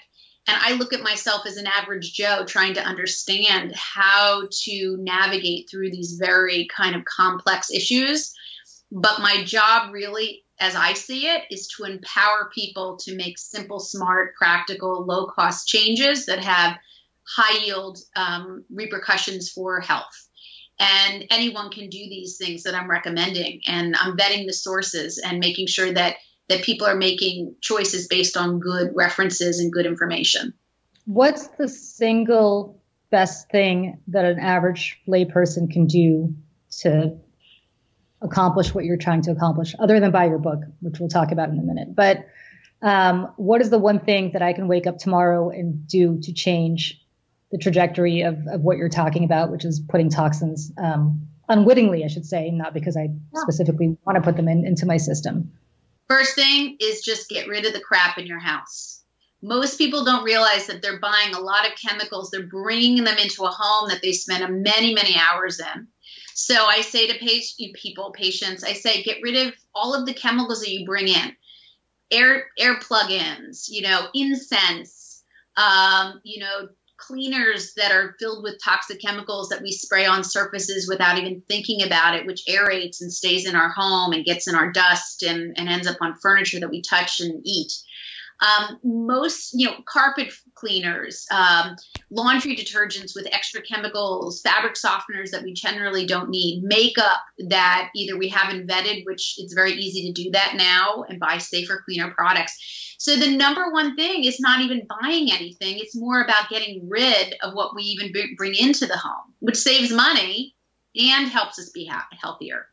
And 0.48 0.56
I 0.60 0.72
look 0.72 0.92
at 0.92 1.02
myself 1.02 1.46
as 1.46 1.58
an 1.58 1.68
average 1.68 2.12
Joe 2.12 2.44
trying 2.44 2.74
to 2.74 2.82
understand 2.82 3.72
how 3.76 4.48
to 4.64 4.96
navigate 4.98 5.68
through 5.70 5.90
these 5.90 6.18
very 6.20 6.66
kind 6.74 6.96
of 6.96 7.04
complex 7.04 7.70
issues. 7.70 8.32
But 8.90 9.20
my 9.20 9.44
job, 9.44 9.92
really, 9.92 10.44
as 10.58 10.74
I 10.74 10.94
see 10.94 11.28
it, 11.28 11.42
is 11.50 11.68
to 11.76 11.84
empower 11.84 12.50
people 12.52 12.96
to 13.02 13.14
make 13.14 13.38
simple, 13.38 13.78
smart, 13.78 14.34
practical, 14.36 15.04
low 15.04 15.26
cost 15.26 15.68
changes 15.68 16.26
that 16.26 16.42
have 16.42 16.78
high 17.28 17.64
yield 17.66 17.98
um, 18.16 18.64
repercussions 18.70 19.50
for 19.50 19.80
health 19.80 20.27
and 20.78 21.24
anyone 21.30 21.70
can 21.70 21.88
do 21.88 21.98
these 21.98 22.36
things 22.36 22.62
that 22.64 22.74
i'm 22.74 22.90
recommending. 22.90 23.60
And 23.66 23.94
i'm 23.98 24.16
vetting 24.16 24.46
the 24.46 24.52
sources 24.52 25.18
and 25.18 25.38
making 25.38 25.66
sure 25.66 25.92
that 25.92 26.16
that 26.48 26.62
people 26.62 26.86
are 26.86 26.96
making 26.96 27.56
choices 27.60 28.08
based 28.08 28.36
on 28.36 28.58
good 28.58 28.92
references 28.94 29.60
and 29.60 29.72
good 29.72 29.86
information. 29.86 30.54
What's 31.04 31.46
the 31.48 31.68
single 31.68 32.82
best 33.10 33.50
thing 33.50 34.00
that 34.08 34.24
an 34.24 34.38
average 34.38 34.98
layperson 35.06 35.70
can 35.70 35.86
do 35.86 36.34
to 36.80 37.18
accomplish 38.20 38.74
what 38.74 38.84
you're 38.84 38.96
trying 38.96 39.22
to 39.22 39.30
accomplish 39.30 39.74
other 39.78 40.00
than 40.00 40.10
buy 40.10 40.26
your 40.26 40.38
book 40.38 40.60
which 40.80 40.98
we'll 40.98 41.08
talk 41.08 41.32
about 41.32 41.50
in 41.50 41.58
a 41.58 41.62
minute? 41.62 41.94
But 41.94 42.26
um, 42.80 43.32
what 43.36 43.60
is 43.60 43.70
the 43.70 43.78
one 43.78 44.00
thing 44.00 44.32
that 44.32 44.42
i 44.42 44.52
can 44.52 44.68
wake 44.68 44.86
up 44.86 44.98
tomorrow 44.98 45.50
and 45.50 45.86
do 45.86 46.20
to 46.22 46.32
change 46.32 47.00
the 47.50 47.58
trajectory 47.58 48.22
of, 48.22 48.46
of 48.46 48.60
what 48.60 48.76
you're 48.76 48.88
talking 48.88 49.24
about, 49.24 49.50
which 49.50 49.64
is 49.64 49.80
putting 49.80 50.10
toxins 50.10 50.72
um, 50.78 51.28
unwittingly, 51.48 52.04
I 52.04 52.08
should 52.08 52.26
say, 52.26 52.50
not 52.50 52.74
because 52.74 52.96
I 52.96 53.04
yeah. 53.04 53.40
specifically 53.40 53.96
want 54.04 54.16
to 54.16 54.22
put 54.22 54.36
them 54.36 54.48
in, 54.48 54.66
into 54.66 54.86
my 54.86 54.98
system. 54.98 55.52
First 56.08 56.34
thing 56.34 56.76
is 56.80 57.02
just 57.02 57.28
get 57.28 57.48
rid 57.48 57.66
of 57.66 57.72
the 57.72 57.80
crap 57.80 58.18
in 58.18 58.26
your 58.26 58.38
house. 58.38 59.02
Most 59.42 59.78
people 59.78 60.04
don't 60.04 60.24
realize 60.24 60.66
that 60.66 60.82
they're 60.82 60.98
buying 60.98 61.34
a 61.34 61.40
lot 61.40 61.66
of 61.66 61.78
chemicals. 61.78 62.30
They're 62.30 62.46
bringing 62.46 63.04
them 63.04 63.18
into 63.18 63.44
a 63.44 63.50
home 63.50 63.88
that 63.90 64.02
they 64.02 64.12
spend 64.12 64.62
many, 64.62 64.94
many 64.94 65.16
hours 65.16 65.60
in. 65.60 65.86
So 66.34 66.54
I 66.54 66.80
say 66.80 67.06
to 67.08 67.72
people, 67.74 68.10
patients, 68.12 68.64
I 68.64 68.72
say, 68.72 69.02
get 69.02 69.18
rid 69.22 69.46
of 69.46 69.54
all 69.74 69.94
of 69.94 70.06
the 70.06 70.14
chemicals 70.14 70.60
that 70.60 70.70
you 70.70 70.86
bring 70.86 71.08
in, 71.08 71.36
air 72.10 72.46
air 72.58 72.78
plugins, 72.78 73.66
you 73.68 73.82
know, 73.82 74.08
incense, 74.14 75.24
um, 75.56 76.20
you 76.24 76.40
know, 76.40 76.68
cleaners 76.98 77.74
that 77.74 77.92
are 77.92 78.16
filled 78.18 78.42
with 78.42 78.62
toxic 78.62 79.00
chemicals 79.00 79.48
that 79.48 79.62
we 79.62 79.72
spray 79.72 80.04
on 80.04 80.24
surfaces 80.24 80.88
without 80.88 81.18
even 81.18 81.42
thinking 81.48 81.82
about 81.82 82.14
it, 82.14 82.26
which 82.26 82.44
aerates 82.48 83.00
and 83.00 83.12
stays 83.12 83.48
in 83.48 83.54
our 83.54 83.70
home 83.70 84.12
and 84.12 84.24
gets 84.24 84.48
in 84.48 84.54
our 84.54 84.72
dust 84.72 85.22
and, 85.22 85.56
and 85.56 85.68
ends 85.68 85.86
up 85.86 85.96
on 86.00 86.16
furniture 86.16 86.60
that 86.60 86.70
we 86.70 86.82
touch 86.82 87.20
and 87.20 87.40
eat. 87.44 87.72
Um, 88.40 88.78
most, 88.84 89.50
you 89.52 89.66
know, 89.66 89.74
carpet 89.84 90.32
cleaners, 90.54 91.26
um, 91.32 91.74
laundry 92.10 92.54
detergents 92.54 93.12
with 93.14 93.26
extra 93.32 93.62
chemicals, 93.62 94.40
fabric 94.42 94.74
softeners 94.74 95.30
that 95.32 95.42
we 95.42 95.54
generally 95.54 96.06
don't 96.06 96.30
need, 96.30 96.62
makeup 96.62 97.20
that 97.48 97.90
either 97.96 98.16
we 98.16 98.28
haven't 98.28 98.68
vetted, 98.68 99.04
which 99.06 99.34
it's 99.38 99.54
very 99.54 99.72
easy 99.72 100.12
to 100.12 100.22
do 100.22 100.30
that 100.30 100.54
now, 100.56 101.04
and 101.08 101.18
buy 101.18 101.38
safer, 101.38 101.82
cleaner 101.84 102.12
products. 102.12 102.94
So 102.98 103.16
the 103.16 103.36
number 103.36 103.70
one 103.72 103.96
thing 103.96 104.24
is 104.24 104.40
not 104.40 104.60
even 104.60 104.86
buying 104.88 105.32
anything. 105.32 105.78
It's 105.78 105.96
more 105.96 106.22
about 106.22 106.48
getting 106.48 106.88
rid 106.88 107.34
of 107.42 107.54
what 107.54 107.74
we 107.74 107.82
even 107.82 108.12
bring 108.36 108.54
into 108.54 108.86
the 108.86 108.96
home, 108.96 109.34
which 109.40 109.56
saves 109.56 109.92
money 109.92 110.54
and 110.96 111.28
helps 111.28 111.58
us 111.58 111.70
be 111.70 111.90
healthier. 112.20 112.66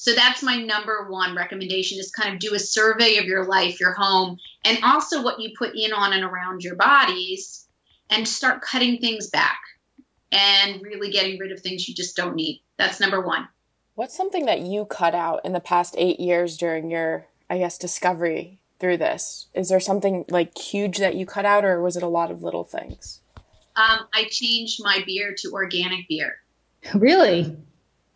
So 0.00 0.14
that's 0.14 0.44
my 0.44 0.62
number 0.62 1.08
one 1.10 1.34
recommendation 1.34 1.98
is 1.98 2.12
kind 2.12 2.32
of 2.32 2.38
do 2.38 2.54
a 2.54 2.58
survey 2.60 3.16
of 3.16 3.24
your 3.24 3.46
life, 3.46 3.80
your 3.80 3.94
home, 3.94 4.38
and 4.64 4.78
also 4.84 5.24
what 5.24 5.40
you 5.40 5.50
put 5.58 5.74
in 5.74 5.92
on 5.92 6.12
and 6.12 6.22
around 6.22 6.62
your 6.62 6.76
bodies 6.76 7.66
and 8.08 8.26
start 8.26 8.62
cutting 8.62 8.98
things 9.00 9.28
back 9.28 9.58
and 10.30 10.80
really 10.82 11.10
getting 11.10 11.36
rid 11.40 11.50
of 11.50 11.58
things 11.58 11.88
you 11.88 11.96
just 11.96 12.14
don't 12.14 12.36
need. 12.36 12.62
That's 12.76 13.00
number 13.00 13.20
one. 13.20 13.48
What's 13.96 14.16
something 14.16 14.46
that 14.46 14.60
you 14.60 14.84
cut 14.84 15.16
out 15.16 15.44
in 15.44 15.52
the 15.52 15.58
past 15.58 15.96
eight 15.98 16.20
years 16.20 16.56
during 16.56 16.92
your, 16.92 17.26
I 17.50 17.58
guess, 17.58 17.76
discovery 17.76 18.60
through 18.78 18.98
this? 18.98 19.48
Is 19.52 19.68
there 19.68 19.80
something 19.80 20.24
like 20.28 20.56
huge 20.56 20.98
that 20.98 21.16
you 21.16 21.26
cut 21.26 21.44
out, 21.44 21.64
or 21.64 21.82
was 21.82 21.96
it 21.96 22.04
a 22.04 22.08
lot 22.08 22.30
of 22.30 22.40
little 22.40 22.62
things? 22.62 23.18
Um, 23.74 24.06
I 24.14 24.28
changed 24.30 24.78
my 24.80 25.02
beer 25.04 25.34
to 25.38 25.50
organic 25.50 26.06
beer. 26.06 26.36
Really? 26.94 27.56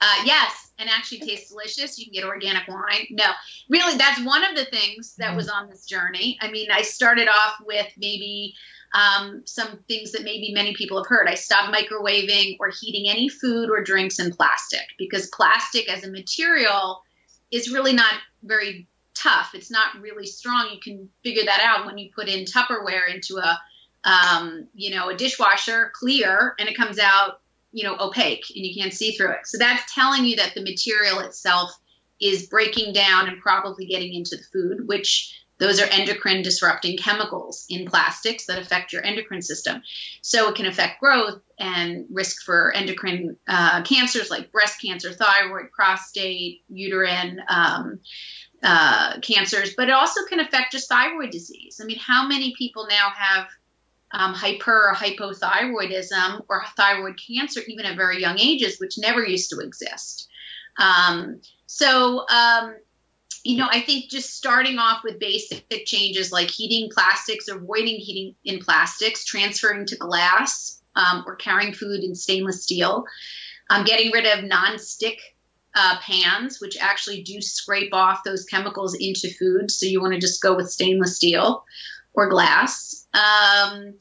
Uh, 0.01 0.23
yes 0.25 0.63
and 0.83 0.91
actually 0.91 1.21
tastes 1.21 1.51
delicious. 1.51 1.99
You 1.99 2.07
can 2.07 2.13
get 2.13 2.25
organic 2.25 2.69
wine. 2.69 3.07
No, 3.11 3.27
really, 3.71 3.97
that's 3.97 4.21
one 4.23 4.45
of 4.45 4.57
the 4.57 4.65
things 4.67 5.15
that 5.17 5.37
was 5.37 5.49
on 5.49 5.69
this 5.69 5.87
journey. 5.87 6.37
I 6.43 6.51
mean, 6.51 6.71
I 6.71 6.83
started 6.83 7.29
off 7.29 7.55
with 7.65 7.87
maybe 7.97 8.55
um, 8.93 9.43
some 9.47 9.79
things 9.89 10.13
that 10.13 10.25
maybe 10.25 10.53
many 10.53 10.75
people 10.75 10.99
have 10.99 11.07
heard. 11.09 11.29
I 11.29 11.35
stopped 11.35 11.75
microwaving 11.75 12.57
or 12.61 12.71
heating 12.79 13.09
any 13.09 13.29
food 13.29 13.71
or 13.71 13.83
drinks 13.83 14.19
in 14.19 14.33
plastic 14.33 14.85
because 14.99 15.29
plastic 15.29 15.89
as 15.91 16.05
a 16.05 16.11
material 16.11 17.03
is 17.51 17.73
really 17.73 17.93
not 17.93 18.15
very 18.43 18.89
tough. 19.15 19.53
It's 19.55 19.71
not 19.71 20.01
really 20.01 20.27
strong. 20.27 20.71
You 20.73 20.81
can 20.81 21.09
figure 21.23 21.45
that 21.45 21.61
out 21.63 21.87
when 21.87 21.97
you 21.97 22.11
put 22.15 22.29
in 22.29 22.45
Tupperware 22.45 23.09
into 23.15 23.39
a 23.39 23.59
um, 24.05 24.67
you 24.75 24.95
know, 24.95 25.11
a 25.11 25.17
dishwasher 25.17 25.93
clear 25.95 26.55
and 26.59 26.69
it 26.69 26.77
comes 26.77 26.99
out, 26.99 27.41
you 27.73 27.85
know, 27.85 27.97
opaque 27.99 28.45
and 28.55 28.65
you 28.65 28.75
can't 28.81 28.93
see 28.93 29.13
through 29.13 29.33
it. 29.33 29.47
So 29.47 29.59
that's 29.59 29.93
telling 29.95 30.25
you 30.25 30.37
that 30.37 30.55
the 30.55 30.63
material 30.63 31.21
itself 31.21 31.77
is 32.21 32.47
breaking 32.47 32.93
down 32.93 33.29
and 33.29 33.41
probably 33.41 33.87
getting 33.87 34.15
into 34.15 34.37
the 34.37 34.45
food, 34.53 34.87
which 34.87 35.39
those 35.59 35.81
are 35.81 35.87
endocrine 35.87 36.43
disrupting 36.43 36.97
chemicals 36.97 37.67
in 37.69 37.87
plastics 37.87 38.47
that 38.47 38.59
affect 38.59 38.93
your 38.93 39.05
endocrine 39.05 39.43
system. 39.43 39.83
So 40.21 40.49
it 40.49 40.57
can 40.57 40.67
affect 40.67 41.01
growth 41.01 41.41
and 41.59 42.07
risk 42.11 42.43
for 42.43 42.73
endocrine 42.73 43.37
uh, 43.47 43.83
cancers 43.83 44.31
like 44.31 44.51
breast 44.51 44.81
cancer, 44.81 45.13
thyroid, 45.13 45.71
prostate, 45.71 46.63
uterine. 46.69 47.41
Um, 47.49 48.01
uh, 48.65 49.19
cancers, 49.23 49.75
but 49.77 49.89
it 49.89 49.93
also 49.93 50.21
can 50.29 50.39
affect 50.39 50.71
just 50.71 50.89
thyroid 50.89 51.31
disease. 51.31 51.81
I 51.83 51.85
mean, 51.85 51.99
how 51.99 52.29
many 52.29 52.55
people 52.57 52.87
now 52.89 53.09
have 53.11 53.49
um, 54.13 54.35
hyper 54.35 54.91
or 54.91 54.95
hypothyroidism 54.95 56.45
or 56.49 56.65
thyroid 56.77 57.19
cancer, 57.27 57.61
even 57.67 57.87
at 57.87 57.97
very 57.97 58.21
young 58.21 58.39
ages, 58.39 58.79
which 58.79 58.99
never 58.99 59.25
used 59.25 59.51
to 59.51 59.61
exist? 59.61 60.29
Um, 60.79 61.41
so, 61.67 62.27
um, 62.29 62.75
you 63.45 63.57
know, 63.57 63.67
I 63.69 63.81
think 63.81 64.11
just 64.11 64.35
starting 64.35 64.79
off 64.79 65.03
with 65.03 65.19
basic 65.19 65.85
changes 65.87 66.31
like 66.31 66.51
heating 66.51 66.91
plastics, 66.93 67.49
avoiding 67.49 67.97
heating 67.97 68.35
in 68.45 68.61
plastics, 68.61 69.25
transferring 69.25 69.87
to 69.87 69.97
glass, 69.97 70.81
um, 70.95 71.25
or 71.27 71.37
carrying 71.37 71.73
food 71.73 72.05
in 72.05 72.15
stainless 72.15 72.63
steel, 72.63 73.05
um, 73.71 73.85
getting 73.85 74.13
rid 74.13 74.27
of 74.27 74.45
non-stick 74.45 75.19
uh, 75.75 75.97
pans, 76.01 76.61
which 76.61 76.77
actually 76.79 77.23
do 77.23 77.41
scrape 77.41 77.95
off 77.95 78.25
those 78.25 78.45
chemicals 78.45 78.95
into 78.95 79.31
food. 79.31 79.71
So 79.71 79.87
you 79.87 80.01
want 80.01 80.13
to 80.15 80.21
just 80.21 80.43
go 80.43 80.55
with 80.55 80.71
stainless 80.71 81.17
steel 81.17 81.65
or 82.13 82.29
glass. 82.29 83.02
Um, 83.15 83.95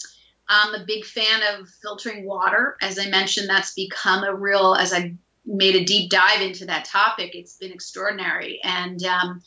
I'm 0.48 0.76
a 0.76 0.86
big 0.86 1.06
fan 1.06 1.42
of 1.54 1.70
filtering 1.82 2.26
water. 2.26 2.76
As 2.82 3.00
I 3.00 3.08
mentioned, 3.08 3.50
that's 3.50 3.74
become 3.74 4.24
a 4.24 4.36
real, 4.36 4.76
as 4.76 4.94
I 4.94 5.16
made 5.46 5.76
a 5.76 5.86
deep 5.86 6.10
dive 6.10 6.42
into 6.42 6.66
that 6.66 6.86
topic, 6.86 7.32
it's 7.34 7.58
been 7.58 7.72
extraordinary. 7.72 8.60
And, 8.64 9.02
um, 9.04 9.42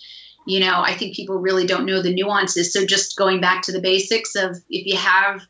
you 0.47 0.61
know, 0.61 0.81
I 0.83 0.95
think 0.95 1.15
people 1.15 1.39
really 1.39 1.67
don't 1.67 1.87
know 1.87 2.03
the 2.03 2.15
nuances. 2.15 2.73
So 2.73 2.87
just 2.87 3.17
going 3.17 3.41
back 3.41 3.63
to 3.63 3.73
the 3.73 3.81
basics 3.81 4.35
of 4.35 4.57
if 4.71 4.87
you 4.87 4.97
have 4.97 5.43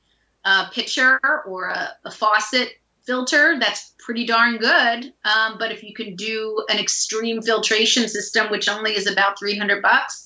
a 0.45 0.67
pitcher 0.73 1.21
or 1.47 1.69
a, 1.69 1.91
a 2.05 2.11
faucet 2.11 2.69
filter, 3.05 3.57
that's 3.61 3.95
pretty 3.99 4.27
darn 4.27 4.59
good. 4.59 5.13
Um, 5.25 5.57
but 5.59 5.73
if 5.73 5.83
you 5.83 5.95
can 5.95 6.17
do 6.17 6.65
an 6.69 6.79
extreme 6.79 7.43
filtration 7.43 8.09
system, 8.09 8.51
which 8.51 8.69
only 8.69 8.97
is 8.97 9.07
about 9.07 9.39
300 9.39 9.83
bucks 9.83 10.24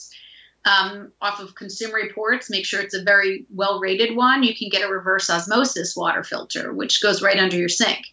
um, 0.65 1.13
off 1.21 1.41
of 1.41 1.55
Consumer 1.55 1.95
Reports, 1.95 2.51
make 2.51 2.67
sure 2.67 2.81
it's 2.81 2.95
a 2.95 3.03
very 3.03 3.47
well 3.51 3.81
rated 3.81 4.17
one. 4.17 4.43
You 4.43 4.55
can 4.55 4.69
get 4.69 4.89
a 4.89 4.93
reverse 4.93 5.31
osmosis 5.31 5.97
water 5.97 6.23
filter, 6.23 6.73
which 6.73 7.03
goes 7.03 7.23
right 7.23 7.39
under 7.39 7.57
your 7.57 7.69
sink. 7.69 8.07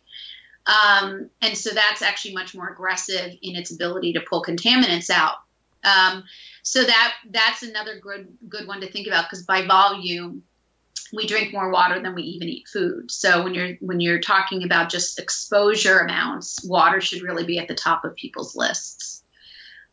Um, 0.66 1.30
and 1.42 1.58
so 1.58 1.72
that's 1.72 2.02
actually 2.02 2.34
much 2.34 2.56
more 2.56 2.70
aggressive 2.70 3.34
in 3.42 3.56
its 3.56 3.72
ability 3.72 4.14
to 4.14 4.22
pull 4.22 4.44
contaminants 4.44 5.10
out. 5.10 5.36
Um, 5.84 6.24
so 6.64 6.84
that 6.84 7.14
that's 7.30 7.62
another 7.62 8.00
good 8.00 8.28
good 8.50 8.68
one 8.68 8.82
to 8.82 8.92
think 8.92 9.06
about 9.08 9.26
because 9.26 9.46
by 9.46 9.68
volume, 9.68 10.42
we 11.14 11.28
drink 11.28 11.54
more 11.54 11.70
water 11.70 12.02
than 12.02 12.16
we 12.16 12.24
even 12.24 12.50
eat 12.50 12.68
food. 12.68 13.12
So 13.12 13.44
when 13.44 13.54
you're 13.54 13.74
when 13.82 14.00
you're 14.00 14.20
talking 14.20 14.64
about 14.64 14.90
just 14.90 15.20
exposure 15.20 16.00
amounts, 16.00 16.64
water 16.66 17.02
should 17.02 17.22
really 17.22 17.46
be 17.46 17.60
at 17.60 17.68
the 17.68 17.76
top 17.76 18.04
of 18.04 18.16
people's 18.16 18.56
lists. 18.56 19.24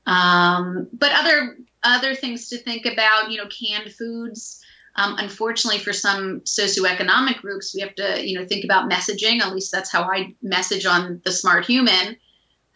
Um, 0.06 0.88
but 0.92 1.12
other 1.12 1.58
other 1.82 2.14
things 2.14 2.48
to 2.50 2.58
think 2.58 2.86
about, 2.86 3.30
you 3.30 3.38
know, 3.38 3.48
canned 3.48 3.92
foods. 3.92 4.64
Um, 4.94 5.16
unfortunately, 5.18 5.80
for 5.80 5.92
some 5.92 6.40
socioeconomic 6.40 7.40
groups, 7.40 7.74
we 7.74 7.80
have 7.80 7.94
to, 7.94 8.26
you 8.26 8.38
know, 8.38 8.46
think 8.46 8.64
about 8.64 8.90
messaging. 8.90 9.40
At 9.40 9.54
least 9.54 9.72
that's 9.72 9.90
how 9.90 10.02
I 10.02 10.34
message 10.42 10.84
on 10.84 11.22
the 11.24 11.32
Smart 11.32 11.64
Human, 11.66 12.16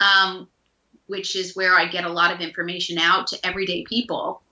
um, 0.01 0.49
which 1.07 1.37
is 1.37 1.55
where 1.55 1.75
I 1.75 1.87
get 1.87 2.05
a 2.05 2.13
lot 2.13 2.33
of 2.33 2.41
information 2.41 2.99
out 2.99 3.29
to 3.29 3.47
everyday 3.47 3.85
people. 3.85 4.43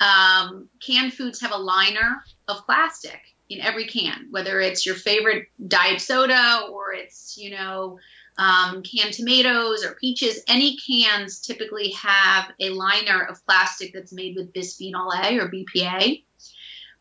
Um, 0.00 0.70
canned 0.80 1.12
foods 1.12 1.42
have 1.42 1.52
a 1.52 1.58
liner 1.58 2.24
of 2.48 2.64
plastic 2.64 3.20
in 3.50 3.60
every 3.60 3.86
can, 3.86 4.28
whether 4.30 4.60
it's 4.60 4.86
your 4.86 4.94
favorite 4.94 5.48
diet 5.66 6.00
soda 6.00 6.68
or 6.72 6.94
it's, 6.94 7.36
you 7.36 7.50
know, 7.50 7.98
um, 8.40 8.82
canned 8.82 9.12
tomatoes 9.12 9.84
or 9.84 9.94
peaches. 10.00 10.42
Any 10.48 10.76
cans 10.78 11.40
typically 11.40 11.90
have 11.90 12.50
a 12.58 12.70
liner 12.70 13.22
of 13.22 13.44
plastic 13.44 13.92
that's 13.92 14.12
made 14.12 14.34
with 14.34 14.52
bisphenol 14.52 15.14
A 15.14 15.38
or 15.38 15.50
BPA 15.50 16.22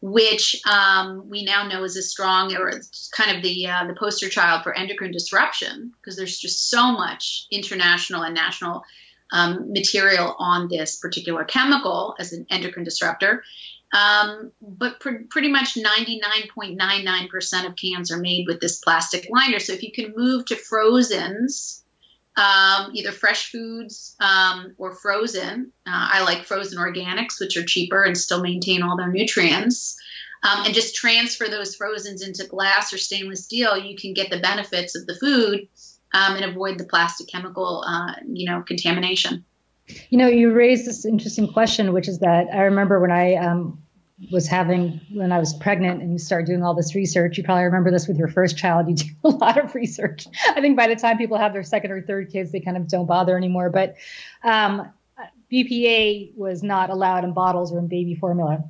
which 0.01 0.61
um, 0.69 1.29
we 1.29 1.43
now 1.43 1.67
know 1.67 1.83
is 1.83 1.97
a 1.97 2.01
strong 2.01 2.55
or 2.55 2.69
it's 2.69 3.09
kind 3.09 3.35
of 3.35 3.43
the 3.43 3.67
uh, 3.67 3.85
the 3.85 3.95
poster 3.95 4.29
child 4.29 4.63
for 4.63 4.73
endocrine 4.73 5.11
disruption 5.11 5.91
because 5.97 6.15
there's 6.15 6.37
just 6.37 6.69
so 6.69 6.93
much 6.93 7.47
international 7.51 8.21
and 8.21 8.33
national 8.33 8.83
um, 9.31 9.71
material 9.73 10.35
on 10.39 10.69
this 10.69 10.97
particular 10.97 11.43
chemical 11.43 12.15
as 12.17 12.31
an 12.33 12.45
endocrine 12.49 12.85
disruptor. 12.85 13.43
Um, 13.91 14.51
but 14.61 14.99
pr- 14.99 15.25
pretty 15.29 15.49
much 15.49 15.75
99.99% 15.75 17.65
of 17.65 17.75
cans 17.75 18.11
are 18.11 18.19
made 18.19 18.45
with 18.47 18.59
this 18.59 18.79
plastic 18.79 19.27
liner. 19.29 19.59
So 19.59 19.73
if 19.73 19.81
you 19.81 19.91
can 19.91 20.13
move 20.15 20.45
to 20.45 20.55
frozens, 20.55 21.83
um, 22.39 22.91
either 22.93 23.11
fresh 23.11 23.51
foods 23.51 24.15
um, 24.19 24.73
or 24.77 24.95
frozen. 24.95 25.73
Uh, 25.85 26.07
I 26.13 26.23
like 26.23 26.45
frozen 26.45 26.77
organics, 26.79 27.39
which 27.39 27.57
are 27.57 27.65
cheaper 27.65 28.03
and 28.03 28.17
still 28.17 28.41
maintain 28.41 28.81
all 28.81 28.95
their 28.95 29.11
nutrients. 29.11 29.99
Um, 30.41 30.65
and 30.65 30.73
just 30.73 30.95
transfer 30.95 31.49
those 31.49 31.75
frozens 31.75 32.21
into 32.21 32.47
glass 32.47 32.93
or 32.93 32.97
stainless 32.97 33.43
steel, 33.43 33.77
you 33.77 33.97
can 33.97 34.13
get 34.13 34.29
the 34.29 34.39
benefits 34.39 34.95
of 34.95 35.05
the 35.05 35.15
food 35.15 35.67
um, 36.13 36.35
and 36.37 36.45
avoid 36.45 36.77
the 36.77 36.85
plastic 36.85 37.27
chemical, 37.27 37.83
uh, 37.85 38.13
you 38.25 38.49
know, 38.49 38.61
contamination. 38.61 39.43
You 40.09 40.17
know, 40.17 40.27
you 40.27 40.51
raised 40.51 40.85
this 40.85 41.05
interesting 41.05 41.51
question, 41.51 41.93
which 41.93 42.07
is 42.07 42.19
that 42.19 42.47
I 42.53 42.63
remember 42.63 42.99
when 42.99 43.11
I 43.11 43.35
um, 43.35 43.81
was 44.31 44.47
having 44.47 44.99
when 45.13 45.31
I 45.31 45.39
was 45.39 45.53
pregnant 45.53 46.01
and 46.01 46.11
you 46.11 46.19
start 46.19 46.45
doing 46.45 46.63
all 46.63 46.73
this 46.73 46.93
research, 46.93 47.37
you 47.37 47.43
probably 47.43 47.63
remember 47.63 47.89
this 47.89 48.07
with 48.07 48.17
your 48.17 48.27
first 48.27 48.57
child. 48.57 48.87
You 48.89 48.95
do 48.95 49.05
a 49.23 49.29
lot 49.29 49.57
of 49.57 49.75
research. 49.75 50.27
I 50.49 50.61
think 50.61 50.75
by 50.75 50.87
the 50.87 50.95
time 50.95 51.17
people 51.17 51.37
have 51.37 51.53
their 51.53 51.63
second 51.63 51.91
or 51.91 52.01
third 52.01 52.31
kids, 52.31 52.51
they 52.51 52.59
kind 52.59 52.77
of 52.77 52.87
don't 52.87 53.05
bother 53.05 53.37
anymore. 53.37 53.69
But 53.69 53.95
um, 54.43 54.91
BPA 55.51 56.35
was 56.35 56.63
not 56.63 56.89
allowed 56.89 57.23
in 57.23 57.33
bottles 57.33 57.71
or 57.71 57.79
in 57.79 57.87
baby 57.87 58.15
formula. 58.15 58.63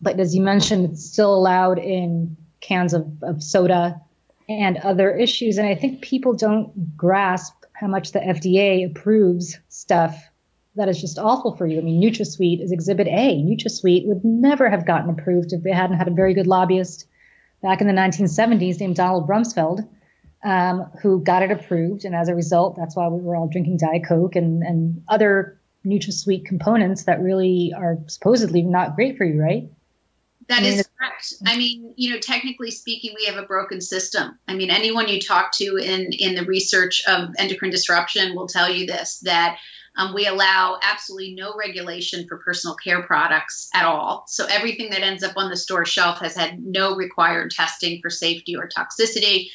But 0.00 0.20
as 0.20 0.34
you 0.34 0.42
mentioned, 0.42 0.90
it's 0.90 1.04
still 1.04 1.34
allowed 1.34 1.78
in 1.78 2.36
cans 2.60 2.94
of, 2.94 3.06
of 3.22 3.42
soda 3.42 4.00
and 4.48 4.78
other 4.78 5.16
issues. 5.16 5.58
And 5.58 5.66
I 5.66 5.74
think 5.74 6.02
people 6.02 6.34
don't 6.34 6.96
grasp 6.96 7.54
how 7.72 7.86
much 7.86 8.12
the 8.12 8.20
FDA 8.20 8.84
approves 8.84 9.58
stuff 9.68 10.29
that 10.76 10.88
is 10.88 11.00
just 11.00 11.18
awful 11.18 11.56
for 11.56 11.66
you. 11.66 11.78
I 11.78 11.82
mean, 11.82 12.00
NutraSweet 12.00 12.62
is 12.62 12.72
Exhibit 12.72 13.08
A. 13.08 13.42
NutraSweet 13.42 14.06
would 14.06 14.24
never 14.24 14.70
have 14.70 14.86
gotten 14.86 15.10
approved 15.10 15.52
if 15.52 15.62
they 15.62 15.72
hadn't 15.72 15.98
had 15.98 16.08
a 16.08 16.12
very 16.12 16.34
good 16.34 16.46
lobbyist 16.46 17.06
back 17.62 17.80
in 17.80 17.86
the 17.86 17.92
1970s 17.92 18.80
named 18.80 18.96
Donald 18.96 19.28
Rumsfeld, 19.28 19.86
um, 20.44 20.90
who 21.02 21.20
got 21.22 21.42
it 21.42 21.50
approved. 21.50 22.04
And 22.04 22.14
as 22.14 22.28
a 22.28 22.34
result, 22.34 22.76
that's 22.76 22.96
why 22.96 23.08
we 23.08 23.20
were 23.20 23.36
all 23.36 23.48
drinking 23.48 23.78
Diet 23.78 24.04
Coke 24.06 24.36
and, 24.36 24.62
and 24.62 25.02
other 25.08 25.60
NutraSweet 25.84 26.44
components 26.44 27.04
that 27.04 27.20
really 27.20 27.72
are 27.76 27.98
supposedly 28.06 28.62
not 28.62 28.94
great 28.94 29.16
for 29.16 29.24
you, 29.24 29.40
right? 29.40 29.70
That 30.48 30.62
is 30.64 30.88
correct. 30.98 31.34
I 31.46 31.56
mean, 31.56 31.94
you 31.96 32.10
know, 32.10 32.18
technically 32.18 32.72
speaking, 32.72 33.14
we 33.16 33.26
have 33.26 33.36
a 33.36 33.46
broken 33.46 33.80
system. 33.80 34.36
I 34.48 34.54
mean, 34.54 34.70
anyone 34.70 35.06
you 35.06 35.20
talk 35.20 35.52
to 35.58 35.76
in 35.76 36.12
in 36.12 36.34
the 36.34 36.44
research 36.44 37.04
of 37.06 37.30
endocrine 37.38 37.70
disruption 37.70 38.34
will 38.34 38.48
tell 38.48 38.68
you 38.68 38.86
this 38.86 39.20
that 39.20 39.58
um, 40.00 40.14
we 40.14 40.26
allow 40.26 40.78
absolutely 40.82 41.34
no 41.34 41.54
regulation 41.54 42.26
for 42.26 42.38
personal 42.38 42.74
care 42.74 43.02
products 43.02 43.68
at 43.74 43.84
all. 43.84 44.24
So 44.28 44.46
everything 44.46 44.90
that 44.90 45.02
ends 45.02 45.22
up 45.22 45.34
on 45.36 45.50
the 45.50 45.56
store 45.56 45.84
shelf 45.84 46.20
has 46.20 46.34
had 46.34 46.58
no 46.58 46.96
required 46.96 47.50
testing 47.50 48.00
for 48.00 48.08
safety 48.08 48.56
or 48.56 48.68
toxicity. 48.68 49.50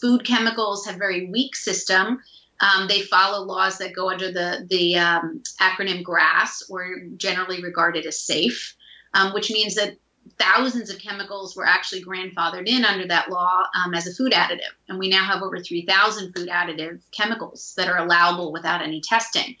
Food 0.00 0.24
chemicals 0.24 0.86
have 0.86 0.96
very 0.96 1.26
weak 1.26 1.56
system. 1.56 2.20
Um, 2.60 2.86
they 2.86 3.02
follow 3.02 3.44
laws 3.44 3.78
that 3.78 3.94
go 3.94 4.10
under 4.10 4.30
the 4.30 4.66
the 4.68 4.96
um, 4.98 5.42
acronym 5.60 6.04
GRAS, 6.04 6.64
or 6.70 6.96
generally 7.16 7.62
regarded 7.62 8.06
as 8.06 8.20
safe, 8.20 8.76
um, 9.14 9.32
which 9.32 9.50
means 9.50 9.76
that 9.76 9.96
thousands 10.38 10.90
of 10.90 10.98
chemicals 10.98 11.56
were 11.56 11.66
actually 11.66 12.04
grandfathered 12.04 12.66
in 12.66 12.84
under 12.84 13.06
that 13.08 13.30
law 13.30 13.64
um, 13.74 13.94
as 13.94 14.06
a 14.06 14.14
food 14.14 14.32
additive. 14.32 14.72
And 14.88 14.98
we 14.98 15.08
now 15.08 15.24
have 15.24 15.42
over 15.42 15.58
3,000 15.58 16.32
food 16.34 16.48
additive 16.48 17.00
chemicals 17.12 17.74
that 17.76 17.88
are 17.88 17.98
allowable 17.98 18.52
without 18.52 18.82
any 18.82 19.00
testing. 19.00 19.56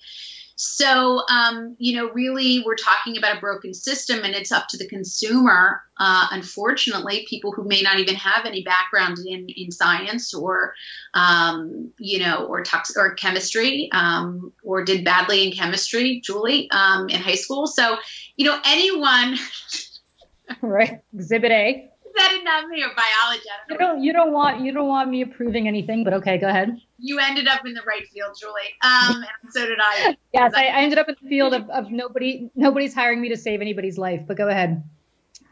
So, 0.60 1.22
um, 1.30 1.76
you 1.78 1.94
know, 1.94 2.10
really, 2.10 2.64
we're 2.66 2.74
talking 2.74 3.16
about 3.16 3.36
a 3.36 3.40
broken 3.40 3.72
system, 3.72 4.24
and 4.24 4.34
it's 4.34 4.50
up 4.50 4.66
to 4.70 4.76
the 4.76 4.88
consumer. 4.88 5.82
Uh, 5.96 6.26
unfortunately, 6.32 7.24
people 7.30 7.52
who 7.52 7.62
may 7.62 7.80
not 7.80 8.00
even 8.00 8.16
have 8.16 8.44
any 8.44 8.64
background 8.64 9.18
in, 9.24 9.46
in 9.50 9.70
science 9.70 10.34
or, 10.34 10.74
um, 11.14 11.92
you 11.98 12.18
know, 12.18 12.44
or 12.46 12.64
tox- 12.64 12.96
or 12.96 13.14
chemistry, 13.14 13.88
um, 13.92 14.52
or 14.64 14.82
did 14.82 15.04
badly 15.04 15.46
in 15.46 15.52
chemistry, 15.52 16.20
Julie, 16.24 16.68
um, 16.72 17.08
in 17.08 17.20
high 17.20 17.36
school. 17.36 17.68
So, 17.68 17.96
you 18.34 18.44
know, 18.44 18.60
anyone 18.64 19.38
right? 20.62 21.00
Exhibit 21.14 21.50
A. 21.50 21.90
said 22.16 22.32
it, 22.32 22.44
not 22.44 22.68
me, 22.68 22.82
or 22.82 22.88
biology. 22.88 23.48
Don't 23.68 23.70
you 23.70 23.78
don't 23.78 24.02
you 24.02 24.12
don't 24.12 24.32
want 24.32 24.60
you 24.60 24.72
don't 24.72 24.88
want 24.88 25.10
me 25.10 25.22
approving 25.22 25.68
anything, 25.68 26.04
but 26.04 26.12
okay, 26.14 26.38
go 26.38 26.48
ahead. 26.48 26.80
You 26.98 27.18
ended 27.18 27.46
up 27.46 27.64
in 27.66 27.74
the 27.74 27.82
right 27.86 28.06
field, 28.08 28.36
Julie. 28.38 28.74
Um, 28.82 29.16
and 29.42 29.52
so 29.52 29.66
did 29.66 29.78
I. 29.80 30.16
yes, 30.32 30.52
I, 30.54 30.66
I, 30.66 30.80
ended 30.80 30.98
up 30.98 31.08
in 31.08 31.16
the 31.20 31.28
field 31.28 31.54
of, 31.54 31.68
of 31.70 31.90
nobody 31.90 32.50
nobody's 32.54 32.94
hiring 32.94 33.20
me 33.20 33.28
to 33.30 33.36
save 33.36 33.60
anybody's 33.60 33.98
life, 33.98 34.22
but 34.26 34.36
go 34.36 34.48
ahead. 34.48 34.82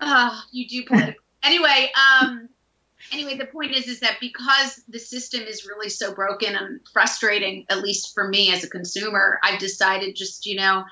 Oh, 0.00 0.42
you 0.52 0.68
do 0.68 0.84
political. 0.84 1.22
anyway, 1.42 1.90
um, 2.20 2.48
anyway, 3.12 3.36
the 3.36 3.46
point 3.46 3.72
is 3.72 3.88
is 3.88 4.00
that 4.00 4.16
because 4.20 4.82
the 4.88 4.98
system 4.98 5.42
is 5.42 5.66
really 5.66 5.88
so 5.88 6.14
broken 6.14 6.54
and 6.54 6.80
frustrating, 6.92 7.66
at 7.68 7.82
least 7.82 8.14
for 8.14 8.28
me 8.28 8.52
as 8.52 8.64
a 8.64 8.68
consumer, 8.68 9.38
I've 9.42 9.58
decided 9.58 10.16
just, 10.16 10.46
you 10.46 10.56
know, 10.56 10.84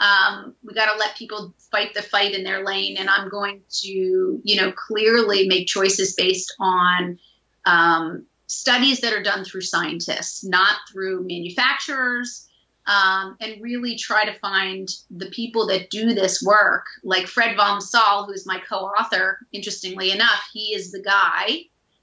um, 0.00 0.54
we 0.64 0.72
got 0.72 0.90
to 0.92 0.98
let 0.98 1.16
people 1.16 1.54
fight 1.70 1.92
the 1.92 2.02
fight 2.02 2.34
in 2.34 2.42
their 2.42 2.64
lane, 2.64 2.96
and 2.96 3.08
I'm 3.08 3.28
going 3.28 3.60
to, 3.82 4.40
you 4.42 4.56
know, 4.56 4.72
clearly 4.72 5.46
make 5.46 5.66
choices 5.66 6.14
based 6.14 6.54
on 6.58 7.18
um, 7.66 8.26
studies 8.46 9.02
that 9.02 9.12
are 9.12 9.22
done 9.22 9.44
through 9.44 9.60
scientists, 9.60 10.42
not 10.42 10.74
through 10.90 11.26
manufacturers, 11.26 12.48
um, 12.86 13.36
and 13.40 13.60
really 13.60 13.96
try 13.96 14.24
to 14.24 14.38
find 14.38 14.88
the 15.10 15.26
people 15.26 15.66
that 15.66 15.90
do 15.90 16.14
this 16.14 16.42
work, 16.42 16.86
like 17.04 17.26
Fred 17.26 17.54
Vom 17.56 17.82
Saal, 17.82 18.24
who's 18.24 18.46
my 18.46 18.58
co-author. 18.66 19.38
Interestingly 19.52 20.12
enough, 20.12 20.48
he 20.54 20.74
is 20.74 20.92
the 20.92 21.02
guy, 21.02 21.60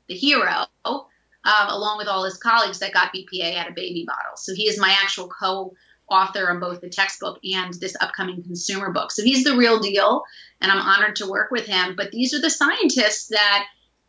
the 0.08 0.14
hero, 0.14 0.66
um, 0.86 1.70
along 1.70 1.98
with 1.98 2.08
all 2.08 2.24
his 2.24 2.38
colleagues 2.38 2.78
that 2.80 2.94
got 2.94 3.12
BPA 3.12 3.58
out 3.58 3.70
of 3.70 3.76
baby 3.76 4.06
bottles. 4.08 4.46
So 4.46 4.54
he 4.54 4.64
is 4.70 4.80
my 4.80 4.96
actual 5.02 5.30
co 5.30 5.74
author 6.10 6.50
on 6.50 6.60
both 6.60 6.82
the 6.82 6.90
textbook 6.90 7.40
and 7.44 7.74
this 7.74 7.96
upcoming 8.00 8.44
consumer 8.44 8.92
book. 8.92 9.12
So 9.12 9.24
he's 9.24 9.44
the 9.44 9.58
real 9.58 9.80
deal, 9.80 10.24
and 10.62 10.72
I'm 10.72 10.80
honored 10.80 11.18
to 11.18 11.30
work 11.30 11.52
with 11.52 11.66
him. 11.66 11.96
But 11.96 12.12
these 12.12 12.34
are 12.34 12.42
the 12.42 12.50
scientists 12.50 13.28
that, 13.28 13.66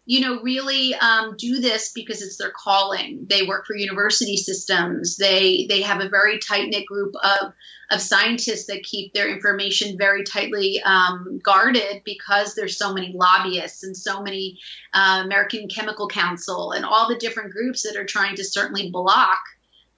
you 0.07 0.21
know, 0.21 0.41
really 0.43 0.95
um, 0.95 1.35
do 1.37 1.61
this 1.61 1.93
because 1.93 2.23
it's 2.23 2.39
their 2.39 2.53
calling. 2.53 3.27
They 3.29 3.43
work 3.43 3.67
for 3.67 3.77
university 3.77 4.37
systems. 4.37 5.17
They 5.17 5.67
they 5.69 5.83
have 5.83 6.01
a 6.01 6.09
very 6.09 6.39
tight 6.39 6.69
knit 6.69 6.87
group 6.87 7.15
of 7.23 7.53
of 7.91 8.01
scientists 8.01 8.67
that 8.67 8.83
keep 8.83 9.13
their 9.15 9.29
information 9.29 9.97
very 9.97 10.23
tightly 10.23 10.81
um, 10.83 11.41
guarded 11.43 12.03
because 12.05 12.55
there's 12.55 12.77
so 12.77 12.93
many 12.93 13.13
lobbyists 13.15 13.83
and 13.83 13.97
so 13.97 14.23
many 14.23 14.59
uh, 14.93 15.23
American 15.25 15.69
Chemical 15.69 16.07
Council 16.07 16.73
and 16.73 16.85
all 16.85 17.09
the 17.09 17.17
different 17.17 17.53
groups 17.53 17.83
that 17.83 17.97
are 17.97 18.05
trying 18.05 18.37
to 18.37 18.45
certainly 18.45 18.91
block 18.91 19.41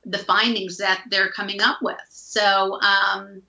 the 0.05 0.19
findings 0.19 0.79
that 0.79 1.05
they're 1.11 1.31
coming 1.31 1.61
up 1.61 1.79
with. 1.83 1.97
So, 2.09 2.81
um, 2.81 3.43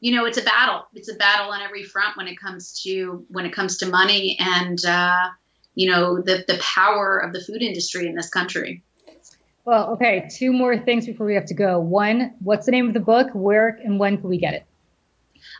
you 0.00 0.14
know, 0.14 0.24
it's 0.26 0.38
a 0.38 0.42
battle. 0.42 0.86
It's 0.94 1.10
a 1.10 1.14
battle 1.14 1.50
on 1.50 1.60
every 1.60 1.82
front 1.82 2.16
when 2.16 2.28
it 2.28 2.38
comes 2.38 2.82
to 2.82 3.24
when 3.28 3.46
it 3.46 3.52
comes 3.52 3.78
to 3.78 3.86
money 3.86 4.36
and 4.38 4.82
uh, 4.84 5.28
you 5.74 5.90
know 5.90 6.20
the 6.20 6.44
the 6.46 6.58
power 6.60 7.18
of 7.18 7.32
the 7.32 7.40
food 7.40 7.62
industry 7.62 8.06
in 8.06 8.14
this 8.14 8.28
country. 8.28 8.82
Well, 9.64 9.90
okay, 9.92 10.28
two 10.30 10.52
more 10.52 10.78
things 10.78 11.04
before 11.04 11.26
we 11.26 11.34
have 11.34 11.46
to 11.46 11.54
go. 11.54 11.78
One, 11.78 12.34
what's 12.40 12.64
the 12.64 12.72
name 12.72 12.88
of 12.88 12.94
the 12.94 13.00
book? 13.00 13.28
Where 13.34 13.68
and 13.68 13.98
when 13.98 14.16
can 14.18 14.30
we 14.30 14.38
get 14.38 14.54
it? 14.54 14.66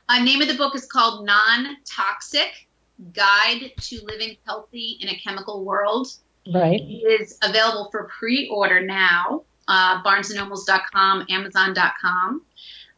Uh, 0.08 0.22
name 0.22 0.40
of 0.40 0.48
the 0.48 0.54
book 0.54 0.74
is 0.74 0.86
called 0.86 1.26
Non 1.26 1.76
Toxic 1.84 2.68
Guide 3.12 3.72
to 3.76 4.00
Living 4.04 4.36
Healthy 4.46 4.98
in 5.00 5.08
a 5.08 5.18
Chemical 5.18 5.64
World. 5.64 6.08
Right. 6.52 6.80
It 6.80 7.20
is 7.20 7.38
available 7.42 7.88
for 7.90 8.04
pre 8.04 8.48
order 8.48 8.80
now 8.80 9.42
uh, 9.68 10.02
barnesandnobles.com, 10.02 11.26
amazon.com. 11.28 12.42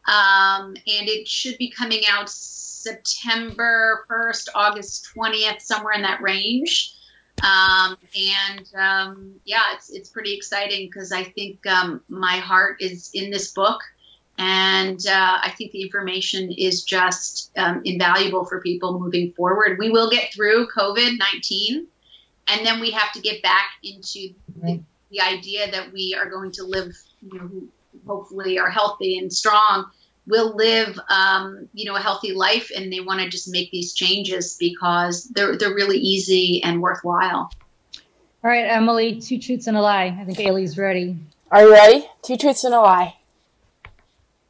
Um, 0.06 0.68
and 0.68 1.08
it 1.08 1.28
should 1.28 1.58
be 1.58 1.70
coming 1.70 2.02
out 2.10 2.30
September 2.30 4.06
1st, 4.10 4.48
August 4.54 5.08
20th, 5.14 5.60
somewhere 5.60 5.92
in 5.94 6.02
that 6.02 6.22
range. 6.22 6.94
Um, 7.42 7.96
and 8.16 8.66
um, 8.74 9.34
yeah, 9.44 9.74
it's, 9.74 9.90
it's 9.90 10.08
pretty 10.08 10.34
exciting 10.34 10.86
because 10.86 11.12
I 11.12 11.24
think 11.24 11.66
um, 11.66 12.02
my 12.08 12.36
heart 12.36 12.80
is 12.80 13.10
in 13.12 13.30
this 13.30 13.52
book. 13.52 13.80
And 14.38 14.98
uh, 15.06 15.38
I 15.42 15.52
think 15.58 15.72
the 15.72 15.82
information 15.82 16.50
is 16.50 16.84
just 16.84 17.50
um, 17.58 17.82
invaluable 17.84 18.46
for 18.46 18.60
people 18.62 18.98
moving 18.98 19.32
forward. 19.32 19.78
We 19.78 19.90
will 19.90 20.08
get 20.08 20.32
through 20.32 20.68
COVID 20.74 21.18
19, 21.18 21.86
and 22.48 22.66
then 22.66 22.80
we 22.80 22.90
have 22.92 23.12
to 23.12 23.20
get 23.20 23.42
back 23.42 23.72
into 23.82 24.32
the 24.56 24.80
the 25.10 25.20
idea 25.20 25.70
that 25.70 25.92
we 25.92 26.16
are 26.18 26.28
going 26.30 26.52
to 26.52 26.64
live, 26.64 26.94
you 27.20 27.38
know, 27.38 27.50
hopefully 28.06 28.58
are 28.58 28.70
healthy 28.70 29.18
and 29.18 29.32
strong, 29.32 29.90
will 30.26 30.54
live, 30.54 30.98
um, 31.08 31.68
you 31.74 31.84
know, 31.84 31.96
a 31.96 32.00
healthy 32.00 32.32
life, 32.32 32.70
and 32.74 32.92
they 32.92 33.00
want 33.00 33.20
to 33.20 33.28
just 33.28 33.50
make 33.50 33.70
these 33.70 33.92
changes 33.92 34.56
because 34.58 35.24
they're 35.24 35.56
they're 35.56 35.74
really 35.74 35.98
easy 35.98 36.62
and 36.62 36.80
worthwhile. 36.80 37.50
All 38.42 38.50
right, 38.50 38.64
Emily, 38.64 39.20
two 39.20 39.38
truths 39.38 39.66
and 39.66 39.76
a 39.76 39.82
lie. 39.82 40.16
I 40.18 40.24
think 40.24 40.40
Aly's 40.40 40.78
ready. 40.78 41.16
Are 41.50 41.62
you 41.62 41.72
ready? 41.72 42.06
Two 42.22 42.36
truths 42.36 42.64
and 42.64 42.72
a 42.72 42.80
lie. 42.80 43.16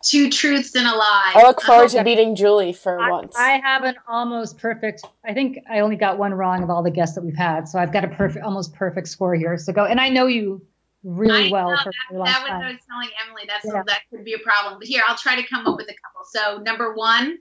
Two 0.03 0.31
truths 0.31 0.75
and 0.75 0.87
a 0.87 0.97
lie. 0.97 1.33
I 1.35 1.43
look 1.43 1.61
forward 1.61 1.91
to 1.91 2.03
beating 2.03 2.35
Julie 2.35 2.73
for 2.73 2.99
I, 2.99 3.11
once. 3.11 3.37
I 3.37 3.61
have 3.63 3.85
an 3.85 3.97
almost 4.09 4.57
perfect. 4.57 5.03
I 5.27 5.35
think 5.35 5.59
I 5.71 5.81
only 5.81 5.97
got 5.97 6.17
one 6.17 6.33
wrong 6.33 6.63
of 6.63 6.71
all 6.71 6.83
the 6.83 6.91
guests 6.91 7.17
that 7.17 7.23
we've 7.23 7.37
had, 7.37 7.69
so 7.69 7.79
I've 7.79 7.93
got 7.93 8.05
a 8.05 8.09
perfect, 8.09 8.43
almost 8.43 8.73
perfect 8.73 9.09
score 9.09 9.35
here. 9.35 9.59
So 9.59 9.75
go, 9.75 9.85
and 9.85 10.01
I 10.01 10.09
know 10.09 10.27
you 10.27 10.63
really 11.05 11.49
I 11.49 11.53
well. 11.53 11.71
Know, 11.71 11.77
for 11.77 11.93
that, 11.93 12.25
that 12.25 12.43
was 12.43 12.51
I 12.51 12.71
was 12.71 12.79
telling 12.89 13.11
Emily. 13.27 13.43
That's 13.47 13.67
yeah. 13.67 13.83
that 13.87 14.01
could 14.11 14.25
be 14.25 14.33
a 14.33 14.39
problem. 14.39 14.79
But 14.79 14.89
here, 14.89 15.03
I'll 15.07 15.19
try 15.19 15.37
to 15.37 15.47
come 15.47 15.67
up 15.67 15.77
with 15.77 15.89
a 15.89 15.95
couple. 15.95 16.25
So 16.33 16.63
number 16.63 16.95
one, 16.95 17.37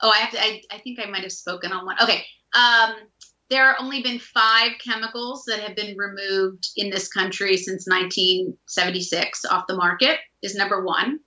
oh, 0.00 0.10
I 0.10 0.18
have 0.18 0.32
to. 0.32 0.40
I, 0.40 0.62
I 0.72 0.78
think 0.78 0.98
I 1.00 1.08
might 1.08 1.22
have 1.22 1.32
spoken 1.32 1.70
on 1.70 1.86
one. 1.86 1.96
Okay. 2.02 2.24
Um, 2.54 2.94
there 3.50 3.66
have 3.66 3.76
only 3.80 4.02
been 4.02 4.18
five 4.18 4.72
chemicals 4.84 5.44
that 5.46 5.60
have 5.60 5.76
been 5.76 5.96
removed 5.96 6.68
in 6.76 6.90
this 6.90 7.08
country 7.08 7.56
since 7.56 7.86
1976 7.86 9.44
off 9.44 9.64
the 9.68 9.76
market. 9.76 10.18
Is 10.42 10.56
number 10.56 10.84
one. 10.84 11.20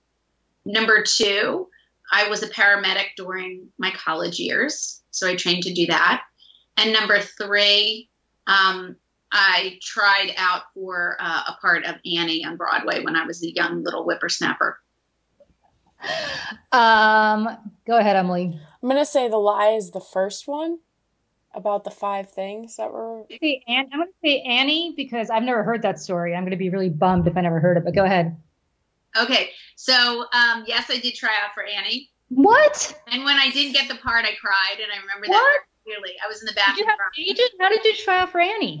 Number 0.64 1.02
two, 1.02 1.68
I 2.10 2.28
was 2.28 2.42
a 2.42 2.48
paramedic 2.48 3.16
during 3.16 3.68
my 3.78 3.90
college 3.90 4.38
years, 4.38 5.02
so 5.10 5.28
I 5.28 5.36
trained 5.36 5.64
to 5.64 5.74
do 5.74 5.86
that. 5.86 6.22
And 6.76 6.92
number 6.92 7.20
three, 7.20 8.08
um, 8.46 8.96
I 9.30 9.78
tried 9.82 10.32
out 10.36 10.62
for 10.74 11.16
uh, 11.18 11.42
a 11.48 11.56
part 11.60 11.84
of 11.84 11.96
Annie 12.04 12.44
on 12.44 12.56
Broadway 12.56 13.02
when 13.02 13.16
I 13.16 13.26
was 13.26 13.42
a 13.42 13.52
young 13.52 13.82
little 13.82 14.04
whippersnapper. 14.04 14.78
Um, 16.72 17.48
go 17.86 17.96
ahead, 17.96 18.16
Emily. 18.16 18.58
I'm 18.82 18.88
gonna 18.88 19.06
say 19.06 19.28
the 19.28 19.38
lie 19.38 19.70
is 19.70 19.90
the 19.90 20.00
first 20.00 20.46
one 20.46 20.80
about 21.54 21.84
the 21.84 21.90
five 21.90 22.30
things 22.30 22.76
that 22.76 22.92
were. 22.92 23.24
See, 23.40 23.62
Anne, 23.66 23.88
I'm 23.92 24.00
gonna 24.00 24.10
say 24.22 24.40
Annie 24.42 24.92
because 24.96 25.30
I've 25.30 25.42
never 25.42 25.62
heard 25.62 25.82
that 25.82 25.98
story. 25.98 26.34
I'm 26.34 26.44
gonna 26.44 26.56
be 26.56 26.70
really 26.70 26.90
bummed 26.90 27.26
if 27.26 27.36
I 27.36 27.40
never 27.40 27.60
heard 27.60 27.76
it. 27.76 27.84
But 27.84 27.94
go 27.94 28.04
ahead. 28.04 28.36
Okay, 29.16 29.50
so 29.76 30.24
um, 30.32 30.64
yes, 30.66 30.86
I 30.90 30.98
did 30.98 31.14
try 31.14 31.30
out 31.44 31.54
for 31.54 31.62
Annie. 31.62 32.10
What? 32.28 33.00
And 33.06 33.24
when 33.24 33.36
I 33.36 33.50
didn't 33.50 33.74
get 33.74 33.88
the 33.88 33.96
part, 33.96 34.24
I 34.24 34.34
cried, 34.40 34.82
and 34.82 34.90
I 34.92 35.00
remember 35.00 35.26
that 35.28 35.58
clearly. 35.84 36.14
I 36.24 36.28
was 36.28 36.40
in 36.40 36.46
the 36.46 36.54
bathroom. 36.54 36.76
Did 36.76 37.38
you 37.38 37.48
have? 37.60 37.60
How 37.60 37.68
did 37.68 37.84
you 37.84 38.04
try 38.04 38.18
out 38.18 38.32
for 38.32 38.40
Annie? 38.40 38.80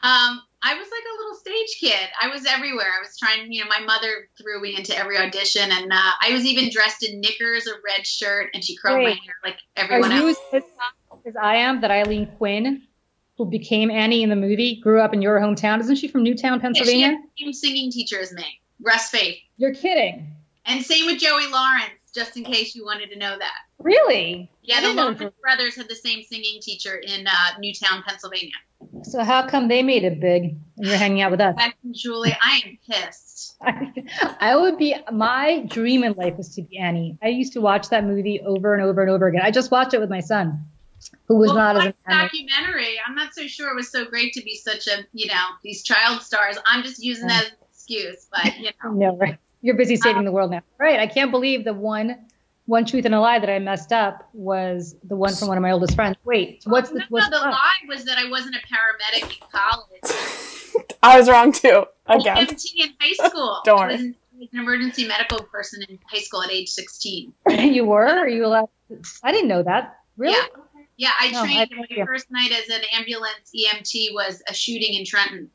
Um, 0.00 0.40
I 0.62 0.74
was 0.74 0.88
like 0.90 1.02
a 1.02 1.18
little 1.18 1.34
stage 1.36 1.76
kid. 1.80 2.08
I 2.20 2.28
was 2.28 2.46
everywhere. 2.46 2.86
I 2.86 3.00
was 3.00 3.16
trying, 3.18 3.52
you 3.52 3.64
know, 3.64 3.68
my 3.68 3.84
mother 3.84 4.28
threw 4.40 4.60
me 4.60 4.76
into 4.76 4.96
every 4.96 5.18
audition, 5.18 5.70
and 5.70 5.92
uh, 5.92 6.12
I 6.20 6.32
was 6.32 6.44
even 6.46 6.70
dressed 6.70 7.04
in 7.04 7.20
knickers, 7.20 7.66
a 7.66 7.72
red 7.84 8.06
shirt, 8.06 8.50
and 8.54 8.64
she 8.64 8.76
curled 8.76 8.98
Wait, 8.98 9.04
my 9.04 9.10
hair 9.10 9.34
like 9.44 9.58
everyone 9.76 10.12
are 10.12 10.28
else. 10.28 10.38
You 10.52 10.58
as, 10.58 10.62
as 11.26 11.36
I 11.36 11.56
am, 11.56 11.80
that 11.80 11.90
Aileen 11.90 12.26
Quinn, 12.38 12.82
who 13.36 13.46
became 13.46 13.90
Annie 13.90 14.22
in 14.22 14.30
the 14.30 14.36
movie, 14.36 14.80
grew 14.80 15.00
up 15.00 15.12
in 15.12 15.20
your 15.20 15.40
hometown. 15.40 15.80
Isn't 15.80 15.96
she 15.96 16.08
from 16.08 16.22
Newtown, 16.22 16.60
Pennsylvania? 16.60 17.06
Yeah, 17.06 17.16
she 17.36 17.44
had 17.44 17.52
the 17.52 17.52
same 17.56 17.70
singing 17.70 17.90
teacher 17.90 18.20
as 18.20 18.32
me. 18.32 18.60
Russ 18.84 19.10
Faith. 19.10 19.38
You're 19.56 19.74
kidding. 19.74 20.34
And 20.64 20.84
same 20.84 21.06
with 21.06 21.18
Joey 21.18 21.46
Lawrence, 21.46 21.92
just 22.14 22.36
in 22.36 22.44
case 22.44 22.74
you 22.74 22.84
wanted 22.84 23.10
to 23.10 23.18
know 23.18 23.36
that. 23.38 23.56
Really? 23.78 24.50
Yeah, 24.62 24.82
the 24.82 24.92
Lawrence 24.92 25.22
brothers 25.40 25.76
had 25.76 25.88
the 25.88 25.94
same 25.94 26.22
singing 26.22 26.60
teacher 26.60 26.94
in 26.94 27.26
uh, 27.26 27.58
Newtown, 27.58 28.02
Pennsylvania. 28.06 28.52
So 29.02 29.24
how 29.24 29.48
come 29.48 29.68
they 29.68 29.82
made 29.82 30.04
it 30.04 30.20
big 30.20 30.56
and 30.76 30.86
you're 30.86 30.96
hanging 30.96 31.22
out 31.22 31.30
with 31.30 31.40
us? 31.40 31.56
Julie, 31.90 32.36
I 32.40 32.60
am 32.64 32.78
pissed. 32.88 33.56
I, 33.62 33.92
I 34.40 34.56
would 34.56 34.78
be 34.78 34.94
my 35.12 35.64
dream 35.66 36.04
in 36.04 36.12
life 36.12 36.36
was 36.36 36.54
to 36.56 36.62
be 36.62 36.78
Annie. 36.78 37.18
I 37.22 37.28
used 37.28 37.54
to 37.54 37.60
watch 37.60 37.88
that 37.88 38.04
movie 38.04 38.40
over 38.40 38.74
and 38.74 38.82
over 38.82 39.02
and 39.02 39.10
over 39.10 39.26
again. 39.26 39.42
I 39.42 39.50
just 39.50 39.70
watched 39.70 39.94
it 39.94 40.00
with 40.00 40.10
my 40.10 40.20
son, 40.20 40.66
who 41.26 41.36
was 41.36 41.48
well, 41.48 41.74
not 41.74 41.76
as 41.76 41.94
a 42.06 42.10
documentary. 42.10 42.96
I'm 43.06 43.14
not 43.14 43.34
so 43.34 43.46
sure 43.46 43.70
it 43.70 43.74
was 43.74 43.90
so 43.90 44.04
great 44.04 44.32
to 44.34 44.42
be 44.42 44.56
such 44.56 44.86
a 44.86 45.06
you 45.12 45.26
know 45.26 45.44
these 45.62 45.82
child 45.82 46.22
stars. 46.22 46.58
I'm 46.66 46.82
just 46.82 47.02
using 47.02 47.28
that 47.28 47.44
as 47.46 47.52
excuse, 47.88 48.28
but 48.30 48.58
you 48.58 48.70
know. 48.84 48.92
no, 48.92 49.16
right. 49.16 49.38
You're 49.60 49.76
busy 49.76 49.96
saving 49.96 50.18
um, 50.18 50.24
the 50.24 50.32
world 50.32 50.50
now. 50.50 50.62
Right. 50.78 51.00
I 51.00 51.06
can't 51.06 51.30
believe 51.30 51.64
the 51.64 51.74
one 51.74 52.16
one 52.66 52.84
truth 52.84 53.06
and 53.06 53.14
a 53.14 53.20
lie 53.20 53.38
that 53.38 53.48
I 53.48 53.58
messed 53.58 53.92
up 53.92 54.28
was 54.34 54.94
the 55.02 55.16
one 55.16 55.34
from 55.34 55.48
one 55.48 55.56
of 55.56 55.62
my 55.62 55.70
oldest 55.70 55.94
friends. 55.94 56.16
Wait, 56.24 56.62
what's 56.66 56.90
the 56.90 56.98
no, 56.98 57.04
what's 57.08 57.30
no, 57.30 57.38
the 57.38 57.46
lie 57.46 57.78
was 57.88 58.04
that 58.04 58.18
I 58.18 58.28
wasn't 58.30 58.56
a 58.56 58.58
paramedic 58.58 59.40
in 59.40 59.46
college. 59.50 60.86
I 61.02 61.18
was 61.18 61.28
wrong 61.28 61.52
too. 61.52 61.84
Again. 62.06 62.36
I 62.36 62.44
was 62.44 62.72
in 62.76 62.90
high 63.00 63.12
school. 63.28 63.60
Don't 63.64 63.78
worry. 63.78 63.94
I 63.94 63.96
was 64.38 64.48
an 64.52 64.60
emergency 64.60 65.06
medical 65.06 65.42
person 65.44 65.82
in 65.88 65.98
high 66.06 66.20
school 66.20 66.42
at 66.42 66.50
age 66.50 66.68
16. 66.68 67.32
you 67.48 67.84
were? 67.84 68.06
Are 68.06 68.28
you 68.28 68.44
allowed? 68.44 68.68
I 69.22 69.32
didn't 69.32 69.48
know 69.48 69.62
that. 69.62 69.98
Really? 70.16 70.34
Yeah. 70.34 70.62
Yeah, 70.96 71.10
I 71.20 71.30
no, 71.30 71.44
trained. 71.44 71.70
I 71.72 71.96
my 71.96 72.04
first 72.04 72.28
night 72.28 72.50
as 72.50 72.68
an 72.68 72.82
ambulance 72.92 73.52
EMT 73.54 74.12
was 74.14 74.42
a 74.48 74.52
shooting 74.52 74.94
in 74.94 75.04
Trenton. 75.04 75.48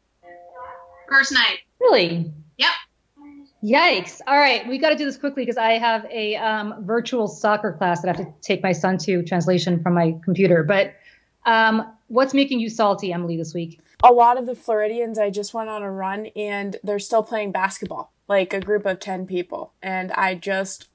First 1.10 1.34
night. 1.34 1.60
Really? 1.84 2.32
Yep. 2.58 2.72
Yikes! 3.62 4.22
All 4.26 4.38
right, 4.38 4.66
we 4.68 4.78
got 4.78 4.90
to 4.90 4.96
do 4.96 5.04
this 5.04 5.18
quickly 5.18 5.44
because 5.44 5.58
I 5.58 5.74
have 5.74 6.06
a 6.10 6.38
um, 6.38 6.86
virtual 6.86 7.28
soccer 7.28 7.74
class 7.74 8.02
that 8.02 8.16
I 8.16 8.18
have 8.18 8.26
to 8.26 8.34
take 8.42 8.64
my 8.64 8.72
son 8.72 8.98
to 9.00 9.22
translation 9.24 9.84
from 9.84 9.94
my 9.94 10.16
computer. 10.24 10.64
But 10.64 10.94
um, 11.46 11.94
what's 12.08 12.34
making 12.34 12.62
you 12.62 12.70
salty, 12.70 13.12
Emily, 13.12 13.36
this 13.36 13.54
week? 13.54 13.82
A 14.02 14.12
lot 14.14 14.38
of 14.38 14.46
the 14.46 14.56
Floridians. 14.56 15.20
I 15.20 15.30
just 15.30 15.54
went 15.54 15.70
on 15.70 15.82
a 15.82 15.92
run 15.92 16.28
and 16.38 16.78
they're 16.84 17.00
still 17.00 17.24
playing 17.24 17.52
basketball, 17.52 18.14
like 18.30 18.54
a 18.54 18.62
group 18.62 18.86
of 18.86 19.02
ten 19.02 19.26
people, 19.26 19.74
and 19.82 20.12
I 20.14 20.36
just 20.36 20.88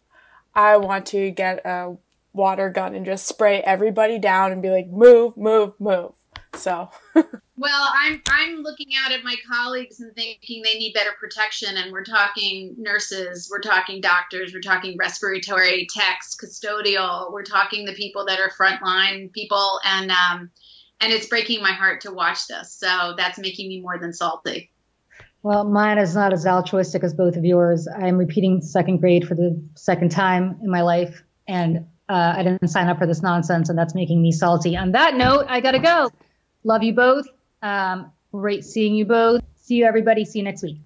I 0.55 0.78
want 0.78 1.05
to 1.07 1.30
get 1.30 1.64
a 1.66 1.97
water 2.32 2.70
gun 2.70 2.95
and 2.95 3.05
just 3.05 3.26
spray 3.26 3.61
everybody 3.61 4.18
down 4.18 4.53
and 4.53 4.62
be 4.62 4.70
like, 4.70 4.89
move, 4.89 5.36
move, 5.36 5.74
move. 5.78 6.12
So. 6.55 6.91
well, 7.59 7.88
I'm 7.94 8.22
I'm 8.28 8.62
looking 8.62 8.88
out 9.04 9.12
at 9.12 9.24
my 9.24 9.34
colleagues 9.50 10.00
and 10.00 10.14
thinking 10.14 10.62
they 10.62 10.78
need 10.78 10.92
better 10.94 11.11
protection, 11.18 11.76
and 11.76 11.92
we're 11.92 12.04
talking 12.04 12.74
nurses, 12.78 13.48
we're 13.50 13.61
talking 13.61 14.00
doctors, 14.00 14.52
we're 14.52 14.61
talking 14.61 14.96
respiratory 14.98 15.86
techs, 15.90 16.36
custodial, 16.36 17.32
we're 17.32 17.42
talking 17.42 17.84
the 17.84 17.94
people 17.94 18.26
that 18.26 18.38
are 18.40 18.50
frontline 18.50 19.32
people, 19.32 19.80
and 19.84 20.11
um, 20.11 20.50
and 21.00 21.12
it's 21.12 21.26
breaking 21.26 21.62
my 21.62 21.72
heart 21.72 22.02
to 22.02 22.12
watch 22.12 22.46
this. 22.46 22.72
So 22.72 23.14
that's 23.16 23.38
making 23.38 23.68
me 23.68 23.80
more 23.80 23.98
than 23.98 24.12
salty. 24.12 24.70
Well, 25.42 25.64
mine 25.64 25.98
is 25.98 26.14
not 26.14 26.32
as 26.32 26.46
altruistic 26.46 27.04
as 27.04 27.14
both 27.14 27.36
of 27.36 27.44
yours. 27.44 27.88
I'm 27.88 28.18
repeating 28.18 28.61
second 28.61 28.98
grade 28.98 29.26
for 29.26 29.34
the 29.34 29.62
second 29.74 30.11
time 30.11 30.59
in 30.62 30.70
my 30.70 30.82
life, 30.82 31.22
and 31.46 31.86
uh, 32.09 32.34
I 32.36 32.42
didn't 32.42 32.68
sign 32.68 32.88
up 32.88 32.98
for 32.98 33.06
this 33.06 33.22
nonsense, 33.22 33.68
and 33.68 33.78
that's 33.78 33.94
making 33.94 34.20
me 34.22 34.32
salty. 34.32 34.76
On 34.76 34.92
that 34.92 35.14
note, 35.14 35.46
I 35.48 35.61
gotta 35.61 35.78
go. 35.78 36.11
Love 36.64 36.82
you 36.82 36.92
both. 36.92 37.26
Um, 37.62 38.12
great 38.32 38.64
seeing 38.64 38.94
you 38.94 39.04
both. 39.04 39.42
See 39.56 39.76
you, 39.76 39.84
everybody. 39.84 40.24
See 40.24 40.38
you 40.38 40.44
next 40.44 40.62
week. 40.62 40.78